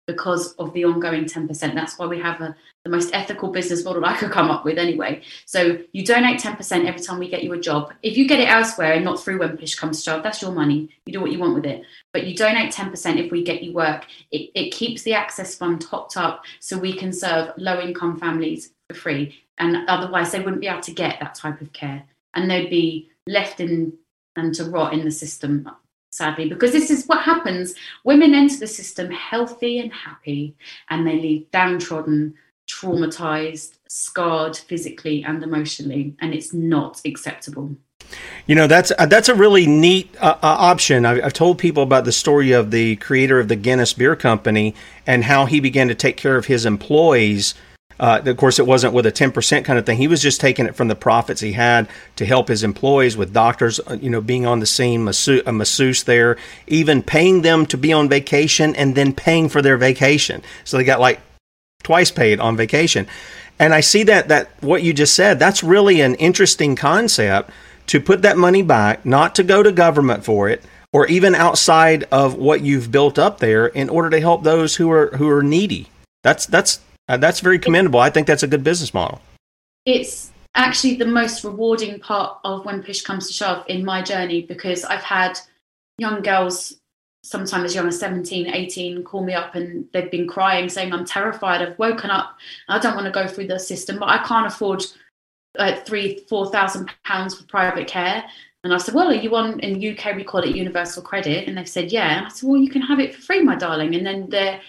because 0.07 0.53
of 0.53 0.73
the 0.73 0.85
ongoing 0.85 1.25
10%. 1.25 1.47
That's 1.73 1.97
why 1.97 2.07
we 2.07 2.19
have 2.19 2.41
a, 2.41 2.55
the 2.83 2.89
most 2.89 3.13
ethical 3.13 3.49
business 3.49 3.85
model 3.85 4.05
I 4.05 4.17
could 4.17 4.31
come 4.31 4.49
up 4.49 4.65
with 4.65 4.77
anyway. 4.77 5.21
So 5.45 5.79
you 5.91 6.05
donate 6.05 6.39
10% 6.39 6.85
every 6.85 7.01
time 7.01 7.19
we 7.19 7.29
get 7.29 7.43
you 7.43 7.53
a 7.53 7.59
job. 7.59 7.93
If 8.01 8.17
you 8.17 8.27
get 8.27 8.39
it 8.39 8.49
elsewhere 8.49 8.93
and 8.93 9.05
not 9.05 9.21
through 9.21 9.39
when 9.39 9.57
push 9.57 9.75
comes 9.75 9.97
to 9.97 10.03
shove, 10.03 10.23
that's 10.23 10.41
your 10.41 10.51
money. 10.51 10.89
You 11.05 11.13
do 11.13 11.21
what 11.21 11.31
you 11.31 11.39
want 11.39 11.55
with 11.55 11.65
it. 11.65 11.83
But 12.13 12.25
you 12.25 12.35
donate 12.35 12.73
10% 12.73 13.23
if 13.23 13.31
we 13.31 13.43
get 13.43 13.63
you 13.63 13.73
work. 13.73 14.05
It, 14.31 14.51
it 14.55 14.71
keeps 14.71 15.03
the 15.03 15.13
access 15.13 15.55
fund 15.55 15.81
topped 15.81 16.17
up 16.17 16.43
so 16.59 16.77
we 16.77 16.93
can 16.93 17.13
serve 17.13 17.53
low 17.57 17.79
income 17.79 18.19
families 18.19 18.71
for 18.89 18.95
free. 18.95 19.39
And 19.57 19.87
otherwise, 19.87 20.31
they 20.31 20.39
wouldn't 20.39 20.61
be 20.61 20.67
able 20.67 20.81
to 20.81 20.93
get 20.93 21.19
that 21.19 21.35
type 21.35 21.61
of 21.61 21.71
care. 21.73 22.03
And 22.33 22.49
they'd 22.49 22.69
be 22.69 23.09
left 23.27 23.59
in 23.59 23.93
and 24.35 24.55
to 24.55 24.65
rot 24.65 24.93
in 24.93 25.03
the 25.03 25.11
system 25.11 25.69
sadly, 26.11 26.49
because 26.49 26.71
this 26.71 26.91
is 26.91 27.05
what 27.05 27.21
happens. 27.23 27.73
Women 28.03 28.35
enter 28.35 28.57
the 28.57 28.67
system 28.67 29.09
healthy 29.11 29.79
and 29.79 29.91
happy, 29.91 30.55
and 30.89 31.07
they 31.07 31.19
leave 31.19 31.49
downtrodden, 31.51 32.35
traumatized, 32.67 33.77
scarred 33.87 34.55
physically 34.55 35.23
and 35.23 35.41
emotionally, 35.43 36.15
and 36.19 36.33
it's 36.33 36.53
not 36.53 37.01
acceptable. 37.05 37.75
You 38.45 38.55
know 38.55 38.67
that's 38.67 38.91
uh, 38.97 39.05
that's 39.05 39.29
a 39.29 39.35
really 39.35 39.67
neat 39.67 40.13
uh, 40.19 40.35
uh, 40.35 40.37
option. 40.41 41.05
I've, 41.05 41.23
I've, 41.23 41.33
told 41.33 41.59
people 41.59 41.83
about 41.83 42.03
the 42.03 42.11
story 42.11 42.51
of 42.51 42.71
the 42.71 42.97
creator 42.97 43.39
of 43.39 43.47
the 43.47 43.55
Guinness 43.55 43.93
Beer 43.93 44.15
Company 44.15 44.75
and 45.07 45.23
how 45.23 45.45
he 45.45 45.59
began 45.59 45.87
to 45.87 45.95
take 45.95 46.17
care 46.17 46.35
of 46.35 46.47
his 46.47 46.65
employees. 46.65 47.53
Uh, 48.01 48.19
of 48.25 48.35
course, 48.35 48.57
it 48.57 48.65
wasn't 48.65 48.95
with 48.95 49.05
a 49.05 49.11
ten 49.11 49.31
percent 49.31 49.63
kind 49.63 49.77
of 49.77 49.85
thing. 49.85 49.99
He 49.99 50.07
was 50.07 50.23
just 50.23 50.41
taking 50.41 50.65
it 50.65 50.75
from 50.75 50.87
the 50.87 50.95
profits 50.95 51.39
he 51.39 51.51
had 51.53 51.87
to 52.15 52.25
help 52.25 52.47
his 52.47 52.63
employees 52.63 53.15
with 53.15 53.31
doctors, 53.31 53.79
uh, 53.79 53.97
you 54.01 54.09
know, 54.09 54.21
being 54.21 54.47
on 54.47 54.59
the 54.59 54.65
scene, 54.65 55.03
masseuse, 55.03 55.43
a 55.45 55.51
masseuse 55.51 56.01
there, 56.03 56.35
even 56.65 57.03
paying 57.03 57.43
them 57.43 57.67
to 57.67 57.77
be 57.77 57.93
on 57.93 58.09
vacation 58.09 58.75
and 58.75 58.95
then 58.95 59.13
paying 59.13 59.49
for 59.49 59.61
their 59.61 59.77
vacation. 59.77 60.41
So 60.63 60.77
they 60.77 60.83
got 60.83 60.99
like 60.99 61.21
twice 61.83 62.09
paid 62.09 62.39
on 62.39 62.57
vacation. 62.57 63.05
And 63.59 63.71
I 63.71 63.81
see 63.81 64.01
that 64.03 64.29
that 64.29 64.49
what 64.61 64.81
you 64.81 64.93
just 64.93 65.15
said, 65.15 65.37
that's 65.37 65.63
really 65.63 66.01
an 66.01 66.15
interesting 66.15 66.75
concept 66.75 67.51
to 67.85 68.01
put 68.01 68.23
that 68.23 68.35
money 68.35 68.63
back, 68.63 69.05
not 69.05 69.35
to 69.35 69.43
go 69.43 69.61
to 69.61 69.71
government 69.71 70.25
for 70.25 70.49
it, 70.49 70.63
or 70.91 71.05
even 71.05 71.35
outside 71.35 72.05
of 72.11 72.33
what 72.33 72.61
you've 72.61 72.91
built 72.91 73.19
up 73.19 73.37
there 73.37 73.67
in 73.67 73.89
order 73.89 74.09
to 74.09 74.19
help 74.19 74.43
those 74.43 74.77
who 74.77 74.89
are 74.89 75.15
who 75.17 75.29
are 75.29 75.43
needy. 75.43 75.89
That's 76.23 76.47
that's 76.47 76.79
uh, 77.11 77.17
that's 77.17 77.39
very 77.39 77.59
commendable. 77.59 77.99
I 77.99 78.09
think 78.09 78.27
that's 78.27 78.43
a 78.43 78.47
good 78.47 78.63
business 78.63 78.93
model. 78.93 79.21
It's 79.85 80.31
actually 80.55 80.95
the 80.95 81.05
most 81.05 81.43
rewarding 81.43 81.99
part 81.99 82.39
of 82.43 82.65
when 82.65 82.83
push 82.83 83.01
comes 83.01 83.27
to 83.27 83.33
shove 83.33 83.65
in 83.67 83.85
my 83.85 84.01
journey 84.01 84.41
because 84.41 84.83
I've 84.83 85.03
had 85.03 85.39
young 85.97 86.21
girls 86.21 86.75
sometimes 87.23 87.65
as 87.65 87.75
young 87.75 87.87
as 87.87 87.99
17 87.99 88.47
18 88.47 89.03
call 89.03 89.23
me 89.23 89.31
up 89.31 89.53
and 89.53 89.85
they've 89.93 90.09
been 90.09 90.27
crying 90.27 90.67
saying 90.67 90.91
i'm 90.91 91.05
terrified 91.05 91.61
i've 91.61 91.77
woken 91.77 92.09
up 92.09 92.35
i 92.67 92.79
don't 92.79 92.95
want 92.95 93.05
to 93.05 93.11
go 93.11 93.27
through 93.27 93.45
the 93.45 93.59
system 93.59 93.99
but 93.99 94.09
i 94.09 94.17
can't 94.23 94.47
afford 94.47 94.83
uh, 95.59 95.75
three, 95.81 96.19
four 96.29 96.49
thousand 96.51 96.89
pounds 97.03 97.35
for 97.35 97.43
private 97.45 97.87
care. 97.87 98.23
And 98.63 98.73
I 98.73 98.77
said, 98.77 98.93
well, 98.93 99.09
are 99.09 99.15
you 99.15 99.35
on 99.35 99.59
in 99.61 99.75
UK 99.75 100.15
we 100.15 100.23
call 100.23 100.41
it 100.41 100.55
universal 100.55 101.01
credit? 101.01 101.47
And 101.47 101.57
they've 101.57 101.67
said, 101.67 101.91
yeah. 101.91 102.17
And 102.17 102.25
I 102.27 102.29
said, 102.29 102.47
well, 102.47 102.61
you 102.61 102.69
can 102.69 102.81
have 102.83 102.99
it 102.99 103.15
for 103.15 103.21
free, 103.21 103.41
my 103.41 103.55
darling. 103.55 103.95
And 103.95 104.05
then 104.05 104.29
that 104.29 104.61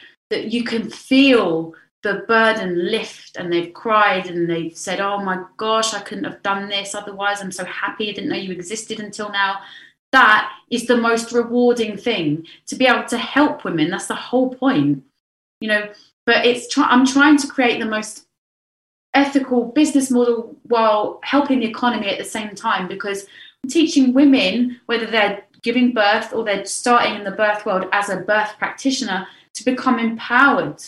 you 0.46 0.64
can 0.64 0.88
feel 0.88 1.74
the 2.02 2.24
burden 2.26 2.90
lift 2.90 3.36
and 3.36 3.52
they've 3.52 3.72
cried 3.72 4.26
and 4.28 4.50
they've 4.50 4.76
said, 4.76 5.00
oh 5.00 5.18
my 5.18 5.44
gosh, 5.56 5.94
I 5.94 6.00
couldn't 6.00 6.24
have 6.24 6.42
done 6.42 6.68
this. 6.68 6.94
Otherwise, 6.94 7.40
I'm 7.40 7.52
so 7.52 7.64
happy 7.64 8.10
I 8.10 8.12
didn't 8.12 8.30
know 8.30 8.36
you 8.36 8.52
existed 8.52 9.00
until 9.00 9.30
now. 9.30 9.60
That 10.10 10.52
is 10.70 10.86
the 10.86 10.96
most 10.96 11.32
rewarding 11.32 11.96
thing 11.96 12.46
to 12.66 12.76
be 12.76 12.86
able 12.86 13.04
to 13.04 13.18
help 13.18 13.64
women. 13.64 13.90
That's 13.90 14.08
the 14.08 14.14
whole 14.14 14.54
point, 14.54 15.02
you 15.60 15.68
know. 15.68 15.88
But 16.26 16.44
it's 16.44 16.68
try- 16.68 16.88
I'm 16.88 17.06
trying 17.06 17.38
to 17.38 17.46
create 17.46 17.80
the 17.80 17.86
most 17.86 18.26
ethical 19.14 19.66
business 19.66 20.10
model 20.10 20.56
while 20.64 21.20
helping 21.22 21.60
the 21.60 21.66
economy 21.66 22.08
at 22.08 22.18
the 22.18 22.24
same 22.24 22.54
time 22.54 22.88
because 22.88 23.26
I'm 23.62 23.70
teaching 23.70 24.12
women, 24.12 24.80
whether 24.86 25.06
they're 25.06 25.44
giving 25.62 25.92
birth 25.92 26.32
or 26.32 26.44
they're 26.44 26.64
starting 26.64 27.14
in 27.14 27.24
the 27.24 27.30
birth 27.30 27.64
world 27.64 27.86
as 27.92 28.08
a 28.08 28.16
birth 28.16 28.54
practitioner, 28.58 29.26
to 29.54 29.64
become 29.64 29.98
empowered, 29.98 30.82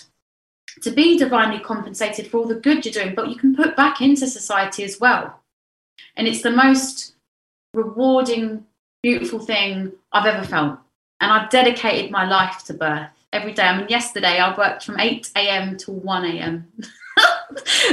to 0.85 0.91
be 0.91 1.18
divinely 1.18 1.59
compensated 1.59 2.26
for 2.26 2.39
all 2.39 2.47
the 2.47 2.55
good 2.55 2.85
you're 2.85 2.93
doing, 2.93 3.14
but 3.14 3.28
you 3.28 3.37
can 3.37 3.57
put 3.57 3.76
back 3.76 4.01
into 4.01 4.26
society 4.26 4.85
as 4.85 5.01
well. 5.01 5.41
And 6.16 6.28
it's 6.28 6.43
the 6.43 6.51
most 6.51 7.14
rewarding, 7.72 8.64
beautiful 9.03 9.41
thing 9.41 9.93
I've 10.12 10.26
ever 10.26 10.47
felt. 10.47 10.78
And 11.20 11.32
I've 11.32 11.51
dedicated 11.51 12.11
my 12.11 12.26
life 12.26 12.64
to 12.66 12.74
birth 12.74 13.09
every 13.32 13.53
day. 13.53 13.62
I 13.62 13.78
mean, 13.78 13.89
yesterday 13.89 14.39
I 14.39 14.57
worked 14.57 14.85
from 14.85 15.01
8 15.01 15.30
a.m. 15.37 15.76
to 15.78 15.91
1 15.91 16.24
a.m. 16.26 16.72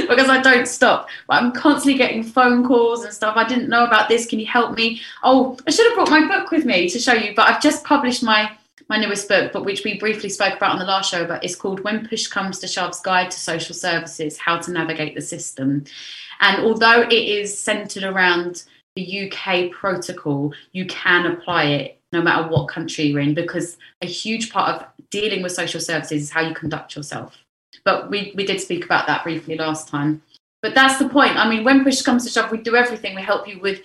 because 0.08 0.28
I 0.28 0.40
don't 0.42 0.68
stop. 0.68 1.08
But 1.28 1.42
I'm 1.42 1.52
constantly 1.52 1.98
getting 1.98 2.22
phone 2.22 2.66
calls 2.66 3.04
and 3.04 3.12
stuff. 3.12 3.36
I 3.36 3.48
didn't 3.48 3.68
know 3.68 3.84
about 3.84 4.08
this. 4.08 4.26
Can 4.26 4.38
you 4.38 4.46
help 4.46 4.76
me? 4.76 5.00
Oh, 5.22 5.56
I 5.66 5.70
should 5.70 5.86
have 5.86 5.94
brought 5.94 6.10
my 6.10 6.26
book 6.26 6.50
with 6.50 6.64
me 6.64 6.88
to 6.90 6.98
show 6.98 7.14
you, 7.14 7.32
but 7.34 7.48
I've 7.48 7.62
just 7.62 7.84
published 7.84 8.22
my 8.22 8.52
my 8.92 8.98
newest 8.98 9.26
book, 9.26 9.52
but 9.54 9.64
which 9.64 9.84
we 9.84 9.98
briefly 9.98 10.28
spoke 10.28 10.54
about 10.54 10.72
on 10.72 10.78
the 10.78 10.84
last 10.84 11.10
show. 11.10 11.24
But 11.24 11.42
it's 11.42 11.56
called 11.56 11.80
"When 11.80 12.06
Push 12.06 12.26
Comes 12.26 12.58
to 12.58 12.68
Shove's 12.68 13.00
Guide 13.00 13.30
to 13.30 13.40
Social 13.40 13.74
Services: 13.74 14.36
How 14.36 14.58
to 14.58 14.70
Navigate 14.70 15.14
the 15.14 15.22
System." 15.22 15.84
And 16.40 16.62
although 16.62 17.00
it 17.00 17.12
is 17.14 17.58
centered 17.58 18.02
around 18.04 18.64
the 18.94 19.04
UK 19.22 19.70
protocol, 19.70 20.52
you 20.72 20.84
can 20.84 21.24
apply 21.24 21.64
it 21.64 22.00
no 22.12 22.20
matter 22.20 22.46
what 22.46 22.68
country 22.68 23.04
you're 23.04 23.20
in 23.20 23.32
because 23.32 23.78
a 24.02 24.06
huge 24.06 24.52
part 24.52 24.68
of 24.74 24.86
dealing 25.08 25.42
with 25.42 25.52
social 25.52 25.80
services 25.80 26.24
is 26.24 26.30
how 26.30 26.42
you 26.42 26.54
conduct 26.54 26.94
yourself. 26.94 27.38
But 27.86 28.10
we, 28.10 28.34
we 28.36 28.44
did 28.44 28.60
speak 28.60 28.84
about 28.84 29.06
that 29.06 29.24
briefly 29.24 29.56
last 29.56 29.88
time. 29.88 30.20
But 30.60 30.74
that's 30.74 30.98
the 30.98 31.08
point. 31.08 31.38
I 31.38 31.48
mean, 31.48 31.64
when 31.64 31.82
push 31.82 32.02
comes 32.02 32.24
to 32.24 32.30
shove, 32.30 32.50
we 32.50 32.58
do 32.58 32.76
everything. 32.76 33.14
We 33.14 33.22
help 33.22 33.48
you 33.48 33.58
with 33.58 33.80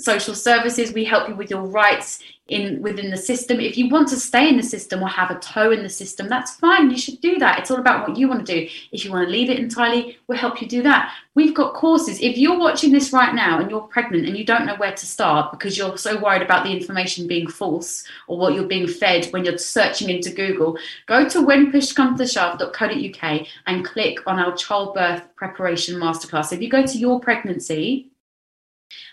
social 0.00 0.34
services. 0.34 0.92
We 0.92 1.04
help 1.04 1.28
you 1.28 1.34
with 1.34 1.50
your 1.50 1.62
rights 1.62 2.20
in 2.50 2.82
within 2.82 3.10
the 3.10 3.16
system. 3.16 3.58
If 3.60 3.78
you 3.78 3.88
want 3.88 4.08
to 4.08 4.16
stay 4.16 4.48
in 4.48 4.56
the 4.56 4.62
system 4.62 5.02
or 5.02 5.08
have 5.08 5.30
a 5.30 5.38
toe 5.38 5.70
in 5.70 5.82
the 5.82 5.88
system, 5.88 6.28
that's 6.28 6.56
fine. 6.56 6.90
You 6.90 6.98
should 6.98 7.20
do 7.20 7.38
that. 7.38 7.60
It's 7.60 7.70
all 7.70 7.78
about 7.78 8.06
what 8.06 8.18
you 8.18 8.28
want 8.28 8.46
to 8.46 8.52
do. 8.52 8.68
If 8.92 9.04
you 9.04 9.10
want 9.12 9.26
to 9.26 9.32
leave 9.32 9.50
it 9.50 9.58
entirely, 9.58 10.18
we'll 10.26 10.38
help 10.38 10.60
you 10.60 10.68
do 10.68 10.82
that. 10.82 11.14
We've 11.34 11.54
got 11.54 11.72
courses. 11.74 12.20
If 12.20 12.36
you're 12.36 12.58
watching 12.58 12.92
this 12.92 13.12
right 13.12 13.34
now 13.34 13.60
and 13.60 13.70
you're 13.70 13.82
pregnant 13.82 14.26
and 14.26 14.36
you 14.36 14.44
don't 14.44 14.66
know 14.66 14.74
where 14.76 14.92
to 14.92 15.06
start 15.06 15.52
because 15.52 15.78
you're 15.78 15.96
so 15.96 16.20
worried 16.20 16.42
about 16.42 16.64
the 16.64 16.72
information 16.72 17.28
being 17.28 17.48
false 17.48 18.02
or 18.26 18.36
what 18.36 18.54
you're 18.54 18.64
being 18.64 18.88
fed 18.88 19.26
when 19.26 19.44
you're 19.44 19.56
searching 19.56 20.10
into 20.10 20.30
Google, 20.30 20.76
go 21.06 21.28
to 21.28 21.38
whenpushcometoshove.co.uk 21.38 23.46
and 23.66 23.84
click 23.84 24.18
on 24.26 24.40
our 24.40 24.56
childbirth 24.56 25.22
preparation 25.36 26.00
masterclass. 26.00 26.52
If 26.52 26.60
you 26.60 26.68
go 26.68 26.84
to 26.84 26.98
your 26.98 27.20
pregnancy, 27.20 28.09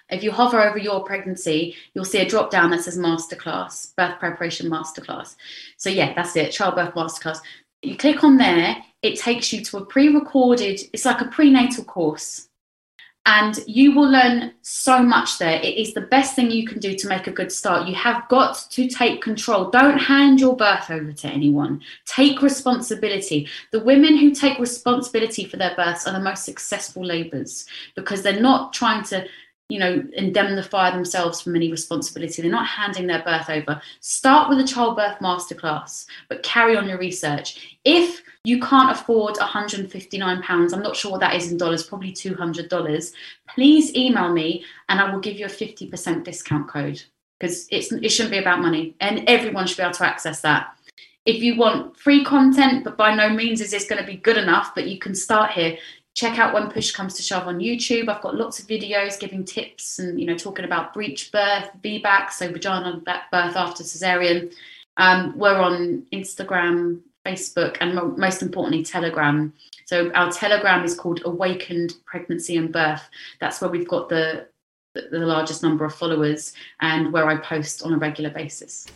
if 0.09 0.23
you 0.23 0.31
hover 0.31 0.61
over 0.61 0.77
your 0.77 1.03
pregnancy, 1.03 1.75
you'll 1.93 2.05
see 2.05 2.19
a 2.19 2.27
drop 2.27 2.49
down 2.49 2.71
that 2.71 2.83
says 2.83 2.97
masterclass, 2.97 3.95
birth 3.95 4.19
preparation 4.19 4.69
masterclass. 4.69 5.35
So, 5.77 5.89
yeah, 5.89 6.13
that's 6.13 6.35
it, 6.35 6.51
childbirth 6.51 6.93
masterclass. 6.93 7.39
You 7.81 7.97
click 7.97 8.23
on 8.23 8.37
there, 8.37 8.77
it 9.01 9.19
takes 9.19 9.51
you 9.53 9.63
to 9.65 9.77
a 9.77 9.85
pre 9.85 10.09
recorded, 10.09 10.79
it's 10.93 11.05
like 11.05 11.21
a 11.21 11.25
prenatal 11.25 11.83
course. 11.83 12.47
And 13.29 13.59
you 13.67 13.93
will 13.93 14.09
learn 14.09 14.53
so 14.61 15.03
much 15.03 15.37
there. 15.37 15.59
It 15.59 15.75
is 15.75 15.93
the 15.93 15.99
best 15.99 16.33
thing 16.33 16.49
you 16.49 16.65
can 16.65 16.79
do 16.79 16.95
to 16.95 17.09
make 17.09 17.27
a 17.27 17.31
good 17.31 17.51
start. 17.51 17.85
You 17.85 17.93
have 17.93 18.25
got 18.29 18.65
to 18.69 18.87
take 18.87 19.21
control. 19.21 19.69
Don't 19.69 19.97
hand 19.97 20.39
your 20.39 20.55
birth 20.55 20.89
over 20.89 21.11
to 21.11 21.27
anyone. 21.27 21.81
Take 22.05 22.41
responsibility. 22.41 23.49
The 23.73 23.81
women 23.81 24.15
who 24.15 24.31
take 24.31 24.59
responsibility 24.59 25.43
for 25.43 25.57
their 25.57 25.75
births 25.75 26.07
are 26.07 26.13
the 26.13 26.21
most 26.21 26.45
successful 26.45 27.03
labours 27.03 27.65
because 27.97 28.21
they're 28.21 28.39
not 28.39 28.71
trying 28.71 29.03
to 29.05 29.27
you 29.69 29.79
know, 29.79 30.01
indemnify 30.13 30.91
themselves 30.91 31.41
from 31.41 31.55
any 31.55 31.69
responsibility. 31.69 32.41
They're 32.41 32.49
not 32.49 32.67
handing 32.67 33.07
their 33.07 33.23
birth 33.23 33.49
over. 33.49 33.81
Start 33.99 34.49
with 34.49 34.59
a 34.59 34.67
childbirth 34.67 35.19
masterclass, 35.19 36.05
but 36.29 36.41
carry 36.43 36.77
on 36.77 36.87
your 36.87 36.97
research. 36.97 37.77
If 37.83 38.21
you 38.45 38.61
can't 38.61 38.91
afford 38.91 39.35
£159, 39.35 40.73
I'm 40.73 40.81
not 40.81 40.95
sure 40.95 41.11
what 41.11 41.19
that 41.19 41.35
is 41.35 41.51
in 41.51 41.57
dollars, 41.57 41.83
probably 41.83 42.13
$200, 42.13 43.11
please 43.49 43.93
email 43.93 44.31
me 44.31 44.63
and 44.87 45.01
I 45.01 45.11
will 45.11 45.19
give 45.19 45.37
you 45.37 45.45
a 45.45 45.49
50% 45.49 46.23
discount 46.23 46.69
code 46.69 47.03
because 47.37 47.67
it 47.69 48.09
shouldn't 48.09 48.31
be 48.31 48.37
about 48.37 48.61
money 48.61 48.95
and 49.01 49.27
everyone 49.27 49.67
should 49.67 49.77
be 49.77 49.83
able 49.83 49.93
to 49.95 50.05
access 50.05 50.39
that. 50.41 50.73
If 51.25 51.43
you 51.43 51.57
want 51.57 51.97
free 51.97 52.23
content, 52.23 52.85
but 52.85 52.95
by 52.95 53.13
no 53.13 53.27
means 53.27 53.59
is 53.59 53.71
this 53.71 53.85
going 53.85 54.01
to 54.01 54.07
be 54.07 54.15
good 54.15 54.37
enough, 54.37 54.73
but 54.73 54.87
you 54.87 54.97
can 54.97 55.13
start 55.13 55.51
here 55.51 55.77
check 56.17 56.39
out 56.39 56.51
when 56.51 56.69
push 56.69 56.91
comes 56.91 57.13
to 57.13 57.21
shove 57.21 57.47
on 57.47 57.59
youtube 57.59 58.09
i've 58.09 58.21
got 58.21 58.35
lots 58.35 58.59
of 58.59 58.67
videos 58.67 59.19
giving 59.19 59.45
tips 59.45 59.99
and 59.99 60.19
you 60.19 60.25
know 60.25 60.35
talking 60.35 60.65
about 60.65 60.93
breech 60.93 61.31
birth 61.31 61.69
vbac 61.83 62.31
so 62.31 62.51
vagina 62.51 62.99
birth 63.05 63.55
after 63.55 63.83
cesarean 63.83 64.51
um, 64.97 65.37
we're 65.37 65.59
on 65.59 66.03
instagram 66.11 66.99
facebook 67.25 67.77
and 67.81 67.93
mo- 67.93 68.15
most 68.17 68.41
importantly 68.41 68.83
telegram 68.83 69.53
so 69.85 70.11
our 70.13 70.31
telegram 70.31 70.83
is 70.83 70.95
called 70.95 71.21
awakened 71.23 71.93
pregnancy 72.05 72.57
and 72.57 72.73
birth 72.73 73.07
that's 73.39 73.61
where 73.61 73.69
we've 73.69 73.87
got 73.87 74.09
the 74.09 74.47
the 75.11 75.19
largest 75.19 75.61
number 75.61 75.85
of 75.85 75.93
followers 75.93 76.53
and 76.81 77.13
where 77.13 77.27
I 77.27 77.37
post 77.37 77.83
on 77.83 77.93
a 77.93 77.97
regular 77.97 78.31
basis. 78.31 78.87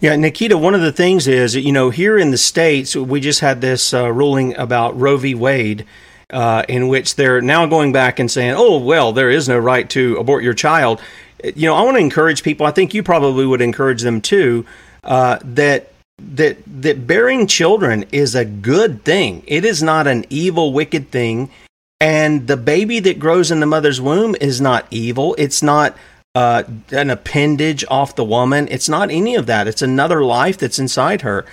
Yeah, 0.00 0.14
Nickita, 0.14 0.58
one 0.58 0.74
of 0.74 0.80
the 0.80 0.90
things 0.90 1.28
is, 1.28 1.54
you 1.54 1.70
know, 1.70 1.90
here 1.90 2.16
in 2.16 2.30
the 2.30 2.38
States, 2.38 2.96
we 2.96 3.20
just 3.20 3.40
had 3.40 3.60
this 3.60 3.92
uh, 3.92 4.10
ruling 4.10 4.56
about 4.56 4.98
Roe 4.98 5.18
v. 5.18 5.34
Wade 5.34 5.84
uh, 6.30 6.64
in 6.68 6.88
which 6.88 7.16
they're 7.16 7.40
now 7.40 7.66
going 7.66 7.92
back 7.92 8.18
and 8.18 8.30
saying, 8.30 8.54
oh, 8.56 8.78
well, 8.78 9.12
there 9.12 9.30
is 9.30 9.48
no 9.48 9.58
right 9.58 9.88
to 9.90 10.16
abort 10.16 10.44
your 10.44 10.54
child. 10.54 11.00
You 11.42 11.68
know, 11.68 11.74
I 11.74 11.82
want 11.82 11.96
to 11.96 12.00
encourage 12.02 12.42
people, 12.42 12.66
I 12.66 12.70
think 12.70 12.94
you 12.94 13.02
probably 13.02 13.46
would 13.46 13.60
encourage 13.60 14.02
them 14.02 14.20
too, 14.20 14.66
uh, 15.04 15.38
that 15.42 15.92
that 16.18 16.58
that 16.82 17.06
bearing 17.06 17.46
children 17.46 18.04
is 18.12 18.34
a 18.34 18.44
good 18.44 19.04
thing. 19.04 19.42
It 19.46 19.64
is 19.64 19.82
not 19.82 20.06
an 20.06 20.26
evil, 20.28 20.72
wicked 20.72 21.10
thing. 21.10 21.50
And 21.98 22.46
the 22.46 22.56
baby 22.56 23.00
that 23.00 23.18
grows 23.18 23.50
in 23.50 23.60
the 23.60 23.66
mother's 23.66 24.00
womb 24.00 24.34
is 24.40 24.60
not 24.60 24.86
evil. 24.90 25.34
It's 25.38 25.62
not 25.62 25.96
uh, 26.34 26.62
an 26.92 27.10
appendage 27.10 27.84
off 27.90 28.16
the 28.16 28.24
woman. 28.24 28.68
It's 28.70 28.88
not 28.88 29.10
any 29.10 29.34
of 29.34 29.46
that. 29.46 29.66
It's 29.66 29.82
another 29.82 30.24
life 30.24 30.58
that's 30.58 30.78
inside 30.78 31.22
her. 31.22 31.44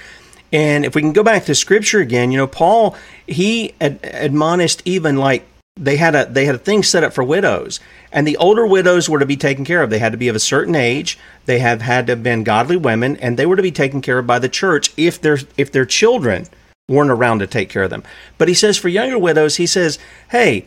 And 0.52 0.86
if 0.86 0.96
we 0.96 1.02
can 1.02 1.14
go 1.14 1.24
back 1.24 1.46
to 1.46 1.56
scripture 1.56 2.00
again, 2.00 2.32
you 2.32 2.38
know, 2.38 2.48
Paul, 2.48 2.96
he 3.26 3.74
ad- 3.82 4.00
admonished 4.04 4.82
even 4.86 5.18
like 5.18 5.46
they 5.76 5.98
had 5.98 6.16
a 6.16 6.26
they 6.26 6.46
had 6.46 6.56
a 6.56 6.60
thing 6.60 6.84
set 6.84 7.04
up 7.04 7.14
for 7.14 7.24
widows. 7.24 7.80
And 8.12 8.26
the 8.26 8.38
older 8.38 8.66
widows 8.66 9.10
were 9.10 9.20
to 9.20 9.26
be 9.26 9.38
taken 9.38 9.66
care 9.66 9.84
of. 9.84 9.90
They 9.90 10.00
had 10.00 10.14
to 10.14 10.18
be 10.18 10.28
of 10.28 10.36
a 10.36 10.40
certain 10.40 10.76
age. 10.76 11.20
They 11.46 11.60
have 11.60 11.82
had 11.82 12.08
to 12.08 12.14
have 12.14 12.24
been 12.24 12.44
godly 12.44 12.78
women 12.78 13.18
and 13.18 13.38
they 13.38 13.46
were 13.46 13.56
to 13.56 13.62
be 13.62 13.72
taken 13.72 14.02
care 14.02 14.20
of 14.20 14.28
by 14.28 14.40
the 14.40 14.50
church 14.50 14.92
if 14.98 15.22
their 15.22 15.40
if 15.58 15.72
their 15.72 15.86
children 15.86 16.48
weren't 16.90 17.12
around 17.12 17.40
to 17.40 17.48
take 17.48 17.70
care 17.70 17.84
of 17.84 17.90
them. 17.90 18.04
But 18.38 18.48
he 18.48 18.54
says 18.54 18.78
for 18.78 18.90
younger 18.90 19.20
widows 19.20 19.58
he 19.58 19.68
says 19.68 20.00
hey 20.32 20.66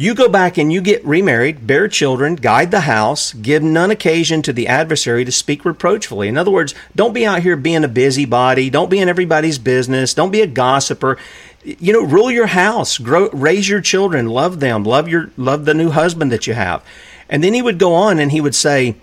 you 0.00 0.14
go 0.14 0.30
back 0.30 0.56
and 0.56 0.72
you 0.72 0.80
get 0.80 1.04
remarried, 1.04 1.66
bear 1.66 1.86
children, 1.86 2.34
guide 2.34 2.70
the 2.70 2.80
house, 2.80 3.34
give 3.34 3.62
none 3.62 3.90
occasion 3.90 4.40
to 4.40 4.50
the 4.50 4.66
adversary 4.66 5.26
to 5.26 5.30
speak 5.30 5.62
reproachfully. 5.62 6.26
In 6.26 6.38
other 6.38 6.50
words, 6.50 6.74
don't 6.96 7.12
be 7.12 7.26
out 7.26 7.42
here 7.42 7.54
being 7.54 7.84
a 7.84 7.88
busybody. 7.88 8.70
Don't 8.70 8.88
be 8.88 8.98
in 8.98 9.10
everybody's 9.10 9.58
business. 9.58 10.14
Don't 10.14 10.30
be 10.30 10.40
a 10.40 10.46
gossiper. 10.46 11.18
You 11.62 11.92
know, 11.92 12.02
rule 12.02 12.30
your 12.30 12.46
house, 12.46 12.96
grow, 12.96 13.28
raise 13.28 13.68
your 13.68 13.82
children, 13.82 14.26
love 14.26 14.60
them, 14.60 14.84
love 14.84 15.06
your, 15.06 15.32
love 15.36 15.66
the 15.66 15.74
new 15.74 15.90
husband 15.90 16.32
that 16.32 16.46
you 16.46 16.54
have. 16.54 16.82
And 17.28 17.44
then 17.44 17.52
he 17.52 17.60
would 17.60 17.78
go 17.78 17.92
on 17.92 18.18
and 18.18 18.32
he 18.32 18.40
would 18.40 18.54
say, 18.54 18.96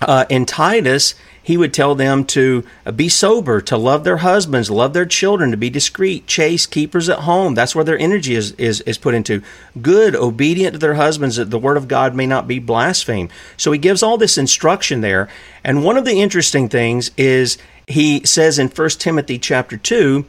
uh, 0.00 0.24
in 0.28 0.46
Titus, 0.46 1.14
he 1.42 1.56
would 1.56 1.72
tell 1.72 1.94
them 1.94 2.24
to 2.26 2.62
uh, 2.84 2.92
be 2.92 3.08
sober, 3.08 3.60
to 3.62 3.76
love 3.76 4.04
their 4.04 4.18
husbands, 4.18 4.70
love 4.70 4.92
their 4.92 5.06
children, 5.06 5.50
to 5.50 5.56
be 5.56 5.70
discreet, 5.70 6.26
chaste, 6.26 6.70
keepers 6.70 7.08
at 7.08 7.20
home. 7.20 7.54
That's 7.54 7.74
where 7.74 7.84
their 7.84 7.98
energy 7.98 8.34
is, 8.34 8.52
is, 8.52 8.82
is 8.82 8.98
put 8.98 9.14
into. 9.14 9.42
Good, 9.80 10.14
obedient 10.14 10.74
to 10.74 10.78
their 10.78 10.94
husbands, 10.94 11.36
that 11.36 11.50
the 11.50 11.58
word 11.58 11.76
of 11.78 11.88
God 11.88 12.14
may 12.14 12.26
not 12.26 12.46
be 12.46 12.58
blasphemed. 12.58 13.30
So 13.56 13.72
he 13.72 13.78
gives 13.78 14.02
all 14.02 14.18
this 14.18 14.36
instruction 14.36 15.00
there. 15.00 15.28
And 15.64 15.82
one 15.82 15.96
of 15.96 16.04
the 16.04 16.20
interesting 16.20 16.68
things 16.68 17.10
is 17.16 17.56
he 17.86 18.24
says 18.26 18.58
in 18.58 18.68
1 18.68 18.88
Timothy 18.90 19.38
chapter 19.38 19.78
2, 19.78 20.26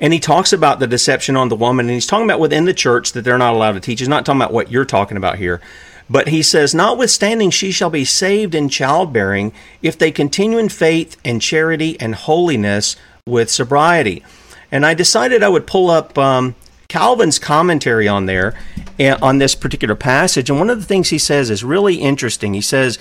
and 0.00 0.12
he 0.12 0.18
talks 0.18 0.52
about 0.52 0.80
the 0.80 0.88
deception 0.88 1.36
on 1.36 1.48
the 1.48 1.54
woman, 1.54 1.86
and 1.86 1.94
he's 1.94 2.08
talking 2.08 2.26
about 2.26 2.40
within 2.40 2.64
the 2.64 2.74
church 2.74 3.12
that 3.12 3.22
they're 3.22 3.38
not 3.38 3.54
allowed 3.54 3.72
to 3.72 3.80
teach. 3.80 4.00
He's 4.00 4.08
not 4.08 4.26
talking 4.26 4.40
about 4.40 4.52
what 4.52 4.68
you're 4.68 4.84
talking 4.84 5.16
about 5.16 5.38
here. 5.38 5.60
But 6.08 6.28
he 6.28 6.42
says, 6.42 6.74
Notwithstanding, 6.74 7.50
she 7.50 7.72
shall 7.72 7.90
be 7.90 8.04
saved 8.04 8.54
in 8.54 8.68
childbearing 8.68 9.52
if 9.80 9.98
they 9.98 10.10
continue 10.10 10.58
in 10.58 10.68
faith 10.68 11.16
and 11.24 11.40
charity 11.40 11.98
and 12.00 12.14
holiness 12.14 12.96
with 13.26 13.50
sobriety. 13.50 14.22
And 14.70 14.84
I 14.86 14.94
decided 14.94 15.42
I 15.42 15.48
would 15.48 15.66
pull 15.66 15.90
up 15.90 16.16
um, 16.18 16.54
Calvin's 16.88 17.38
commentary 17.38 18.08
on 18.08 18.26
there, 18.26 18.54
eh, 18.98 19.16
on 19.22 19.38
this 19.38 19.54
particular 19.54 19.94
passage. 19.94 20.50
And 20.50 20.58
one 20.58 20.70
of 20.70 20.78
the 20.78 20.86
things 20.86 21.08
he 21.08 21.18
says 21.18 21.50
is 21.50 21.64
really 21.64 21.96
interesting. 21.96 22.54
He 22.54 22.60
says, 22.60 22.98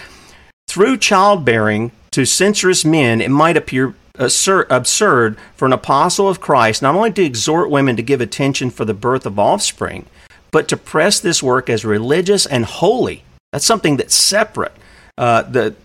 Through 0.68 0.97
childbearing 0.97 1.91
to 2.12 2.26
censorious 2.26 2.86
men, 2.86 3.22
it 3.22 3.32
might 3.32 3.58
appear 3.58 3.95
absurd 4.16 5.38
for 5.56 5.66
an 5.66 5.74
apostle 5.74 6.30
of 6.30 6.41
Christ 6.41 6.82
not 6.82 6.95
only 6.95 7.12
to 7.14 7.24
exhort 7.24 7.70
women 7.70 7.95
to 7.95 8.04
give 8.04 8.22
attention 8.22 8.70
for 8.70 8.86
the 8.86 8.93
birth 8.93 9.26
of 9.26 9.39
offspring, 9.39 10.06
but 10.52 10.68
to 10.68 10.78
press 10.78 11.20
this 11.20 11.41
work 11.41 11.70
as 11.70 11.84
religious 11.84 12.45
and 12.45 12.66
holy. 12.66 13.24
That's 13.52 13.66
something 13.66 13.97
that's 13.97 14.16
separate. 14.16 14.74
Uh, 15.18 15.43
the 15.43 15.76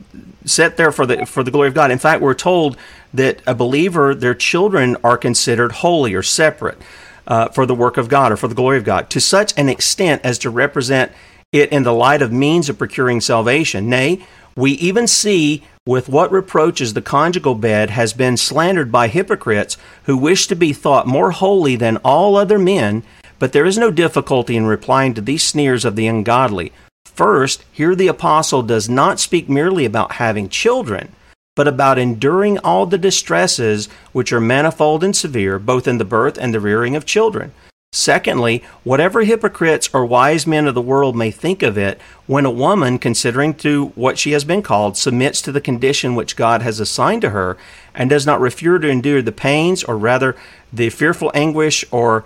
set 0.45 0.77
there 0.77 0.93
for 0.93 1.07
the 1.07 1.27
for 1.27 1.43
the 1.43 1.51
glory 1.51 1.69
of 1.69 1.75
God. 1.75 1.91
In 1.91 1.99
fact, 1.99 2.23
we're 2.23 2.35
told 2.35 2.77
that 3.13 3.43
a 3.47 3.55
believer, 3.55 4.15
their 4.15 4.35
children 4.35 4.97
are 5.03 5.19
considered 5.19 5.73
holy 5.73 6.15
or 6.15 6.23
separate 6.23 6.79
uh, 7.27 7.49
for 7.49 7.67
the 7.67 7.75
work 7.75 7.97
of 7.97 8.09
God 8.09 8.33
or 8.33 8.37
for 8.37 8.49
the 8.49 8.55
glory 8.55 8.79
of 8.79 8.85
God, 8.85 9.11
to 9.11 9.21
such 9.21 9.53
an 9.59 9.69
extent 9.69 10.23
as 10.25 10.39
to 10.39 10.51
represent 10.51 11.13
it 11.53 11.71
in 11.73 11.83
the 11.83 11.93
light 11.93 12.23
of 12.23 12.33
means 12.33 12.69
of 12.69 12.79
procuring 12.79 13.21
salvation. 13.21 13.89
Nay, 13.89 14.25
we 14.57 14.73
even 14.73 15.07
see 15.07 15.63
with 15.87 16.09
what 16.09 16.33
reproaches 16.33 16.95
the 16.95 17.03
conjugal 17.03 17.55
bed 17.55 17.91
has 17.91 18.13
been 18.13 18.37
slandered 18.37 18.91
by 18.91 19.09
hypocrites 19.09 19.77
who 20.05 20.17
wish 20.17 20.47
to 20.49 20.57
be 20.57 20.73
thought 20.73 21.07
more 21.07 21.31
holy 21.31 21.77
than 21.77 21.97
all 21.99 22.37
other 22.37 22.59
men 22.59 23.05
but 23.39 23.53
there 23.53 23.67
is 23.67 23.79
no 23.79 23.91
difficulty 23.91 24.57
in 24.57 24.67
replying 24.67 25.15
to 25.15 25.21
these 25.21 25.43
sneers 25.43 25.85
of 25.85 25.97
the 25.97 26.07
ungodly. 26.07 26.73
First, 27.05 27.65
here 27.73 27.95
the 27.95 28.09
apostle 28.09 28.63
does 28.63 28.89
not 28.89 29.21
speak 29.21 29.49
merely 29.49 29.85
about 29.85 30.13
having 30.13 30.49
children, 30.49 31.13
but 31.55 31.67
about 31.67 31.99
enduring 31.99 32.59
all 32.59 32.87
the 32.87 32.99
distresses 32.99 33.89
which 34.13 34.33
are 34.33 34.41
manifold 34.41 35.03
and 35.03 35.17
severe, 35.17 35.59
both 35.59 35.89
in 35.89 35.99
the 35.99 36.05
birth 36.05 36.37
and 36.37 36.53
the 36.53 36.61
rearing 36.61 36.95
of 36.95 37.07
children. 37.07 37.53
Secondly, 37.93 38.63
whatever 38.85 39.25
hypocrites 39.25 39.89
or 39.95 40.05
wise 40.05 40.47
men 40.47 40.67
of 40.67 40.75
the 40.75 40.83
world 40.83 41.17
may 41.17 41.31
think 41.31 41.63
of 41.63 41.79
it, 41.79 41.99
when 42.27 42.45
a 42.45 42.51
woman, 42.51 42.99
considering 42.99 43.55
to 43.55 43.87
what 43.95 44.19
she 44.19 44.33
has 44.33 44.45
been 44.45 44.61
called, 44.61 44.99
submits 44.99 45.41
to 45.41 45.51
the 45.51 45.63
condition 45.63 46.15
which 46.15 46.37
God 46.37 46.61
has 46.61 46.79
assigned 46.79 47.23
to 47.23 47.31
her, 47.31 47.57
and 47.95 48.11
does 48.11 48.27
not 48.27 48.41
refuse 48.41 48.83
to 48.83 48.89
endure 48.89 49.23
the 49.23 49.33
pains, 49.33 49.83
or 49.83 49.97
rather 49.97 50.37
the 50.71 50.91
fearful 50.91 51.31
anguish 51.33 51.87
or 51.91 52.25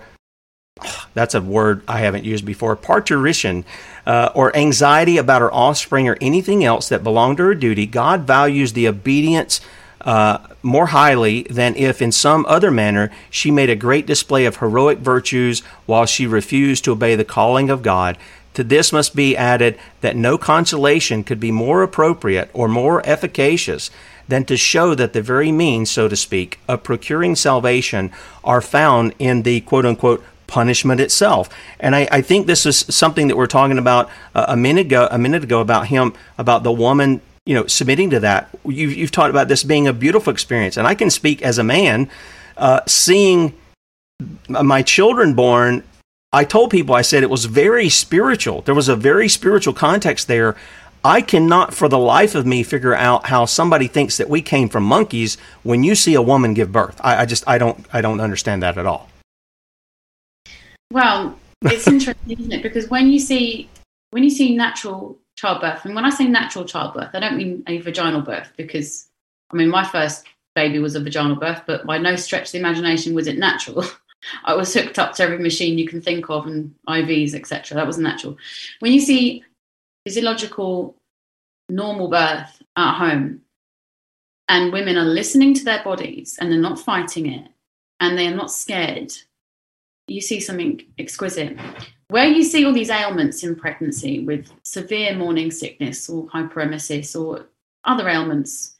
that's 1.13 1.35
a 1.35 1.41
word 1.41 1.83
I 1.87 1.99
haven't 1.99 2.23
used 2.23 2.45
before, 2.45 2.75
parturition, 2.75 3.65
uh, 4.05 4.29
or 4.33 4.55
anxiety 4.55 5.17
about 5.17 5.41
her 5.41 5.53
offspring 5.53 6.07
or 6.07 6.17
anything 6.21 6.63
else 6.63 6.89
that 6.89 7.03
belonged 7.03 7.37
to 7.37 7.43
her 7.43 7.55
duty, 7.55 7.85
God 7.85 8.21
values 8.21 8.73
the 8.73 8.87
obedience 8.87 9.61
uh, 10.01 10.39
more 10.63 10.87
highly 10.87 11.43
than 11.43 11.75
if 11.75 12.01
in 12.01 12.11
some 12.11 12.45
other 12.47 12.71
manner 12.71 13.11
she 13.29 13.51
made 13.51 13.69
a 13.69 13.75
great 13.75 14.05
display 14.05 14.45
of 14.45 14.57
heroic 14.57 14.97
virtues 14.99 15.59
while 15.85 16.05
she 16.05 16.25
refused 16.25 16.83
to 16.83 16.91
obey 16.91 17.15
the 17.15 17.25
calling 17.25 17.69
of 17.69 17.83
God. 17.83 18.17
To 18.55 18.63
this 18.63 18.91
must 18.91 19.15
be 19.15 19.37
added 19.37 19.79
that 20.01 20.15
no 20.15 20.37
consolation 20.37 21.23
could 21.23 21.39
be 21.39 21.51
more 21.51 21.83
appropriate 21.83 22.49
or 22.53 22.67
more 22.67 23.05
efficacious 23.07 23.89
than 24.27 24.45
to 24.45 24.57
show 24.57 24.93
that 24.95 25.13
the 25.13 25.21
very 25.21 25.51
means, 25.51 25.89
so 25.89 26.07
to 26.07 26.15
speak, 26.15 26.59
of 26.67 26.83
procuring 26.83 27.35
salvation 27.35 28.11
are 28.43 28.61
found 28.61 29.13
in 29.19 29.43
the 29.43 29.61
quote 29.61 29.85
unquote 29.85 30.23
punishment 30.51 30.99
itself. 30.99 31.49
And 31.79 31.95
I, 31.95 32.07
I 32.11 32.21
think 32.21 32.45
this 32.45 32.65
is 32.65 32.85
something 32.89 33.29
that 33.29 33.37
we're 33.37 33.47
talking 33.47 33.77
about 33.77 34.09
uh, 34.35 34.45
a 34.49 34.57
minute 34.57 34.87
ago, 34.87 35.07
a 35.09 35.17
minute 35.17 35.43
ago 35.43 35.61
about 35.61 35.87
him, 35.87 36.13
about 36.37 36.63
the 36.63 36.71
woman, 36.71 37.21
you 37.45 37.55
know, 37.55 37.65
submitting 37.67 38.09
to 38.11 38.19
that. 38.19 38.49
You've, 38.65 38.93
you've 38.93 39.11
talked 39.11 39.29
about 39.29 39.47
this 39.47 39.63
being 39.63 39.87
a 39.87 39.93
beautiful 39.93 40.31
experience, 40.31 40.75
and 40.77 40.85
I 40.85 40.93
can 40.93 41.09
speak 41.09 41.41
as 41.41 41.57
a 41.57 41.63
man, 41.63 42.09
uh, 42.57 42.81
seeing 42.85 43.53
my 44.49 44.81
children 44.83 45.33
born. 45.33 45.83
I 46.33 46.43
told 46.43 46.69
people, 46.69 46.95
I 46.95 47.01
said 47.01 47.23
it 47.23 47.29
was 47.29 47.45
very 47.45 47.89
spiritual. 47.89 48.61
There 48.61 48.75
was 48.75 48.89
a 48.89 48.95
very 48.95 49.29
spiritual 49.29 49.73
context 49.73 50.27
there. 50.27 50.55
I 51.03 51.21
cannot 51.21 51.73
for 51.73 51.87
the 51.89 51.97
life 51.97 52.35
of 52.35 52.45
me 52.45 52.61
figure 52.61 52.93
out 52.93 53.27
how 53.27 53.45
somebody 53.45 53.87
thinks 53.87 54.17
that 54.17 54.29
we 54.29 54.41
came 54.41 54.69
from 54.69 54.83
monkeys 54.83 55.37
when 55.63 55.83
you 55.83 55.95
see 55.95 56.13
a 56.13 56.21
woman 56.21 56.53
give 56.53 56.71
birth. 56.71 56.99
I, 57.03 57.23
I 57.23 57.25
just 57.25 57.43
I 57.47 57.57
don't 57.57 57.85
I 57.91 58.01
don't 58.01 58.21
understand 58.21 58.61
that 58.61 58.77
at 58.77 58.85
all. 58.85 59.10
Well, 60.91 61.39
it's 61.63 61.87
interesting, 61.95 62.39
isn't 62.39 62.51
it? 62.51 62.63
Because 62.63 62.89
when 62.89 63.11
you 63.11 63.19
see 63.19 63.69
when 64.11 64.23
you 64.23 64.29
see 64.29 64.55
natural 64.55 65.17
childbirth, 65.37 65.85
and 65.85 65.95
when 65.95 66.05
I 66.05 66.09
say 66.09 66.27
natural 66.27 66.65
childbirth, 66.65 67.11
I 67.13 67.19
don't 67.19 67.37
mean 67.37 67.63
a 67.67 67.79
vaginal 67.79 68.21
birth 68.21 68.51
because 68.57 69.07
I 69.51 69.55
mean 69.55 69.69
my 69.69 69.85
first 69.85 70.25
baby 70.53 70.79
was 70.79 70.95
a 70.95 70.99
vaginal 70.99 71.37
birth, 71.37 71.63
but 71.65 71.85
by 71.85 71.97
no 71.97 72.15
stretch 72.15 72.47
of 72.47 72.51
the 72.51 72.59
imagination 72.59 73.15
was 73.15 73.27
it 73.27 73.37
natural. 73.37 73.85
I 74.43 74.53
was 74.53 74.73
hooked 74.73 74.99
up 74.99 75.13
to 75.15 75.23
every 75.23 75.39
machine 75.39 75.79
you 75.79 75.87
can 75.87 76.01
think 76.01 76.29
of 76.29 76.45
and 76.45 76.75
IVs, 76.87 77.33
etc. 77.33 77.75
That 77.75 77.87
was 77.87 77.97
natural. 77.97 78.37
When 78.79 78.91
you 78.91 78.99
see 78.99 79.43
physiological 80.05 80.95
normal 81.69 82.09
birth 82.09 82.61
at 82.75 82.97
home 82.97 83.41
and 84.49 84.73
women 84.73 84.97
are 84.97 85.05
listening 85.05 85.53
to 85.55 85.63
their 85.63 85.83
bodies 85.83 86.37
and 86.39 86.51
they're 86.51 86.59
not 86.59 86.79
fighting 86.79 87.31
it 87.31 87.47
and 87.99 88.17
they 88.17 88.27
are 88.27 88.35
not 88.35 88.51
scared 88.51 89.13
you 90.11 90.21
see 90.21 90.39
something 90.39 90.81
exquisite. 90.97 91.57
Where 92.09 92.25
you 92.25 92.43
see 92.43 92.65
all 92.65 92.73
these 92.73 92.89
ailments 92.89 93.43
in 93.43 93.55
pregnancy 93.55 94.19
with 94.19 94.51
severe 94.63 95.15
morning 95.15 95.49
sickness 95.49 96.09
or 96.09 96.27
hyperemesis 96.27 97.19
or 97.19 97.47
other 97.85 98.07
ailments, 98.09 98.75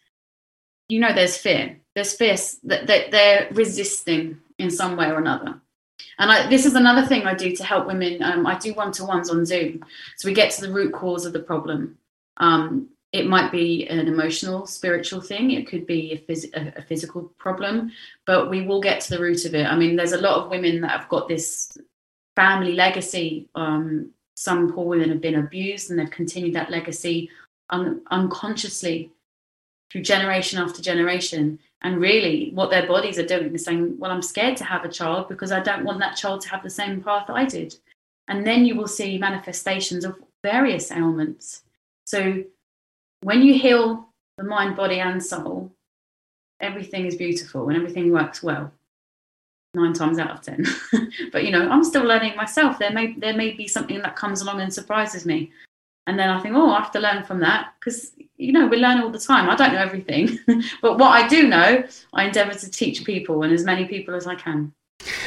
you 0.90 1.00
know 1.00 1.14
there's 1.14 1.38
fear. 1.38 1.80
There's 1.96 2.14
fear 2.14 2.36
that 2.64 2.88
they're 2.88 3.48
resisting 3.52 4.40
in 4.58 4.70
some 4.70 4.98
way 4.98 5.08
or 5.08 5.18
another. 5.18 5.62
And 6.20 6.32
I, 6.32 6.48
this 6.48 6.66
is 6.66 6.76
another 6.76 7.08
thing 7.08 7.24
I 7.24 7.34
do 7.34 7.56
to 7.56 7.64
help 7.64 7.88
women. 7.88 8.22
Um, 8.22 8.46
I 8.46 8.58
do 8.58 8.74
one 8.74 8.92
to 8.94 9.06
ones 9.06 9.30
on 9.30 9.46
Zoom. 9.46 9.84
So 10.18 10.28
we 10.28 10.34
get 10.34 10.52
to 10.52 10.62
the 10.62 10.72
root 10.72 10.94
cause 10.94 11.26
of 11.26 11.34
the 11.34 11.40
problem. 11.40 11.98
Um, 12.38 12.90
it 13.14 13.28
might 13.28 13.52
be 13.52 13.88
an 13.88 14.08
emotional, 14.08 14.66
spiritual 14.66 15.20
thing. 15.20 15.52
It 15.52 15.68
could 15.68 15.86
be 15.86 16.14
a, 16.14 16.32
phys- 16.32 16.78
a, 16.78 16.82
physical 16.84 17.24
problem, 17.38 17.92
but 18.26 18.50
we 18.50 18.62
will 18.62 18.82
get 18.82 19.02
to 19.02 19.10
the 19.10 19.22
root 19.22 19.46
of 19.46 19.54
it. 19.54 19.66
I 19.66 19.76
mean, 19.76 19.96
there's 19.96 20.14
a 20.14 20.22
lot 20.22 20.38
of 20.38 20.50
women 20.50 20.80
that 20.82 20.92
have 20.92 21.10
got 21.10 21.28
this 21.28 21.78
family 22.36 22.74
legacy. 22.74 23.50
Um, 23.54 24.12
some 24.36 24.72
poor 24.74 24.86
women 24.86 25.10
have 25.10 25.22
been 25.22 25.36
abused 25.36 25.90
and 25.90 26.00
they've 26.00 26.10
continued 26.10 26.56
that 26.56 26.72
legacy 26.72 27.30
un- 27.70 28.02
unconsciously 28.12 29.12
through 29.92 30.02
generation 30.02 30.60
after 30.60 30.82
generation. 30.82 31.60
And 31.82 32.00
really, 32.00 32.52
what 32.54 32.70
their 32.70 32.88
bodies 32.88 33.20
are 33.20 33.26
doing 33.26 33.54
is 33.54 33.66
saying, 33.66 33.98
Well, 33.98 34.12
I'm 34.12 34.22
scared 34.22 34.56
to 34.58 34.64
have 34.64 34.86
a 34.86 34.90
child 34.90 35.28
because 35.28 35.52
I 35.52 35.60
don't 35.62 35.84
want 35.84 36.00
that 36.00 36.16
child 36.16 36.42
to 36.42 36.50
have 36.50 36.64
the 36.64 36.70
same 36.70 37.04
path 37.04 37.30
I 37.30 37.44
did. 37.44 37.76
And 38.30 38.48
then 38.48 38.66
you 38.66 38.76
will 38.76 38.88
see 38.88 39.18
manifestations 39.18 40.06
of 40.06 40.18
various 40.44 40.92
ailments. 40.92 41.64
So 42.06 42.44
when 43.24 43.42
you 43.42 43.58
heal 43.58 44.08
the 44.38 44.44
mind, 44.44 44.76
body, 44.76 45.00
and 45.00 45.24
soul, 45.24 45.72
everything 46.60 47.06
is 47.06 47.16
beautiful 47.16 47.70
and 47.70 47.78
everything 47.78 48.12
works 48.12 48.44
well 48.44 48.72
nine 49.74 49.94
times 49.94 50.20
out 50.20 50.32
of 50.32 50.42
ten. 50.42 50.66
but 51.32 51.46
you 51.46 51.52
know, 51.52 51.70
I'm 51.70 51.84
still 51.84 52.04
learning 52.04 52.36
myself. 52.36 52.80
There 52.80 52.92
may 52.92 53.14
there 53.14 53.36
may 53.36 53.52
be 53.52 53.68
something 53.68 54.02
that 54.02 54.16
comes 54.16 54.42
along 54.42 54.62
and 54.62 54.74
surprises 54.74 55.26
me, 55.26 55.52
and 56.08 56.20
then 56.20 56.30
I 56.30 56.42
think, 56.42 56.56
oh, 56.56 56.72
I 56.72 56.80
have 56.80 56.92
to 56.92 57.00
learn 57.00 57.24
from 57.24 57.40
that 57.40 57.74
because 57.80 58.14
you 58.38 58.52
know 58.52 58.68
we 58.68 58.78
learn 58.78 59.02
all 59.02 59.10
the 59.10 59.20
time. 59.20 59.50
I 59.50 59.56
don't 59.56 59.74
know 59.74 59.80
everything, 59.80 60.40
but 60.82 60.98
what 60.98 61.12
I 61.12 61.28
do 61.28 61.48
know, 61.48 61.84
I 62.14 62.26
endeavour 62.26 62.54
to 62.54 62.70
teach 62.70 63.06
people 63.06 63.44
and 63.44 63.54
as 63.54 63.64
many 63.64 63.86
people 63.86 64.16
as 64.16 64.28
I 64.28 64.36
can. 64.36 64.74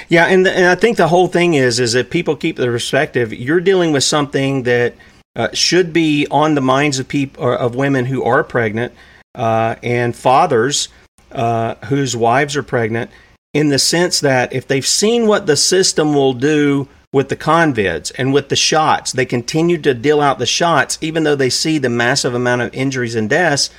Yeah, 0.08 0.26
and 0.26 0.46
the, 0.46 0.52
and 0.52 0.66
I 0.66 0.74
think 0.74 0.98
the 0.98 1.08
whole 1.08 1.28
thing 1.28 1.54
is 1.54 1.80
is 1.80 1.94
that 1.94 2.10
people 2.10 2.36
keep 2.36 2.56
the 2.56 2.66
perspective. 2.66 3.32
You're 3.32 3.60
dealing 3.60 3.92
with 3.92 4.04
something 4.04 4.64
that 4.64 4.94
uh, 5.36 5.48
should 5.52 5.92
be 5.92 6.26
on 6.30 6.54
the 6.54 6.60
minds 6.60 6.98
of 6.98 7.08
people 7.08 7.52
of 7.52 7.74
women 7.74 8.04
who 8.04 8.22
are 8.22 8.44
pregnant 8.44 8.92
uh, 9.34 9.76
and 9.82 10.14
fathers 10.14 10.88
uh, 11.32 11.74
whose 11.86 12.16
wives 12.16 12.56
are 12.56 12.62
pregnant 12.62 13.10
in 13.52 13.68
the 13.68 13.78
sense 13.78 14.20
that 14.20 14.52
if 14.52 14.66
they've 14.66 14.86
seen 14.86 15.26
what 15.26 15.46
the 15.46 15.56
system 15.56 16.14
will 16.14 16.34
do 16.34 16.88
with 17.12 17.28
the 17.28 17.36
convids 17.36 18.10
and 18.18 18.34
with 18.34 18.48
the 18.48 18.56
shots, 18.56 19.12
they 19.12 19.24
continue 19.24 19.78
to 19.78 19.94
deal 19.94 20.20
out 20.20 20.38
the 20.38 20.46
shots, 20.46 20.98
even 21.00 21.22
though 21.22 21.36
they 21.36 21.50
see 21.50 21.78
the 21.78 21.88
massive 21.88 22.34
amount 22.34 22.62
of 22.62 22.74
injuries 22.74 23.14
and 23.14 23.30
deaths. 23.30 23.70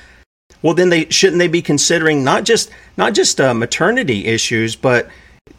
Well, 0.62 0.72
then 0.72 0.88
they 0.88 1.08
shouldn't 1.10 1.38
they 1.38 1.48
be 1.48 1.60
considering 1.60 2.24
not 2.24 2.44
just 2.44 2.70
not 2.96 3.12
just 3.12 3.40
uh, 3.40 3.52
maternity 3.52 4.26
issues, 4.26 4.74
but 4.74 5.08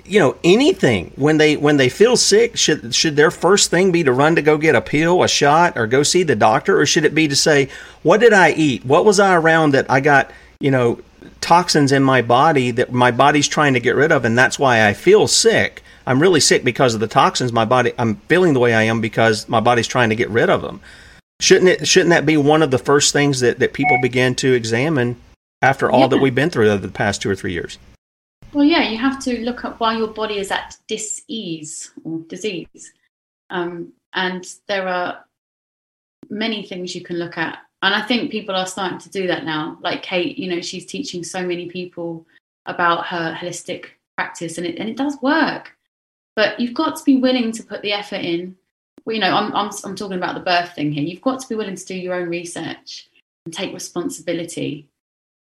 you 0.06 0.20
know 0.20 0.38
anything 0.44 1.12
when 1.16 1.38
they 1.38 1.58
when 1.58 1.78
they 1.78 1.90
feel 1.90 2.16
sick 2.16 2.58
should 2.58 2.94
should 2.96 3.16
their 3.16 3.32
first 3.32 3.70
thing 3.70 3.92
be 3.92 4.04
to 4.04 4.12
run 4.12 4.36
to 4.36 4.42
go 4.42 4.58
get 4.58 4.76
a 4.76 4.82
pill 4.82 5.24
a 5.24 5.28
shot 5.28 5.78
or 5.78 5.86
go 5.86 6.02
see 6.02 6.24
the 6.24 6.36
doctor 6.36 6.80
or 6.80 6.86
should 6.86 7.04
it 7.04 7.14
be 7.14 7.28
to 7.28 7.36
say 7.36 7.70
what 8.04 8.20
did 8.20 8.32
i 8.32 8.52
eat 8.52 8.86
what 8.86 9.04
was 9.04 9.20
i 9.20 9.36
around 9.36 9.72
that 9.72 9.90
i 9.90 10.00
got 10.00 10.32
you 10.60 10.72
know 10.72 11.00
toxins 11.42 11.92
in 11.92 12.04
my 12.04 12.22
body 12.22 12.72
that 12.72 12.92
my 12.92 13.12
body's 13.12 13.48
trying 13.48 13.74
to 13.74 13.80
get 13.80 13.96
rid 13.96 14.12
of, 14.12 14.26
and 14.26 14.38
that's 14.38 14.60
why 14.60 14.88
I 14.88 14.94
feel 14.94 15.28
sick. 15.28 15.84
I'm 16.06 16.22
really 16.22 16.40
sick 16.40 16.64
because 16.64 16.94
of 16.94 17.00
the 17.00 17.08
toxins. 17.08 17.52
My 17.52 17.66
body, 17.66 17.94
I'm 17.98 18.16
feeling 18.28 18.54
the 18.54 18.60
way 18.60 18.74
I 18.74 18.84
am 18.84 19.02
because 19.02 19.48
my 19.50 19.60
body's 19.60 19.88
trying 19.88 20.10
to 20.10 20.16
get 20.16 20.30
rid 20.30 20.50
of 20.50 20.62
them. 20.62 20.82
Shouldn't 21.40 21.70
it? 21.70 21.88
Shouldn't 21.88 22.10
that 22.10 22.26
be 22.26 22.38
one 22.38 22.64
of 22.64 22.72
the 22.72 22.78
first 22.78 23.14
things 23.14 23.42
that, 23.42 23.60
that 23.60 23.74
people 23.74 24.00
begin 24.02 24.36
to 24.36 24.54
examine 24.54 25.18
after 25.62 25.90
all 25.92 26.02
yeah. 26.02 26.08
that 26.08 26.18
we've 26.18 26.36
been 26.36 26.50
through 26.50 26.70
over 26.70 26.86
the 26.86 26.92
past 26.92 27.22
two 27.22 27.30
or 27.30 27.36
three 27.36 27.54
years? 27.54 27.78
Well, 28.54 28.64
yeah, 28.64 28.90
you 28.90 28.98
have 28.98 29.20
to 29.24 29.40
look 29.42 29.66
at 29.66 29.80
why 29.80 29.98
your 29.98 30.08
body 30.08 30.38
is 30.40 30.52
at 30.52 30.78
dis-ease 30.88 31.92
or 32.04 32.20
disease, 32.28 32.94
um, 33.50 33.94
and 34.14 34.46
there 34.68 34.88
are 34.88 35.26
many 36.30 36.66
things 36.66 36.96
you 36.96 37.02
can 37.02 37.18
look 37.18 37.38
at 37.38 37.60
and 37.82 37.94
I 37.94 38.02
think 38.02 38.32
people 38.32 38.56
are 38.56 38.66
starting 38.66 38.98
to 39.00 39.10
do 39.10 39.28
that 39.28 39.46
now. 39.46 39.78
Like 39.82 40.02
Kate, 40.02 40.38
you 40.38 40.50
know, 40.50 40.62
she's 40.62 40.86
teaching 40.86 41.24
so 41.24 41.46
many 41.46 41.68
people 41.68 42.26
about 42.66 43.06
her 43.08 43.34
holistic 43.34 43.86
practice, 44.18 44.58
and 44.58 44.66
it 44.66 44.80
and 44.80 44.90
it 44.90 44.98
does 44.98 45.18
work. 45.22 45.76
But 46.36 46.60
you've 46.60 46.74
got 46.74 46.96
to 46.98 47.04
be 47.04 47.18
willing 47.18 47.52
to 47.54 47.64
put 47.64 47.82
the 47.82 47.94
effort 47.94 48.22
in. 48.22 48.56
Well, 49.06 49.16
you 49.16 49.22
know, 49.22 49.36
I'm 49.36 49.54
I'm 49.56 49.72
I'm 49.84 49.96
talking 49.96 50.18
about 50.18 50.36
the 50.36 50.42
birth 50.42 50.74
thing 50.74 50.92
here. 50.92 51.04
You've 51.04 51.22
got 51.22 51.40
to 51.40 51.48
be 51.48 51.56
willing 51.56 51.76
to 51.76 51.86
do 51.86 51.96
your 51.96 52.16
own 52.16 52.30
research 52.30 53.10
and 53.46 53.54
take 53.54 53.74
responsibility, 53.74 54.88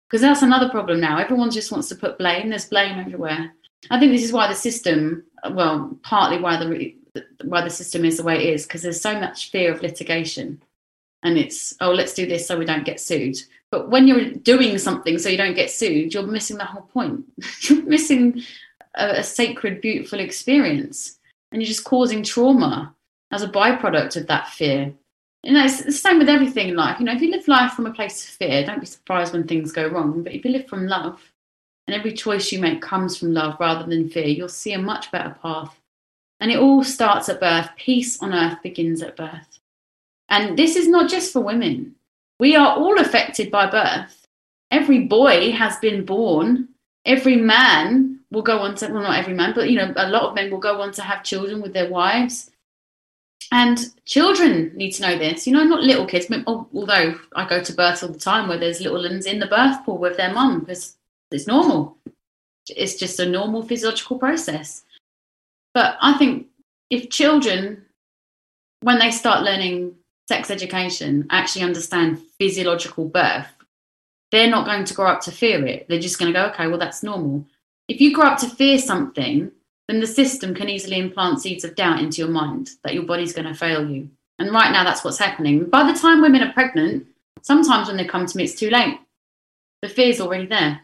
because 0.07 0.21
that's 0.21 0.41
another 0.41 0.69
problem 0.69 0.99
now. 0.99 1.17
Everyone 1.17 1.51
just 1.51 1.71
wants 1.71 1.89
to 1.89 1.95
put 1.95 2.17
blame. 2.17 2.49
There's 2.49 2.65
blame 2.65 2.99
everywhere. 2.99 3.53
I 3.89 3.99
think 3.99 4.11
this 4.11 4.23
is 4.23 4.33
why 4.33 4.47
the 4.47 4.55
system, 4.55 5.23
well, 5.51 5.97
partly 6.03 6.39
why 6.39 6.57
the 6.57 6.93
why 7.45 7.63
the 7.63 7.69
system 7.69 8.05
is 8.05 8.17
the 8.17 8.23
way 8.23 8.35
it 8.35 8.53
is, 8.53 8.63
because 8.65 8.83
there's 8.83 9.01
so 9.01 9.19
much 9.19 9.49
fear 9.49 9.73
of 9.73 9.81
litigation 9.81 10.61
and 11.23 11.37
it's 11.37 11.73
oh 11.81 11.91
let's 11.91 12.13
do 12.13 12.25
this 12.25 12.47
so 12.47 12.57
we 12.57 12.65
don't 12.65 12.85
get 12.85 12.99
sued 12.99 13.37
but 13.71 13.89
when 13.89 14.07
you're 14.07 14.31
doing 14.31 14.77
something 14.77 15.17
so 15.17 15.29
you 15.29 15.37
don't 15.37 15.55
get 15.55 15.71
sued 15.71 16.13
you're 16.13 16.23
missing 16.23 16.57
the 16.57 16.65
whole 16.65 16.83
point 16.83 17.23
you're 17.61 17.83
missing 17.83 18.41
a, 18.95 19.19
a, 19.19 19.23
sacred 19.23 19.81
beautiful 19.81 20.19
experience 20.19 21.19
and 21.51 21.61
you're 21.61 21.67
just 21.67 21.83
causing 21.83 22.23
trauma 22.23 22.93
as 23.31 23.41
a 23.41 23.47
byproduct 23.47 24.15
of 24.15 24.27
that 24.27 24.47
fear 24.49 24.93
you 25.43 25.53
know 25.53 25.63
it's 25.63 25.83
the 25.83 25.91
same 25.91 26.19
with 26.19 26.29
everything 26.29 26.69
in 26.69 26.75
life 26.75 26.99
you 26.99 27.05
know 27.05 27.13
if 27.13 27.21
you 27.21 27.31
live 27.31 27.47
life 27.47 27.73
from 27.73 27.85
a 27.85 27.93
place 27.93 28.23
of 28.23 28.31
fear 28.31 28.65
don't 28.65 28.79
be 28.79 28.85
surprised 28.85 29.33
when 29.33 29.47
things 29.47 29.71
go 29.71 29.87
wrong 29.87 30.23
but 30.23 30.33
if 30.33 30.43
you 30.43 30.51
live 30.51 30.67
from 30.67 30.87
love 30.87 31.21
and 31.87 31.95
every 31.95 32.11
choice 32.11 32.51
you 32.51 32.59
make 32.59 32.81
comes 32.81 33.17
from 33.17 33.33
love 33.33 33.55
rather 33.59 33.85
than 33.85 34.09
fear 34.09 34.27
you'll 34.27 34.49
see 34.49 34.73
a 34.73 34.79
much 34.79 35.11
better 35.11 35.35
path 35.41 35.79
and 36.39 36.51
it 36.51 36.59
all 36.59 36.83
starts 36.83 37.29
at 37.29 37.39
birth 37.39 37.69
peace 37.77 38.21
on 38.21 38.33
earth 38.33 38.61
begins 38.61 39.01
at 39.01 39.15
birth 39.15 39.57
and 40.29 40.57
this 40.57 40.75
is 40.75 40.87
not 40.87 41.09
just 41.09 41.31
for 41.31 41.41
women. 41.41 41.95
We 42.39 42.55
are 42.55 42.75
all 42.75 42.99
affected 42.99 43.49
by 43.49 43.69
birth. 43.69 44.27
Every 44.71 45.05
boy 45.05 45.51
has 45.51 45.77
been 45.77 46.05
born. 46.05 46.69
Every 47.05 47.37
man 47.37 48.19
will 48.31 48.41
go 48.41 48.59
on 48.59 48.75
to, 48.75 48.87
well, 48.89 49.03
not 49.03 49.17
every 49.17 49.33
man, 49.33 49.53
but 49.55 49.69
you 49.69 49.77
know, 49.77 49.93
a 49.95 50.09
lot 50.09 50.23
of 50.23 50.35
men 50.35 50.51
will 50.51 50.59
go 50.59 50.81
on 50.81 50.91
to 50.93 51.01
have 51.01 51.23
children 51.23 51.61
with 51.61 51.73
their 51.73 51.89
wives. 51.89 52.51
And 53.51 53.79
children 54.05 54.71
need 54.75 54.91
to 54.91 55.03
know 55.03 55.17
this, 55.17 55.47
you 55.47 55.53
know, 55.53 55.63
not 55.63 55.81
little 55.81 56.05
kids, 56.05 56.25
but, 56.25 56.43
although 56.45 57.17
I 57.33 57.47
go 57.47 57.63
to 57.63 57.73
births 57.73 58.03
all 58.03 58.09
the 58.09 58.19
time 58.19 58.47
where 58.47 58.57
there's 58.57 58.81
little 58.81 59.01
ones 59.01 59.25
in 59.25 59.39
the 59.39 59.47
birth 59.47 59.85
pool 59.85 59.97
with 59.97 60.17
their 60.17 60.33
mum 60.33 60.59
because 60.59 60.97
it's 61.31 61.47
normal. 61.47 61.97
It's 62.69 62.95
just 62.95 63.19
a 63.19 63.25
normal 63.25 63.63
physiological 63.63 64.19
process. 64.19 64.83
But 65.73 65.97
I 66.01 66.17
think 66.17 66.47
if 66.89 67.09
children, 67.09 67.85
when 68.81 68.99
they 68.99 69.11
start 69.11 69.43
learning 69.43 69.95
sex 70.27 70.51
education 70.51 71.27
actually 71.29 71.63
understand 71.63 72.21
physiological 72.37 73.05
birth, 73.05 73.47
they're 74.31 74.49
not 74.49 74.65
going 74.65 74.83
to 74.83 74.93
grow 74.93 75.07
up 75.07 75.21
to 75.21 75.31
fear 75.31 75.65
it. 75.65 75.87
They're 75.87 75.99
just 75.99 76.19
going 76.19 76.33
to 76.33 76.37
go, 76.37 76.47
okay, 76.47 76.67
well, 76.67 76.77
that's 76.77 77.03
normal. 77.03 77.45
If 77.87 78.01
you 78.01 78.13
grow 78.13 78.25
up 78.25 78.39
to 78.39 78.49
fear 78.49 78.77
something, 78.77 79.51
then 79.87 79.99
the 79.99 80.07
system 80.07 80.53
can 80.53 80.69
easily 80.69 80.99
implant 80.99 81.41
seeds 81.41 81.63
of 81.63 81.75
doubt 81.75 81.99
into 81.99 82.17
your 82.21 82.29
mind 82.29 82.71
that 82.83 82.93
your 82.93 83.03
body's 83.03 83.33
going 83.33 83.47
to 83.47 83.53
fail 83.53 83.89
you. 83.89 84.09
And 84.39 84.51
right 84.51 84.71
now, 84.71 84.83
that's 84.83 85.03
what's 85.03 85.17
happening. 85.17 85.65
By 85.65 85.89
the 85.89 85.97
time 85.97 86.21
women 86.21 86.43
are 86.43 86.53
pregnant, 86.53 87.07
sometimes 87.41 87.87
when 87.87 87.97
they 87.97 88.05
come 88.05 88.25
to 88.25 88.37
me, 88.37 88.43
it's 88.43 88.59
too 88.59 88.69
late. 88.69 88.99
The 89.81 89.89
fear's 89.89 90.19
already 90.19 90.45
there. 90.45 90.81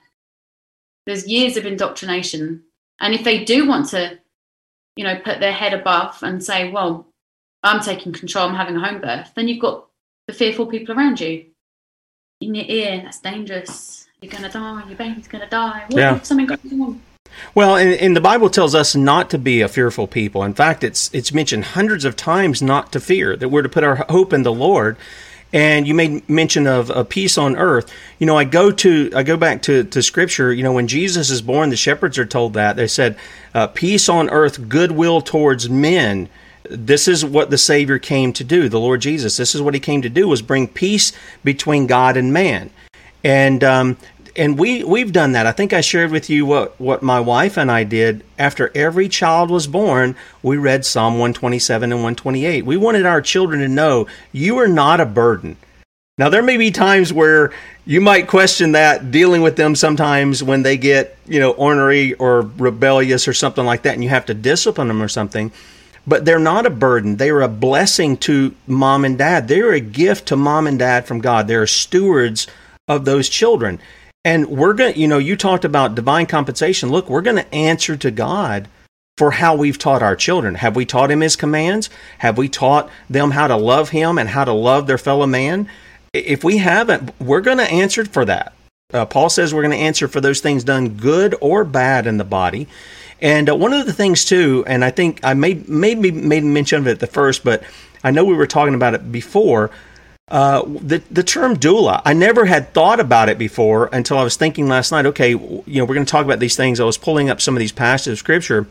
There's 1.06 1.28
years 1.28 1.58
of 1.58 1.66
indoctrination. 1.66 2.64
And 3.00 3.14
if 3.14 3.24
they 3.24 3.44
do 3.44 3.68
want 3.68 3.90
to, 3.90 4.20
you 4.96 5.04
know, 5.04 5.20
put 5.20 5.40
their 5.40 5.52
head 5.52 5.74
above 5.74 6.24
and 6.24 6.44
say, 6.44 6.72
well, 6.72 7.08
I'm 7.62 7.82
taking 7.82 8.14
control, 8.14 8.48
I'm 8.48 8.56
having 8.56 8.76
a 8.76 8.86
home 8.86 9.02
birth, 9.02 9.32
then 9.36 9.48
you've 9.48 9.62
got 9.62 9.88
the 10.28 10.34
fearful 10.34 10.66
people 10.66 10.96
around 10.96 11.20
you 11.20 11.46
in 12.42 12.56
your 12.56 12.66
ear. 12.68 13.02
That's 13.04 13.20
dangerous. 13.20 14.08
You're 14.22 14.32
going 14.32 14.44
to 14.44 14.50
die. 14.50 14.84
Your 14.88 14.98
baby's 14.98 15.28
going 15.28 15.44
to 15.44 15.50
die. 15.50 15.86
What 15.90 16.00
yeah. 16.00 16.16
if 16.16 16.26
something 16.26 16.46
goes 16.46 16.60
wrong? 16.72 17.02
Well, 17.56 17.76
and, 17.76 17.94
and, 17.94 18.16
the 18.16 18.22
Bible 18.22 18.50
tells 18.50 18.74
us 18.74 18.96
not 18.96 19.30
to 19.32 19.38
be 19.38 19.62
a 19.62 19.68
fearful 19.68 20.08
people. 20.08 20.44
In 20.44 20.54
fact, 20.54 20.84
it's 20.84 21.14
it's 21.14 21.34
mentioned 21.34 21.66
hundreds 21.66 22.06
of 22.06 22.16
times 22.16 22.62
not 22.62 22.92
to 22.94 23.00
fear. 23.00 23.36
That 23.36 23.50
we're 23.50 23.62
to 23.62 23.70
put 23.70 23.84
our 23.84 24.06
hope 24.10 24.34
in 24.34 24.44
the 24.44 24.52
Lord. 24.52 24.98
And 25.52 25.88
you 25.88 25.94
made 25.94 26.28
mention 26.28 26.66
of 26.66 26.90
a 26.90 27.06
peace 27.06 27.38
on 27.38 27.56
earth. 27.56 27.94
You 28.18 28.26
know, 28.26 28.36
I 28.36 28.44
go 28.44 28.72
to 28.72 29.12
I 29.16 29.22
go 29.22 29.38
back 29.38 29.62
to, 29.64 29.84
to 29.84 30.02
Scripture. 30.02 30.52
You 30.52 30.64
know, 30.64 30.74
when 30.74 30.88
Jesus 30.88 31.30
is 31.30 31.44
born, 31.44 31.70
the 31.70 31.76
shepherds 31.76 32.18
are 32.18 32.26
told 32.26 32.54
that 32.54 32.76
they 32.76 32.88
said, 32.88 33.18
uh, 33.54 33.68
"Peace 33.68 34.10
on 34.10 34.30
earth, 34.30 34.68
goodwill 34.68 35.22
towards 35.22 35.70
men." 35.70 36.30
this 36.70 37.10
is 37.10 37.26
what 37.26 37.50
the 37.50 37.58
savior 37.58 38.00
came 38.00 38.32
to 38.32 38.42
do 38.42 38.70
the 38.70 38.80
lord 38.80 39.02
jesus 39.02 39.36
this 39.36 39.54
is 39.54 39.62
what 39.62 39.74
he 39.74 39.82
came 39.82 40.02
to 40.02 40.08
do 40.08 40.30
was 40.30 40.42
bring 40.42 40.66
peace 40.66 41.12
between 41.44 41.88
god 41.88 42.16
and 42.16 42.32
man 42.32 42.70
and 43.24 43.64
um, 43.64 43.98
and 44.36 44.58
we 44.58 44.84
we've 44.84 45.12
done 45.12 45.34
that 45.34 45.46
i 45.46 45.52
think 45.52 45.74
i 45.74 45.82
shared 45.82 46.12
with 46.12 46.30
you 46.30 46.46
what 46.46 46.80
what 46.80 47.02
my 47.02 47.20
wife 47.20 47.58
and 47.58 47.72
i 47.72 47.84
did 47.84 48.24
after 48.38 48.72
every 48.76 49.08
child 49.08 49.50
was 49.50 49.68
born 49.68 50.16
we 50.42 50.58
read 50.58 50.86
psalm 50.86 51.14
127 51.14 51.92
and 51.92 52.00
128 52.00 52.66
we 52.66 52.78
wanted 52.78 53.06
our 53.06 53.22
children 53.22 53.60
to 53.60 53.68
know 53.68 54.08
you 54.32 54.58
are 54.58 54.68
not 54.68 55.00
a 55.00 55.06
burden 55.06 55.56
now 56.18 56.30
there 56.30 56.44
may 56.44 56.58
be 56.58 56.72
times 56.72 57.12
where 57.12 57.52
you 57.86 58.00
might 58.00 58.28
question 58.28 58.74
that 58.74 59.12
dealing 59.12 59.42
with 59.42 59.56
them 59.56 59.76
sometimes 59.76 60.44
when 60.44 60.64
they 60.64 60.78
get 60.78 61.18
you 61.26 61.40
know 61.40 61.52
ornery 61.52 62.14
or 62.16 62.42
rebellious 62.58 63.28
or 63.28 63.34
something 63.34 63.66
like 63.66 63.84
that 63.84 63.94
and 63.94 64.04
you 64.04 64.10
have 64.10 64.26
to 64.26 64.34
discipline 64.34 64.88
them 64.88 65.02
or 65.02 65.08
something 65.08 65.52
but 66.06 66.26
they're 66.26 66.40
not 66.40 66.66
a 66.66 66.70
burden. 66.70 67.16
They 67.16 67.30
are 67.30 67.42
a 67.42 67.48
blessing 67.48 68.18
to 68.18 68.54
mom 68.68 69.06
and 69.06 69.18
dad. 69.18 69.48
They're 69.48 69.72
a 69.72 69.80
gift 69.80 70.28
to 70.28 70.36
mom 70.36 70.68
and 70.68 70.78
dad 70.78 71.06
from 71.06 71.20
God. 71.20 71.48
They're 71.48 71.68
stewards 71.68 72.48
of 72.88 73.06
those 73.06 73.30
children. 73.30 73.80
And 74.26 74.48
we're 74.48 74.74
going 74.74 74.94
to, 74.94 75.00
you 75.00 75.08
know, 75.08 75.18
you 75.18 75.36
talked 75.36 75.66
about 75.66 75.96
divine 75.96 76.26
compensation. 76.26 76.90
Look, 76.90 77.10
we're 77.10 77.22
going 77.22 77.38
to 77.38 77.54
answer 77.54 77.98
to 77.98 78.12
God 78.12 78.70
for 79.18 79.32
how 79.32 79.56
we've 79.56 79.78
taught 79.78 80.02
our 80.02 80.16
children. 80.16 80.56
Have 80.56 80.76
we 80.76 80.86
taught 80.86 81.12
him 81.12 81.22
his 81.22 81.36
commands? 81.36 81.90
Have 82.20 82.38
we 82.38 82.50
taught 82.50 82.90
them 83.10 83.32
how 83.32 83.48
to 83.48 83.58
love 83.58 83.90
him 83.90 84.18
and 84.18 84.30
how 84.30 84.46
to 84.46 84.54
love 84.54 84.88
their 84.88 84.98
fellow 84.98 85.28
man? 85.28 85.68
If 86.14 86.44
we 86.44 86.58
haven't, 86.58 87.12
we're 87.20 87.42
going 87.42 87.58
to 87.58 87.70
answer 87.70 88.06
for 88.06 88.26
that. 88.26 88.54
Uh, 88.94 89.06
Paul 89.06 89.30
says 89.30 89.54
we're 89.54 89.64
going 89.64 89.78
to 89.78 89.78
answer 89.78 90.08
for 90.08 90.22
those 90.22 90.40
things 90.40 90.64
done 90.64 90.90
good 90.90 91.36
or 91.42 91.64
bad 91.64 92.08
in 92.08 92.18
the 92.18 92.24
body. 92.24 92.68
And 93.22 93.50
uh, 93.50 93.56
one 93.56 93.74
of 93.74 93.86
the 93.86 93.94
things 93.94 94.24
too, 94.24 94.64
and 94.68 94.86
I 94.86 94.92
think 94.92 95.20
I 95.24 95.34
made 95.34 95.68
maybe 95.68 96.12
made 96.12 96.44
mention 96.44 96.80
of 96.80 96.88
it 96.88 96.92
at 96.92 97.00
the 97.00 97.08
first, 97.08 97.44
but 97.44 97.64
I 98.04 98.12
know 98.12 98.24
we 98.24 98.36
were 98.36 98.48
talking 98.48 98.76
about 98.76 98.94
it 98.94 99.12
before. 99.12 99.72
Uh, 100.30 100.64
the 100.66 101.02
the 101.12 101.24
term 101.24 101.58
doula. 101.58 102.02
I 102.06 102.14
never 102.14 102.46
had 102.46 102.74
thought 102.74 103.00
about 103.00 103.30
it 103.30 103.38
before 103.38 103.90
until 103.92 104.18
I 104.18 104.24
was 104.24 104.36
thinking 104.36 104.68
last 104.68 104.92
night. 104.92 105.06
Okay, 105.08 105.32
you 105.32 105.64
know, 105.68 105.86
we're 105.86 105.96
going 105.96 106.06
to 106.06 106.12
talk 106.12 106.26
about 106.26 106.40
these 106.40 106.56
things. 106.56 106.80
I 106.80 106.86
was 106.86 106.98
pulling 106.98 107.30
up 107.30 107.42
some 107.42 107.56
of 107.56 107.60
these 107.60 107.72
passages 107.72 108.14
of 108.14 108.20
scripture, 108.20 108.68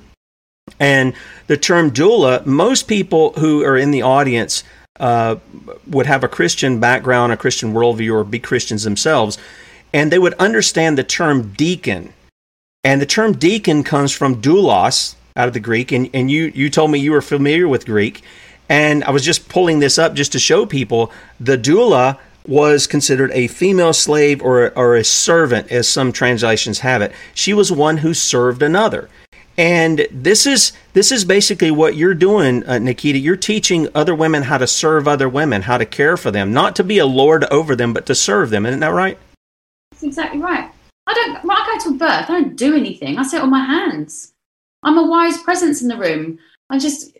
and 0.80 1.14
the 1.46 1.56
term 1.56 1.90
doula. 1.90 2.44
Most 2.46 2.88
people 2.88 3.32
who 3.34 3.64
are 3.64 3.76
in 3.76 3.90
the 3.90 4.02
audience 4.02 4.64
uh, 4.98 5.36
would 5.86 6.06
have 6.06 6.24
a 6.24 6.28
Christian 6.28 6.80
background, 6.80 7.32
a 7.32 7.36
Christian 7.36 7.72
worldview, 7.74 8.14
or 8.14 8.24
be 8.24 8.38
Christians 8.38 8.84
themselves, 8.84 9.38
and 9.92 10.10
they 10.10 10.18
would 10.18 10.34
understand 10.34 10.96
the 10.96 11.04
term 11.04 11.52
deacon. 11.52 12.12
And 12.84 13.00
the 13.00 13.06
term 13.06 13.34
deacon 13.34 13.84
comes 13.84 14.10
from 14.10 14.42
doulos 14.42 15.14
out 15.36 15.48
of 15.48 15.54
the 15.54 15.60
Greek, 15.60 15.92
and, 15.92 16.08
and 16.14 16.30
you 16.30 16.50
you 16.54 16.70
told 16.70 16.90
me 16.90 16.98
you 16.98 17.12
were 17.12 17.22
familiar 17.22 17.68
with 17.68 17.86
Greek. 17.86 18.22
And 18.68 19.04
I 19.04 19.10
was 19.10 19.24
just 19.24 19.48
pulling 19.48 19.80
this 19.80 19.98
up 19.98 20.14
just 20.14 20.32
to 20.32 20.38
show 20.38 20.66
people 20.66 21.12
the 21.38 21.58
doula 21.58 22.18
was 22.46 22.86
considered 22.86 23.30
a 23.32 23.46
female 23.46 23.92
slave 23.92 24.42
or, 24.42 24.76
or 24.76 24.96
a 24.96 25.04
servant, 25.04 25.70
as 25.70 25.88
some 25.88 26.12
translations 26.12 26.80
have 26.80 27.02
it. 27.02 27.12
She 27.34 27.54
was 27.54 27.70
one 27.70 27.98
who 27.98 28.14
served 28.14 28.62
another. 28.62 29.08
And 29.58 30.06
this 30.10 30.46
is 30.46 30.72
this 30.94 31.12
is 31.12 31.24
basically 31.24 31.70
what 31.70 31.94
you're 31.94 32.14
doing, 32.14 32.64
uh, 32.64 32.72
Nickita. 32.72 33.20
You're 33.20 33.36
teaching 33.36 33.88
other 33.94 34.14
women 34.14 34.42
how 34.42 34.56
to 34.58 34.66
serve 34.66 35.06
other 35.06 35.28
women, 35.28 35.62
how 35.62 35.76
to 35.76 35.84
care 35.84 36.16
for 36.16 36.30
them, 36.30 36.52
not 36.52 36.74
to 36.76 36.84
be 36.84 36.98
a 36.98 37.06
lord 37.06 37.44
over 37.44 37.76
them, 37.76 37.92
but 37.92 38.06
to 38.06 38.14
serve 38.14 38.48
them. 38.48 38.64
Isn't 38.64 38.80
that 38.80 38.94
right? 38.94 39.18
That's 39.90 40.04
exactly 40.04 40.40
right. 40.40 40.70
I 41.06 41.14
don't. 41.14 41.44
When 41.44 41.56
I 41.56 41.78
go 41.78 41.90
to 41.90 41.98
birth, 41.98 42.30
I 42.30 42.40
don't 42.40 42.56
do 42.56 42.74
anything. 42.74 43.18
I 43.18 43.24
sit 43.24 43.42
on 43.42 43.50
my 43.50 43.64
hands. 43.64 44.32
I'm 44.82 44.96
a 44.96 45.06
wise 45.06 45.42
presence 45.42 45.82
in 45.82 45.88
the 45.88 45.98
room. 45.98 46.38
I 46.70 46.78
just 46.78 47.16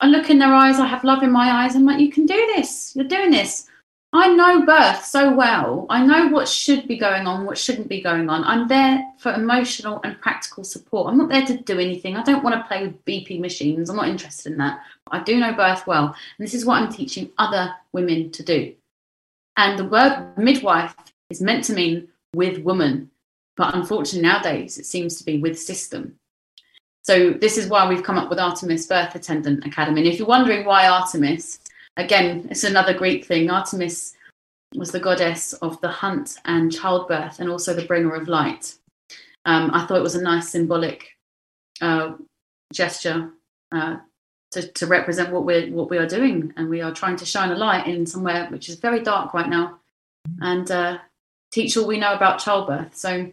I 0.00 0.06
look 0.06 0.30
in 0.30 0.38
their 0.38 0.54
eyes, 0.54 0.78
I 0.78 0.86
have 0.86 1.04
love 1.04 1.22
in 1.22 1.32
my 1.32 1.50
eyes. 1.50 1.74
I'm 1.74 1.84
like, 1.84 2.00
you 2.00 2.10
can 2.10 2.26
do 2.26 2.52
this. 2.54 2.94
You're 2.94 3.06
doing 3.06 3.30
this. 3.30 3.68
I 4.12 4.28
know 4.28 4.64
birth 4.64 5.04
so 5.04 5.34
well. 5.34 5.86
I 5.90 6.04
know 6.04 6.28
what 6.28 6.48
should 6.48 6.88
be 6.88 6.96
going 6.96 7.26
on, 7.26 7.44
what 7.44 7.58
shouldn't 7.58 7.88
be 7.88 8.00
going 8.00 8.30
on. 8.30 8.42
I'm 8.44 8.66
there 8.66 9.04
for 9.18 9.34
emotional 9.34 10.00
and 10.02 10.18
practical 10.20 10.64
support. 10.64 11.08
I'm 11.08 11.18
not 11.18 11.28
there 11.28 11.44
to 11.44 11.58
do 11.58 11.78
anything. 11.78 12.16
I 12.16 12.22
don't 12.22 12.42
want 12.42 12.56
to 12.56 12.66
play 12.66 12.86
with 12.86 13.04
BP 13.04 13.38
machines. 13.38 13.90
I'm 13.90 13.96
not 13.96 14.08
interested 14.08 14.52
in 14.52 14.58
that. 14.58 14.80
I 15.10 15.22
do 15.22 15.38
know 15.38 15.52
birth 15.52 15.86
well. 15.86 16.06
And 16.06 16.46
this 16.46 16.54
is 16.54 16.64
what 16.64 16.80
I'm 16.80 16.90
teaching 16.90 17.30
other 17.36 17.74
women 17.92 18.30
to 18.30 18.42
do. 18.42 18.74
And 19.58 19.78
the 19.78 19.84
word 19.84 20.32
midwife 20.38 20.94
is 21.28 21.42
meant 21.42 21.64
to 21.64 21.74
mean 21.74 22.08
with 22.34 22.58
woman. 22.62 23.10
But 23.58 23.74
unfortunately, 23.74 24.26
nowadays, 24.26 24.78
it 24.78 24.86
seems 24.86 25.16
to 25.18 25.24
be 25.24 25.36
with 25.38 25.58
system. 25.58 26.18
So 27.08 27.30
this 27.30 27.56
is 27.56 27.68
why 27.68 27.88
we've 27.88 28.02
come 28.02 28.18
up 28.18 28.28
with 28.28 28.38
Artemis 28.38 28.86
Birth 28.86 29.14
Attendant 29.14 29.64
Academy. 29.64 30.02
And 30.02 30.12
if 30.12 30.18
you're 30.18 30.28
wondering 30.28 30.66
why 30.66 30.88
Artemis, 30.88 31.58
again, 31.96 32.46
it's 32.50 32.64
another 32.64 32.92
Greek 32.92 33.24
thing. 33.24 33.48
Artemis 33.48 34.14
was 34.74 34.90
the 34.90 35.00
goddess 35.00 35.54
of 35.54 35.80
the 35.80 35.88
hunt 35.88 36.36
and 36.44 36.70
childbirth, 36.70 37.40
and 37.40 37.48
also 37.48 37.72
the 37.72 37.86
bringer 37.86 38.14
of 38.14 38.28
light. 38.28 38.74
Um, 39.46 39.70
I 39.72 39.86
thought 39.86 39.96
it 39.96 40.02
was 40.02 40.16
a 40.16 40.22
nice 40.22 40.50
symbolic 40.50 41.16
uh, 41.80 42.12
gesture 42.74 43.30
uh, 43.72 43.96
to, 44.50 44.68
to 44.72 44.86
represent 44.86 45.32
what 45.32 45.46
we're 45.46 45.72
what 45.72 45.88
we 45.88 45.96
are 45.96 46.06
doing, 46.06 46.52
and 46.58 46.68
we 46.68 46.82
are 46.82 46.92
trying 46.92 47.16
to 47.16 47.24
shine 47.24 47.52
a 47.52 47.56
light 47.56 47.86
in 47.86 48.04
somewhere 48.04 48.48
which 48.50 48.68
is 48.68 48.74
very 48.74 49.02
dark 49.02 49.32
right 49.32 49.48
now, 49.48 49.78
and 50.42 50.70
uh, 50.70 50.98
teach 51.52 51.74
all 51.78 51.86
we 51.86 51.98
know 51.98 52.12
about 52.12 52.38
childbirth. 52.38 52.94
So 52.94 53.32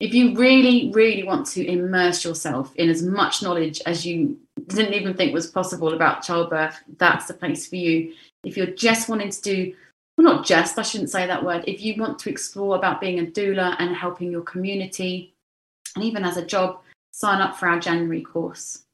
if 0.00 0.14
you 0.14 0.36
really, 0.36 0.90
really 0.92 1.24
want 1.24 1.46
to 1.48 1.66
immerse 1.66 2.24
yourself 2.24 2.72
in 2.76 2.88
as 2.88 3.02
much 3.02 3.42
knowledge 3.42 3.80
as 3.84 4.06
you 4.06 4.38
didn't 4.68 4.94
even 4.94 5.14
think 5.14 5.34
was 5.34 5.48
possible 5.48 5.94
about 5.94 6.22
childbirth, 6.22 6.76
that's 6.98 7.26
the 7.26 7.34
place 7.34 7.68
for 7.68 7.76
you. 7.76 8.12
If 8.44 8.56
you're 8.56 8.66
just 8.66 9.08
wanting 9.08 9.30
to 9.30 9.40
do, 9.42 9.74
well, 10.16 10.36
not 10.36 10.46
just, 10.46 10.78
I 10.78 10.82
shouldn't 10.82 11.10
say 11.10 11.26
that 11.26 11.44
word, 11.44 11.64
if 11.66 11.82
you 11.82 12.00
want 12.00 12.18
to 12.20 12.30
explore 12.30 12.76
about 12.76 13.00
being 13.00 13.18
a 13.18 13.24
doula 13.24 13.74
and 13.78 13.94
helping 13.94 14.30
your 14.30 14.42
community, 14.42 15.34
and 15.96 16.04
even 16.04 16.24
as 16.24 16.36
a 16.36 16.46
job, 16.46 16.78
sign 17.10 17.40
up 17.40 17.56
for 17.56 17.68
our 17.68 17.80
January 17.80 18.22
course. 18.22 18.84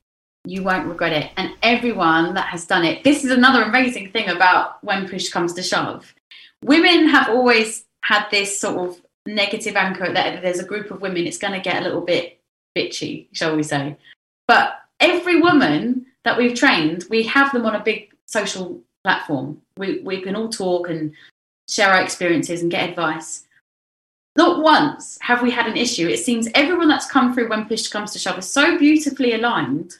You 0.46 0.62
won't 0.62 0.86
regret 0.86 1.12
it. 1.12 1.32
And 1.36 1.52
everyone 1.62 2.34
that 2.34 2.48
has 2.48 2.66
done 2.66 2.84
it, 2.84 3.04
this 3.04 3.24
is 3.24 3.30
another 3.30 3.62
amazing 3.62 4.10
thing 4.10 4.28
about 4.28 4.82
when 4.82 5.08
push 5.08 5.28
comes 5.30 5.52
to 5.54 5.62
shove. 5.62 6.14
Women 6.62 7.08
have 7.08 7.28
always 7.28 7.84
had 8.02 8.26
this 8.30 8.58
sort 8.58 8.88
of 8.88 9.00
negative 9.26 9.76
anchor 9.76 10.12
that 10.12 10.42
there's 10.42 10.58
a 10.58 10.66
group 10.66 10.90
of 10.90 11.00
women, 11.00 11.26
it's 11.26 11.38
going 11.38 11.54
to 11.54 11.60
get 11.60 11.80
a 11.80 11.84
little 11.84 12.00
bit 12.00 12.40
bitchy, 12.76 13.28
shall 13.32 13.56
we 13.56 13.62
say. 13.62 13.96
But 14.46 14.80
every 15.00 15.40
woman 15.40 16.06
that 16.24 16.36
we've 16.36 16.56
trained, 16.56 17.04
we 17.10 17.22
have 17.24 17.52
them 17.52 17.66
on 17.66 17.76
a 17.76 17.82
big 17.82 18.12
social 18.26 18.80
platform. 19.02 19.60
We, 19.76 20.00
we 20.00 20.20
can 20.20 20.36
all 20.36 20.48
talk 20.48 20.88
and 20.88 21.12
share 21.68 21.90
our 21.92 22.02
experiences 22.02 22.62
and 22.62 22.70
get 22.70 22.90
advice. 22.90 23.44
Not 24.36 24.62
once 24.62 25.18
have 25.20 25.42
we 25.42 25.50
had 25.50 25.66
an 25.66 25.76
issue. 25.76 26.08
It 26.08 26.18
seems 26.18 26.48
everyone 26.54 26.88
that's 26.88 27.10
come 27.10 27.32
through 27.32 27.48
when 27.48 27.66
push 27.66 27.86
comes 27.88 28.12
to 28.12 28.18
shove 28.18 28.38
is 28.38 28.48
so 28.48 28.76
beautifully 28.78 29.34
aligned 29.34 29.94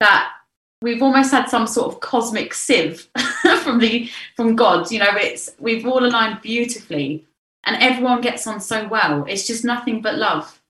that 0.00 0.32
we've 0.80 1.02
almost 1.02 1.32
had 1.32 1.48
some 1.48 1.66
sort 1.66 1.92
of 1.92 2.00
cosmic 2.00 2.54
sieve 2.54 3.08
from 3.62 3.78
the 3.78 4.08
from 4.36 4.56
God. 4.56 4.90
You 4.90 5.00
know, 5.00 5.10
it's 5.12 5.54
we've 5.58 5.86
all 5.86 6.04
aligned 6.04 6.40
beautifully 6.40 7.26
and 7.66 7.82
everyone 7.82 8.20
gets 8.20 8.46
on 8.46 8.60
so 8.60 8.88
well. 8.88 9.24
It's 9.28 9.46
just 9.46 9.64
nothing 9.64 10.00
but 10.00 10.16
love. 10.16 10.60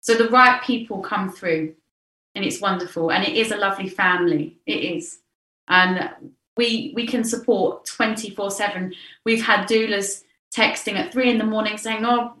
So 0.00 0.14
the 0.14 0.28
right 0.28 0.62
people 0.62 1.00
come 1.00 1.30
through, 1.30 1.74
and 2.34 2.44
it's 2.44 2.60
wonderful. 2.60 3.10
And 3.10 3.24
it 3.24 3.36
is 3.36 3.50
a 3.50 3.56
lovely 3.56 3.88
family. 3.88 4.56
It 4.66 4.78
is, 4.96 5.18
and 5.68 6.10
we 6.56 6.92
we 6.94 7.06
can 7.06 7.24
support 7.24 7.84
twenty 7.84 8.30
four 8.30 8.50
seven. 8.50 8.94
We've 9.24 9.44
had 9.44 9.68
doulas 9.68 10.22
texting 10.54 10.94
at 10.94 11.12
three 11.12 11.30
in 11.30 11.38
the 11.38 11.44
morning 11.44 11.76
saying, 11.76 12.04
"Oh, 12.04 12.34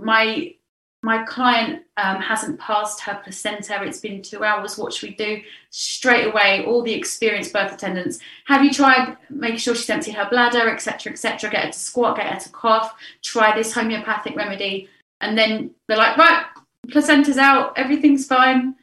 my 0.00 0.54
my 1.02 1.22
client 1.24 1.84
um, 1.96 2.20
hasn't 2.20 2.58
passed 2.58 3.00
her 3.02 3.20
placenta. 3.22 3.82
It's 3.84 4.00
been 4.00 4.20
two 4.20 4.42
hours. 4.42 4.76
What 4.76 4.92
should 4.92 5.10
we 5.10 5.14
do? 5.14 5.40
Straight 5.70 6.26
away, 6.26 6.64
all 6.66 6.82
the 6.82 6.92
experienced 6.92 7.52
birth 7.52 7.72
attendants. 7.72 8.18
Have 8.46 8.64
you 8.64 8.72
tried 8.72 9.16
making 9.30 9.58
sure 9.58 9.74
she's 9.74 9.88
emptied 9.88 10.14
her 10.14 10.28
bladder, 10.28 10.68
etc., 10.68 11.12
etc.? 11.12 11.50
Get 11.50 11.64
her 11.66 11.70
to 11.70 11.78
squat, 11.78 12.16
get 12.16 12.32
her 12.32 12.40
to 12.40 12.48
cough. 12.50 12.94
Try 13.22 13.56
this 13.56 13.72
homeopathic 13.72 14.34
remedy, 14.34 14.88
and 15.20 15.38
then 15.38 15.70
they're 15.86 15.96
like, 15.96 16.16
right, 16.16 16.46
placenta's 16.90 17.38
out. 17.38 17.78
Everything's 17.78 18.26
fine. 18.26 18.74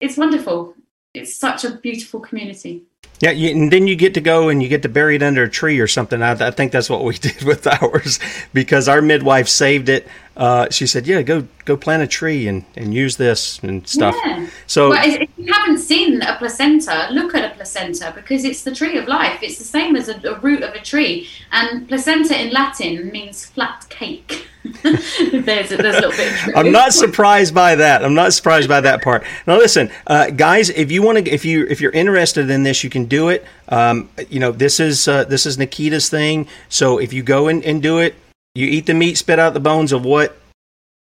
It's 0.00 0.16
wonderful. 0.16 0.74
It's 1.14 1.36
such 1.36 1.64
a 1.64 1.76
beautiful 1.76 2.18
community. 2.18 2.82
Yeah, 3.20 3.30
you, 3.30 3.50
and 3.50 3.72
then 3.72 3.86
you 3.86 3.94
get 3.94 4.14
to 4.14 4.20
go 4.20 4.48
and 4.48 4.62
you 4.62 4.68
get 4.68 4.82
to 4.82 4.88
bury 4.88 5.16
it 5.16 5.22
under 5.22 5.44
a 5.44 5.50
tree 5.50 5.78
or 5.78 5.86
something. 5.86 6.20
I, 6.20 6.32
I 6.32 6.50
think 6.50 6.72
that's 6.72 6.90
what 6.90 7.04
we 7.04 7.14
did 7.18 7.42
with 7.42 7.66
ours 7.66 8.18
because 8.52 8.88
our 8.88 9.00
midwife 9.00 9.48
saved 9.48 9.88
it. 9.88 10.08
Uh, 10.36 10.68
she 10.70 10.86
said, 10.86 11.06
"Yeah, 11.06 11.22
go 11.22 11.46
go 11.64 11.76
plant 11.76 12.02
a 12.02 12.06
tree 12.06 12.48
and, 12.48 12.64
and 12.76 12.92
use 12.92 13.16
this 13.16 13.60
and 13.60 13.86
stuff." 13.86 14.16
Yeah. 14.24 14.48
So, 14.66 14.90
well, 14.90 15.02
if 15.04 15.28
you 15.36 15.52
haven't 15.52 15.78
seen 15.78 16.22
a 16.22 16.36
placenta, 16.36 17.08
look 17.12 17.34
at 17.34 17.52
a 17.52 17.54
placenta 17.54 18.12
because 18.14 18.44
it's 18.44 18.62
the 18.62 18.74
tree 18.74 18.98
of 18.98 19.06
life. 19.06 19.42
It's 19.42 19.58
the 19.58 19.64
same 19.64 19.94
as 19.94 20.08
a, 20.08 20.16
a 20.28 20.38
root 20.40 20.62
of 20.62 20.74
a 20.74 20.80
tree, 20.80 21.28
and 21.52 21.86
placenta 21.86 22.40
in 22.40 22.52
Latin 22.52 23.10
means 23.10 23.46
flat 23.46 23.86
cake. 23.90 24.48
there's, 24.82 25.72
a, 25.72 25.76
there's 25.76 25.96
a 25.96 26.00
little 26.00 26.10
bit. 26.10 26.56
I'm 26.56 26.72
not 26.72 26.94
surprised 26.94 27.54
by 27.54 27.74
that. 27.74 28.02
I'm 28.02 28.14
not 28.14 28.32
surprised 28.32 28.66
by 28.68 28.80
that 28.80 29.02
part. 29.02 29.22
Now, 29.46 29.58
listen, 29.58 29.90
uh, 30.06 30.30
guys, 30.30 30.70
if 30.70 30.90
you 30.90 31.02
want 31.02 31.24
to, 31.24 31.30
if 31.30 31.44
you 31.44 31.66
if 31.66 31.80
you're 31.80 31.92
interested 31.92 32.48
in 32.48 32.62
this, 32.62 32.82
you 32.82 32.90
can 32.90 33.04
do 33.04 33.28
it. 33.28 33.44
Um, 33.68 34.08
you 34.30 34.40
know, 34.40 34.52
this 34.52 34.80
is 34.80 35.06
uh, 35.06 35.24
this 35.24 35.44
is 35.46 35.58
Nickita's 35.58 36.08
thing. 36.08 36.48
So 36.70 36.98
if 36.98 37.12
you 37.12 37.22
go 37.22 37.48
in 37.48 37.62
and 37.62 37.82
do 37.82 37.98
it, 37.98 38.14
you 38.54 38.68
eat 38.68 38.86
the 38.86 38.94
meat, 38.94 39.18
spit 39.18 39.38
out 39.38 39.52
the 39.52 39.60
bones 39.60 39.90
of 39.90 40.04
what 40.04 40.36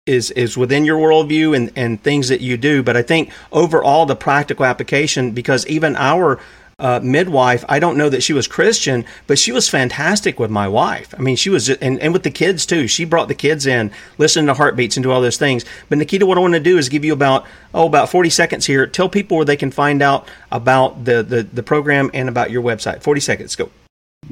is 0.05 0.31
is 0.31 0.57
within 0.57 0.85
your 0.85 0.97
worldview 0.99 1.55
and 1.55 1.71
and 1.75 2.01
things 2.03 2.27
that 2.27 2.41
you 2.41 2.57
do. 2.57 2.83
But 2.83 2.97
I 2.97 3.01
think 3.01 3.31
overall 3.51 4.05
the 4.05 4.15
practical 4.15 4.65
application, 4.65 5.31
because 5.31 5.65
even 5.67 5.95
our 5.95 6.39
uh, 6.79 6.99
midwife, 7.01 7.65
I 7.67 7.79
don't 7.79 7.97
know 7.97 8.09
that 8.09 8.21
she 8.21 8.33
was 8.33 8.47
Christian, 8.47 9.05
but 9.25 9.39
she 9.39 9.51
was 9.51 9.69
fantastic 9.69 10.39
with 10.39 10.51
my 10.51 10.67
wife. 10.67 11.13
I 11.17 11.21
mean, 11.21 11.35
she 11.35 11.49
was, 11.49 11.69
and, 11.69 11.99
and 11.99 12.13
with 12.13 12.21
the 12.21 12.29
kids 12.29 12.67
too. 12.67 12.87
She 12.87 13.03
brought 13.03 13.29
the 13.29 13.33
kids 13.33 13.65
in, 13.65 13.91
listening 14.19 14.45
to 14.45 14.53
heartbeats 14.53 14.95
and 14.95 15.03
do 15.03 15.11
all 15.11 15.21
those 15.21 15.37
things. 15.37 15.65
But 15.89 15.97
Nickita, 15.97 16.23
what 16.23 16.37
I 16.37 16.41
want 16.41 16.53
to 16.53 16.59
do 16.59 16.77
is 16.77 16.87
give 16.87 17.03
you 17.03 17.13
about, 17.13 17.47
oh, 17.73 17.87
about 17.87 18.09
40 18.09 18.29
seconds 18.29 18.67
here. 18.67 18.85
Tell 18.85 19.09
people 19.09 19.37
where 19.37 19.45
they 19.45 19.57
can 19.57 19.71
find 19.71 20.03
out 20.03 20.27
about 20.51 21.05
the, 21.05 21.23
the, 21.23 21.41
the 21.41 21.63
program 21.63 22.11
and 22.13 22.29
about 22.29 22.51
your 22.51 22.61
website. 22.61 23.01
40 23.01 23.21
seconds, 23.21 23.55
go. 23.55 23.71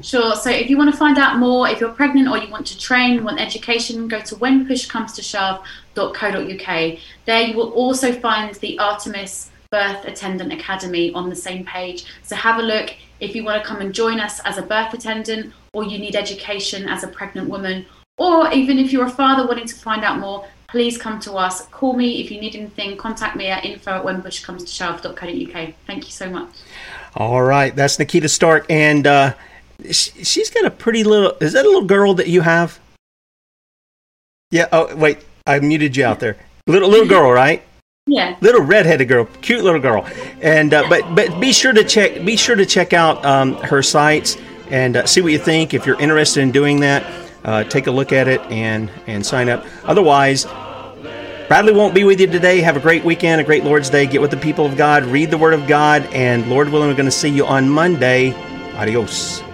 Sure. 0.01 0.35
So 0.35 0.49
if 0.49 0.69
you 0.69 0.77
want 0.77 0.91
to 0.91 0.97
find 0.97 1.17
out 1.17 1.37
more, 1.37 1.69
if 1.69 1.79
you're 1.79 1.91
pregnant 1.91 2.27
or 2.27 2.37
you 2.37 2.49
want 2.49 2.67
to 2.67 2.77
train, 2.77 3.23
want 3.23 3.39
education, 3.39 4.05
go 4.07 4.19
to 4.21 4.35
whenpushcomestoshove.co.uk. 4.35 6.99
There 7.25 7.41
you 7.41 7.55
will 7.55 7.71
also 7.71 8.13
find 8.13 8.53
the 8.55 8.77
Artemis 8.77 9.49
Birth 9.71 10.05
Attendant 10.05 10.53
Academy 10.53 11.11
on 11.13 11.29
the 11.29 11.35
same 11.35 11.63
page. 11.65 12.05
So 12.23 12.35
have 12.35 12.59
a 12.59 12.63
look 12.63 12.93
if 13.19 13.35
you 13.35 13.43
want 13.43 13.63
to 13.63 13.67
come 13.67 13.81
and 13.81 13.91
join 13.93 14.19
us 14.19 14.39
as 14.41 14.57
a 14.57 14.61
birth 14.61 14.93
attendant, 14.93 15.53
or 15.73 15.85
you 15.85 15.97
need 15.97 16.15
education 16.15 16.87
as 16.89 17.03
a 17.03 17.07
pregnant 17.07 17.49
woman, 17.49 17.85
or 18.17 18.51
even 18.51 18.77
if 18.77 18.91
you're 18.91 19.05
a 19.05 19.09
father 19.09 19.47
wanting 19.47 19.67
to 19.67 19.75
find 19.75 20.03
out 20.03 20.19
more, 20.19 20.45
please 20.67 20.97
come 20.97 21.21
to 21.21 21.31
us. 21.33 21.65
Call 21.67 21.93
me 21.93 22.21
if 22.21 22.29
you 22.29 22.41
need 22.41 22.55
anything. 22.55 22.97
Contact 22.97 23.37
me 23.37 23.47
at 23.47 23.63
info 23.65 23.91
at 23.91 24.03
whenpushcomestoshove.co.uk. 24.03 25.73
Thank 25.87 26.05
you 26.05 26.11
so 26.11 26.29
much. 26.29 26.49
All 27.15 27.43
right, 27.43 27.73
that's 27.75 27.97
Nickita 27.97 28.29
Starck, 28.29 28.65
and 28.69 29.07
uh, 29.07 29.33
she's 29.91 30.49
got 30.49 30.65
a 30.65 30.71
pretty 30.71 31.03
little. 31.03 31.31
Is 31.41 31.53
that 31.53 31.65
a 31.65 31.67
little 31.67 31.85
girl 31.85 32.13
that 32.15 32.27
you 32.27 32.41
have? 32.41 32.79
Yeah. 34.51 34.67
Oh, 34.71 34.95
wait. 34.95 35.19
I 35.47 35.59
muted 35.59 35.95
you 35.95 36.05
out 36.05 36.19
there. 36.19 36.37
Little 36.67 36.89
little 36.89 37.07
girl, 37.07 37.31
right? 37.31 37.63
Yeah. 38.07 38.35
Little 38.41 38.61
redheaded 38.61 39.07
girl, 39.07 39.25
cute 39.41 39.63
little 39.63 39.79
girl, 39.79 40.07
and 40.41 40.73
uh, 40.73 40.85
but 40.89 41.15
but 41.15 41.39
be 41.39 41.51
sure 41.51 41.73
to 41.73 41.83
check 41.83 42.23
be 42.23 42.35
sure 42.35 42.55
to 42.55 42.65
check 42.65 42.93
out 42.93 43.23
um, 43.25 43.55
her 43.55 43.81
sites 43.81 44.37
and 44.69 44.97
uh, 44.97 45.05
see 45.05 45.21
what 45.21 45.31
you 45.31 45.39
think. 45.39 45.73
If 45.73 45.85
you're 45.85 45.99
interested 45.99 46.41
in 46.41 46.51
doing 46.51 46.79
that, 46.81 47.05
uh, 47.43 47.63
take 47.63 47.87
a 47.87 47.91
look 47.91 48.11
at 48.11 48.27
it 48.27 48.41
and 48.41 48.91
and 49.07 49.25
sign 49.25 49.49
up. 49.49 49.65
Otherwise, 49.83 50.45
Bradley 51.47 51.73
won't 51.73 51.93
be 51.93 52.03
with 52.03 52.19
you 52.19 52.27
today. 52.27 52.61
Have 52.61 52.77
a 52.77 52.79
great 52.79 53.03
weekend, 53.03 53.41
a 53.41 53.43
great 53.43 53.63
Lord's 53.63 53.89
Day. 53.89 54.07
Get 54.07 54.21
with 54.21 54.31
the 54.31 54.37
people 54.37 54.65
of 54.65 54.75
God, 54.75 55.05
read 55.05 55.29
the 55.29 55.37
Word 55.37 55.53
of 55.53 55.67
God, 55.67 56.03
and 56.11 56.49
Lord 56.49 56.69
willing, 56.69 56.89
we're 56.89 56.95
going 56.95 57.05
to 57.05 57.11
see 57.11 57.29
you 57.29 57.45
on 57.45 57.69
Monday. 57.69 58.33
Adios. 58.75 59.44